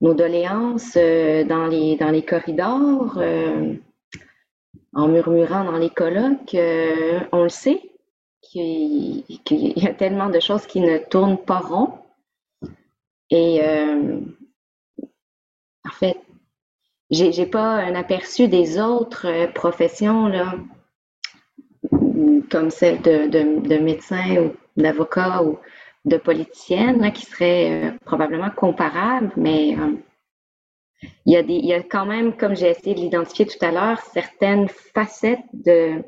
[0.00, 3.74] doléances euh, dans, les, dans les corridors, euh,
[4.94, 6.54] en murmurant dans les colloques.
[6.54, 7.82] Euh, on le sait
[8.40, 11.98] qu'il y a tellement de choses qui ne tournent pas rond.
[13.28, 13.60] Et
[15.84, 16.16] en fait,
[17.10, 20.54] j'ai, j'ai pas un aperçu des autres euh, professions là,
[22.50, 25.58] comme celle de, de, de médecin ou d'avocat ou
[26.04, 29.94] de politicienne qui seraient euh, probablement comparables, mais euh,
[31.26, 33.64] il, y a des, il y a quand même, comme j'ai essayé de l'identifier tout
[33.64, 36.02] à l'heure, certaines facettes de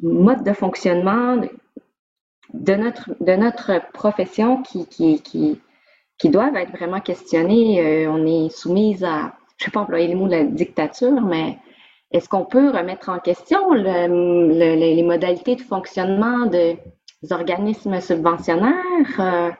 [0.00, 1.40] mode de fonctionnement
[2.54, 5.60] de notre, de notre profession qui, qui, qui,
[6.18, 8.06] qui doivent être vraiment questionnées.
[8.08, 11.58] on est soumise à je ne vais pas employer les mots de la dictature, mais
[12.10, 16.78] est-ce qu'on peut remettre en question les modalités de fonctionnement des
[17.30, 18.74] organismes subventionnaires,
[19.20, 19.50] euh,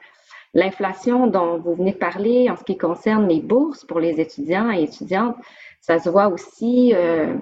[0.53, 4.71] l'inflation dont vous venez de parler en ce qui concerne les bourses pour les étudiants
[4.71, 5.35] et étudiantes,
[5.81, 7.35] ça se voit aussi euh,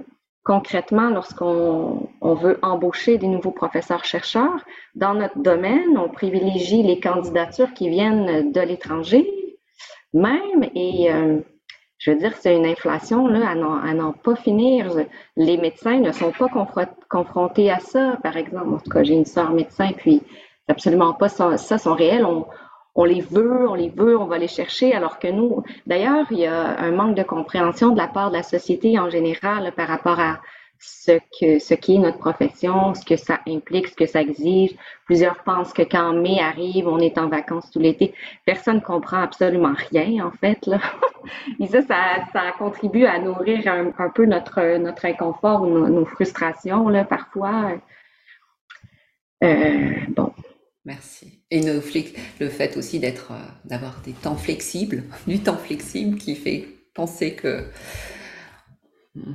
[0.44, 4.66] concrètement lorsqu'on veut embaucher des nouveaux professeurs-chercheurs.
[4.96, 9.32] Dans notre domaine, on privilégie les candidatures qui viennent de l'étranger
[10.14, 11.40] même et euh,
[12.08, 14.90] je veux dire, c'est une inflation là, à n'en pas finir.
[15.36, 16.48] Les médecins ne sont pas
[17.10, 18.76] confrontés à ça, par exemple.
[18.76, 20.22] En tout cas, j'ai une soeur médecin, puis
[20.70, 22.24] absolument pas ça, ça sont réels.
[22.24, 22.46] On,
[22.96, 26.40] on les veut, on les veut, on va les chercher, alors que nous, d'ailleurs, il
[26.40, 29.90] y a un manque de compréhension de la part de la société en général par
[29.90, 30.40] rapport à
[30.80, 34.76] ce que ce qui est notre profession, ce que ça implique, ce que ça exige.
[35.06, 38.14] Plusieurs pensent que quand mai arrive, on est en vacances tout l'été.
[38.46, 40.66] Personne ne comprend absolument rien, en fait.
[40.66, 40.80] Là.
[41.60, 47.04] Et ça, ça, contribue à nourrir un, peu notre, notre inconfort ou nos, frustrations, là,
[47.04, 47.72] parfois.
[49.44, 50.32] Euh, bon.
[50.86, 51.44] Merci.
[51.52, 56.66] Et le fait aussi d'être, euh, d'avoir des temps flexibles, du temps flexible qui fait
[56.94, 57.66] penser que
[59.16, 59.34] hmm,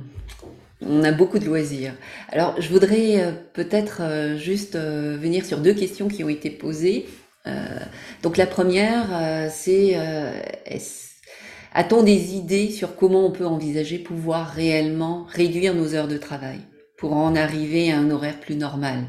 [0.87, 1.93] on a beaucoup de loisirs.
[2.29, 7.05] Alors, je voudrais euh, peut-être euh, juste venir sur deux questions qui ont été posées.
[8.21, 9.97] donc, la première, c'est
[11.73, 16.59] a-t-on des idées sur comment on peut envisager pouvoir réellement réduire nos heures de travail
[16.97, 18.99] pour en arriver à un horaire plus normal?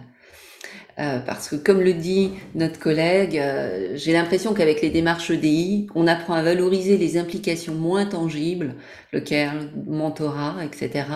[1.01, 5.89] Euh, parce que comme le dit notre collègue, euh, j'ai l'impression qu'avec les démarches EDI,
[5.97, 8.77] on apprend à valoriser les implications moins tangibles,
[9.13, 11.07] le care, le mentorat, etc.,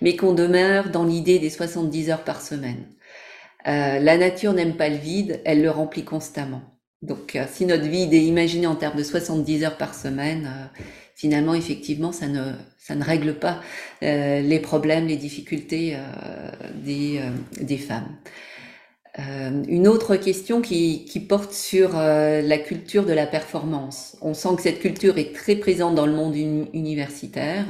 [0.00, 2.88] mais qu'on demeure dans l'idée des 70 heures par semaine.
[3.68, 6.62] Euh, la nature n'aime pas le vide, elle le remplit constamment.
[7.02, 10.48] Donc si notre vide est imaginé en termes de 70 heures par semaine,
[11.16, 13.60] finalement, effectivement, ça ne, ça ne règle pas
[14.02, 15.96] les problèmes, les difficultés
[16.84, 17.20] des,
[17.60, 18.06] des femmes.
[19.18, 24.16] Euh, une autre question qui, qui porte sur euh, la culture de la performance.
[24.22, 27.66] On sent que cette culture est très présente dans le monde universitaire.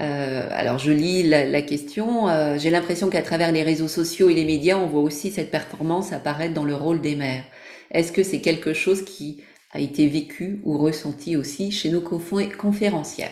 [0.00, 2.28] Euh, alors je lis la, la question.
[2.28, 5.50] Euh, j'ai l'impression qu'à travers les réseaux sociaux et les médias, on voit aussi cette
[5.50, 7.44] performance apparaître dans le rôle des mères.
[7.92, 13.30] Est-ce que c'est quelque chose qui a été vécu ou ressenti aussi chez nos conférencières?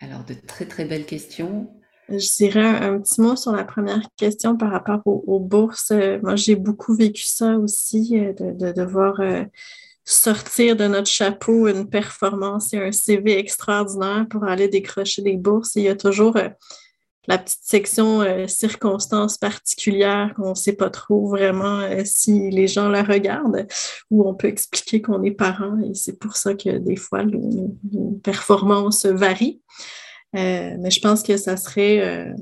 [0.00, 1.68] Alors de très très belles questions.
[2.10, 5.92] Je dirais un, petit mot sur la première question par rapport aux, bourses.
[5.92, 9.44] Euh, moi, j'ai beaucoup vécu ça aussi, euh, de, devoir euh,
[10.04, 15.76] sortir de notre chapeau une performance et un CV extraordinaire pour aller décrocher des bourses.
[15.76, 16.36] il y a toujours
[17.28, 23.04] la petite section circonstances particulières qu'on ne sait pas trop vraiment si les gens la
[23.04, 23.68] regardent,
[24.10, 28.18] ou on peut expliquer qu'on est parent et c'est pour ça que des fois, nos
[28.24, 29.60] performances varient.
[30.36, 32.34] Euh, mais je pense que ça serait euh,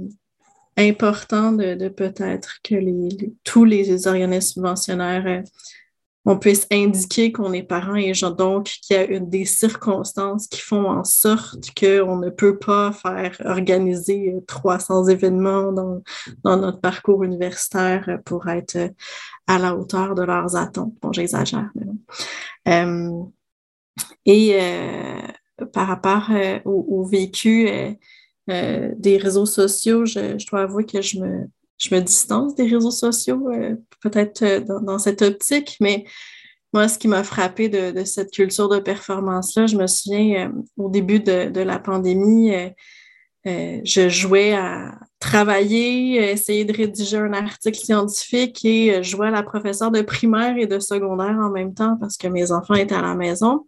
[0.76, 2.74] important de, peut-être que
[3.44, 5.42] tous les organismes subventionnaires, euh,
[6.24, 10.86] on puisse indiquer qu'on est parent et donc qu'il y a des circonstances qui font
[10.86, 16.02] en sorte qu'on ne peut pas faire organiser 300 événements dans,
[16.44, 18.90] notre parcours universitaire pour être
[19.46, 20.92] à la hauteur de leurs attentes.
[21.00, 21.86] Bon, j'exagère, mais
[24.26, 24.58] et
[25.66, 27.92] par rapport euh, au, vécu euh,
[28.50, 31.46] euh, des réseaux sociaux, je, dois avouer que je me,
[31.78, 33.48] je me distance des réseaux sociaux,
[34.00, 36.04] peut-être dans, cette optique, mais
[36.72, 41.20] moi, ce qui m'a frappé de, cette culture de performance-là, je me souviens au début
[41.20, 42.52] de, la pandémie,
[43.44, 49.90] je jouais à travailler, essayer de rédiger un article scientifique et jouer à la professeure
[49.90, 53.14] de primaire et de secondaire en même temps parce que mes enfants étaient à la
[53.14, 53.66] maison.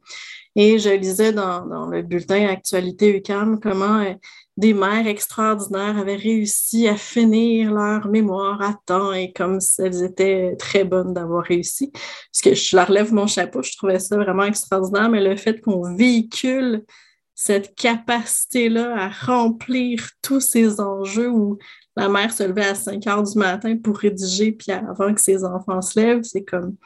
[0.56, 4.14] Et je lisais dans, le bulletin Actualité UCAM comment euh,
[4.56, 10.56] des mères extraordinaires avaient réussi à finir leur mémoire à temps et comme elles étaient
[10.58, 11.90] très bonnes d'avoir réussi.
[11.92, 15.60] Parce que je leur lève mon chapeau, je trouvais ça vraiment extraordinaire, mais le fait
[15.60, 16.84] qu'on véhicule
[17.34, 21.58] cette capacité-là à remplir tous ces enjeux où
[21.96, 25.42] la mère se levait à 5 heures du matin pour rédiger, puis avant que ses
[25.42, 26.76] enfants se lèvent, c'est comme,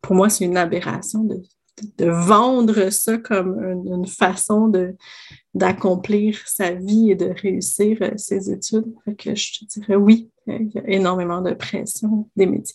[0.00, 1.36] pour moi, c'est une aberration de
[1.98, 4.72] de vendre ça comme une, façon
[5.54, 8.94] d'accomplir sa vie et de réussir euh, ses études.
[9.18, 12.74] que je te dirais oui, il y a énormément de pression des médias.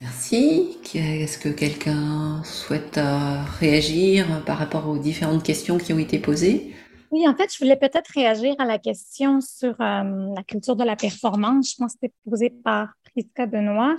[0.00, 0.78] Merci.
[0.94, 6.74] Est-ce que quelqu'un souhaite euh, réagir par rapport aux différentes questions qui ont été posées?
[7.10, 10.84] Oui, en fait, je voulais peut-être réagir à la question sur euh, la culture de
[10.84, 11.72] la performance.
[11.72, 13.96] Je pense que c'était posé par Prisca Benoît.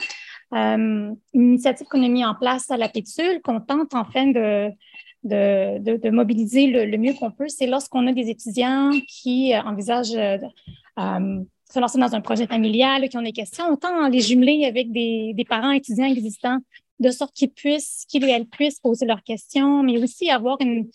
[0.54, 4.70] Euh, une initiative qu'on a mis en place à la Pétule, qu'on tente enfin de,
[5.24, 11.46] de, mobiliser le, mieux qu'on peut, c'est lorsqu'on a des étudiants qui euh, envisagent de
[11.72, 14.92] se lancer dans un projet familial, qui ont des questions, on tente les jumeler avec
[14.92, 16.60] des, des parents étudiants existants
[17.02, 20.90] de sorte qu'ils puissent, qu'ils puissent poser leurs questions, mais aussi avoir une,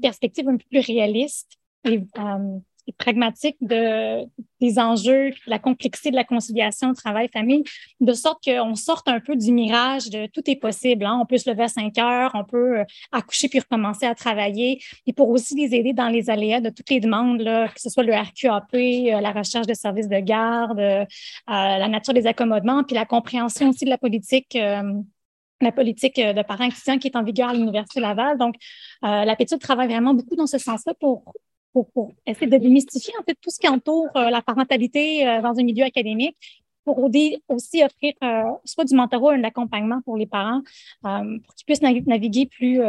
[0.00, 1.58] perspective un peu plus réaliste
[2.92, 4.24] pragmatique de,
[4.60, 7.64] des enjeux, la complexité de la conciliation travail-famille,
[8.00, 11.04] de sorte qu'on sorte un peu du mirage de tout est possible.
[11.04, 11.18] Hein.
[11.20, 14.80] On peut se lever à 5 heures, on peut euh, accoucher puis recommencer à travailler,
[15.06, 17.90] et pour aussi les aider dans les aléas de toutes les demandes, là, que ce
[17.90, 21.04] soit le RQAP, euh, la recherche de services de garde, euh,
[21.46, 24.56] la nature des accommodements, puis la compréhension aussi de la politique
[25.60, 28.38] la politique de parents étudiants qui est en vigueur à l'Université Laval.
[28.38, 28.56] Donc,
[29.04, 31.32] euh, la pétude travaille vraiment beaucoup dans ce sens-là pour,
[31.84, 35.58] pour, essayer de démystifier en fait tout ce qui entoure euh, la parentalité euh, dans
[35.58, 36.36] un milieu académique
[36.84, 36.98] pour
[37.48, 38.12] aussi offrir
[38.64, 40.60] soit du mentorat ou un accompagnement pour les parents
[41.02, 42.80] pour qu'ils puissent naviguer plus,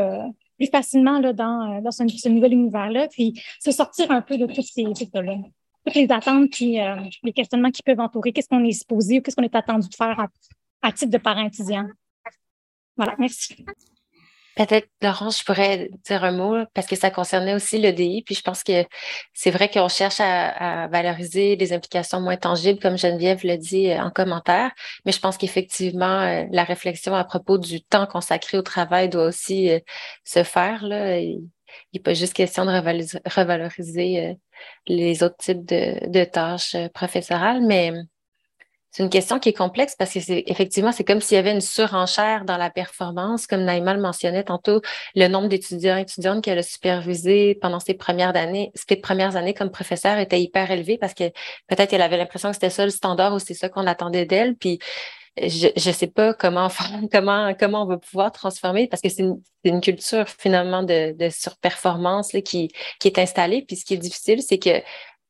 [0.55, 4.67] plus facilement là, dans, dans ce, nouvel univers-là, puis se sortir un peu de toutes
[4.67, 5.35] ces, là
[5.83, 6.77] toutes les attentes puis
[7.23, 9.95] les questionnements qui peuvent entourer qu'est-ce qu'on est supposé ou qu'est-ce qu'on est attendu de
[9.95, 10.27] faire à,
[10.83, 11.87] à titre de parent étudiant.
[12.95, 13.65] Voilà, merci.
[14.57, 18.23] Peut-être, Laurence, je pourrais dire un mot parce que ça concernait aussi le DI.
[18.25, 18.85] Puis je pense que
[19.31, 24.01] c'est vrai qu'on cherche à, valoriser des implications moins tangibles, comme Geneviève le dit euh,
[24.01, 24.71] en commentaire.
[25.05, 29.25] Mais je pense qu'effectivement, euh, la réflexion à propos du temps consacré au travail doit
[29.25, 29.79] aussi euh,
[30.23, 30.83] se faire.
[30.83, 31.19] Là.
[31.19, 31.43] Il
[31.93, 32.71] n'est pas juste question de
[33.29, 34.37] revaloriser,
[34.87, 37.91] les autres types de, de tâches professorales, mais
[38.97, 41.51] c'est une question qui est complexe parce que c'est effectivement, c'est comme s'il y avait
[41.51, 44.81] une surenchère dans la performance, comme Naïma le mentionnait tantôt,
[45.13, 49.53] le nombre d'étudiants et étudiantes qu'elle a supervisé pendant ses premières années, ses premières années
[49.53, 51.25] comme professeur était hyper élevé parce que
[51.67, 54.55] peut-être qu'elle avait l'impression que c'était ça le standard ou c'est ça qu'on attendait d'elle.
[54.55, 54.79] Puis
[55.37, 56.67] je ne sais pas comment
[57.11, 59.23] comment comment on va pouvoir transformer parce que c'est
[59.63, 63.63] une, culture finalement de, surperformance qui, qui est installée.
[63.63, 64.81] Puis ce qui est difficile, c'est que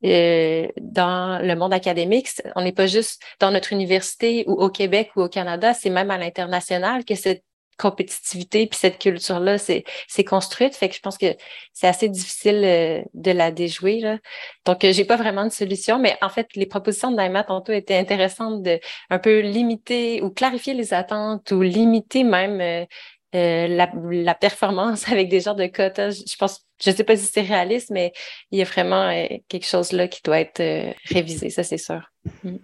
[0.05, 2.29] euh, dans le monde académique.
[2.55, 6.11] On n'est pas juste dans notre université ou au Québec ou au Canada, c'est même
[6.11, 7.43] à l'international que cette
[7.77, 9.83] compétitivité puis cette culture-là c'est
[10.23, 10.75] construite.
[10.75, 11.35] Fait que je pense que
[11.73, 13.99] c'est assez difficile euh, de la déjouer.
[13.99, 14.17] Là.
[14.65, 17.73] Donc, euh, j'ai pas vraiment de solution, mais en fait, les propositions de Naima tantôt
[17.73, 18.79] étaient intéressantes de
[19.09, 22.87] un peu limiter ou clarifier les attentes ou limiter même
[23.35, 26.11] euh, la, performance avec des genres de quotas.
[26.11, 28.13] Je pense, je sais pas si c'est réaliste, mais
[28.51, 31.77] il y a vraiment euh, quelque chose là qui doit être euh, révisé, ça c'est
[31.77, 32.01] sûr.
[32.43, 32.57] Mm.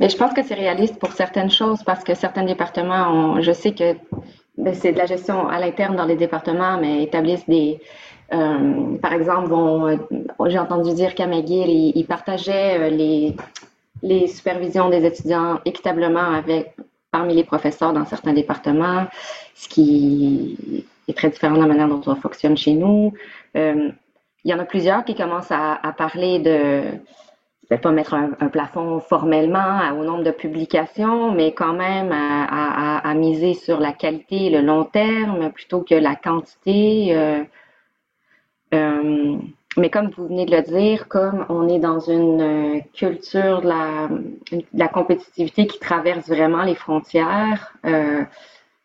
[0.00, 3.72] Mais je pense que c'est réaliste pour certaines choses parce que certains départements, je sais
[3.72, 3.94] que
[4.58, 7.80] ben, c'est de la gestion à l'interne dans les départements, mais établissent des,
[8.30, 9.52] par exemple,
[10.46, 13.36] j'ai entendu dire qu'à McGill, ils, partageaient les,
[14.02, 16.74] les supervisions des étudiants équitablement avec
[17.12, 19.06] parmi les professeurs dans certains départements,
[19.54, 23.12] ce qui est très différent de la manière dont on fonctionne chez nous.
[23.56, 23.90] Euh,
[24.44, 26.82] il y en a plusieurs qui commencent à, parler de,
[27.70, 33.54] vais pas mettre un, plafond formellement au nombre de publications, mais quand même à, miser
[33.54, 37.14] sur la qualité et le long terme plutôt que la quantité.
[37.14, 37.44] Euh,
[38.74, 39.36] euh,
[39.76, 43.68] mais comme vous venez de le dire, comme on est dans une euh, culture de
[44.74, 48.22] la, compétitivité qui traverse vraiment les frontières, euh,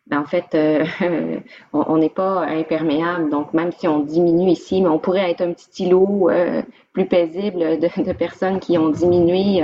[0.08, 0.86] ben en fait, euh,
[1.74, 3.30] on n'est pas imperméable.
[3.30, 6.30] Donc, même si on diminue ici, mais on pourrait être un petit îlot
[6.94, 9.64] plus paisible de, de, personnes qui ont diminué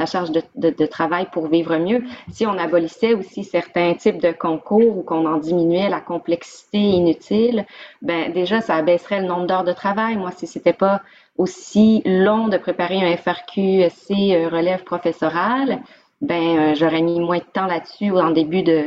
[0.00, 2.02] la charge de, travail pour vivre mieux.
[2.32, 7.66] Si on abolissait aussi certains types de concours ou qu'on en diminuait la complexité inutile,
[8.00, 10.16] ben déjà ça abaisserait le nombre d'heures de travail.
[10.16, 11.02] Moi, si c'était pas
[11.36, 15.80] aussi long de préparer un FRQC euh, relève professorale,
[16.22, 18.84] ben euh, j'aurais mis moins de temps là-dessus en début de,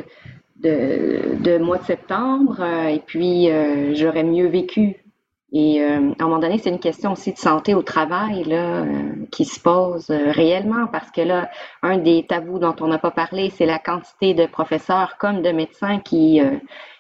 [0.58, 3.50] de, mois de septembre euh, et puis
[3.94, 5.03] j'aurais mieux vécu
[5.56, 8.82] et euh, à un moment donné, c'est une question aussi de santé au travail là,
[8.82, 11.48] euh, qui se pose euh, réellement parce que là,
[11.84, 15.52] un des tabous dont on n'a pas parlé, c'est la quantité de professeurs comme de
[15.52, 16.42] médecins qui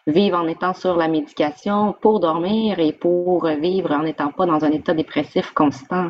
[0.05, 4.63] vivent en étant sur la médication pour dormir et pour vivre en n'étant pas dans
[4.63, 6.09] un état dépressif constant.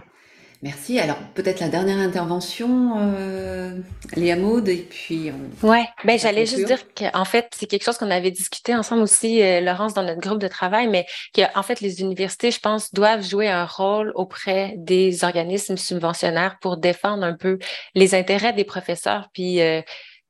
[0.64, 0.98] Merci.
[0.98, 3.78] Alors peut-être la dernière intervention, euh,
[4.16, 5.30] Léa Maud, et puis
[5.62, 5.68] on...
[5.68, 9.44] Ouais, ben j'allais juste dire qu'en fait c'est quelque chose qu'on avait discuté ensemble aussi,
[9.44, 13.28] euh, Laurence, dans notre groupe de travail, mais qu'en fait les universités, je pense, doivent
[13.28, 17.60] jouer un rôle auprès des organismes subventionnaires pour défendre un peu
[17.94, 19.82] les intérêts des professeurs, puis euh,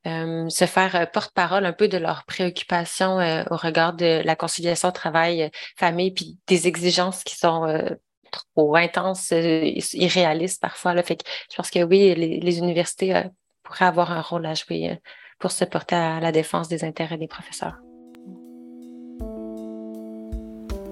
[0.07, 3.17] euh se faire porte-parole un peu de leurs préoccupations
[3.51, 7.67] au regard de la conciliation travail-famille, puis des exigences qui sont
[8.33, 10.95] trop intense, euh, irréaliste parfois.
[10.95, 13.23] Je pense que oui, les, universités euh,
[13.63, 14.95] pourraient avoir un rôle à jouer euh,
[15.39, 17.77] pour se porter à la défense des intérêts des professeurs.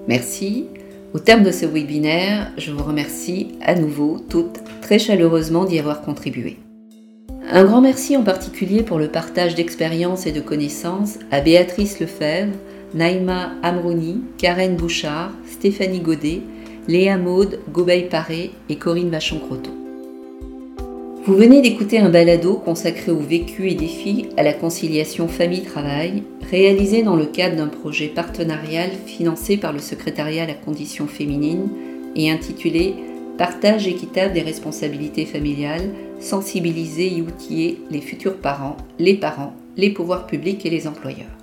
[0.08, 0.66] Merci.
[1.14, 6.00] Au terme de ce webinaire, je vous remercie à nouveau toutes très chaleureusement d'y avoir
[6.00, 6.56] contribué.
[7.50, 12.56] Un grand merci en particulier pour le partage d'expériences et de connaissances à Béatrice Lefebvre,
[12.94, 16.40] Naïma Amrouni, Karen Bouchard, Stéphanie Godet,
[16.88, 19.70] Léa Maude, Gobeil Paré et Corinne Vachon-Croton.
[21.24, 27.04] Vous venez d'écouter un balado consacré au vécu et défis à la conciliation famille-travail, réalisé
[27.04, 31.68] dans le cadre d'un projet partenarial financé par le secrétariat à la condition féminine
[32.16, 32.94] et intitulé
[33.38, 35.90] Partage équitable des responsabilités familiales,
[36.20, 41.41] sensibiliser et outiller les futurs parents, les parents, les pouvoirs publics et les employeurs.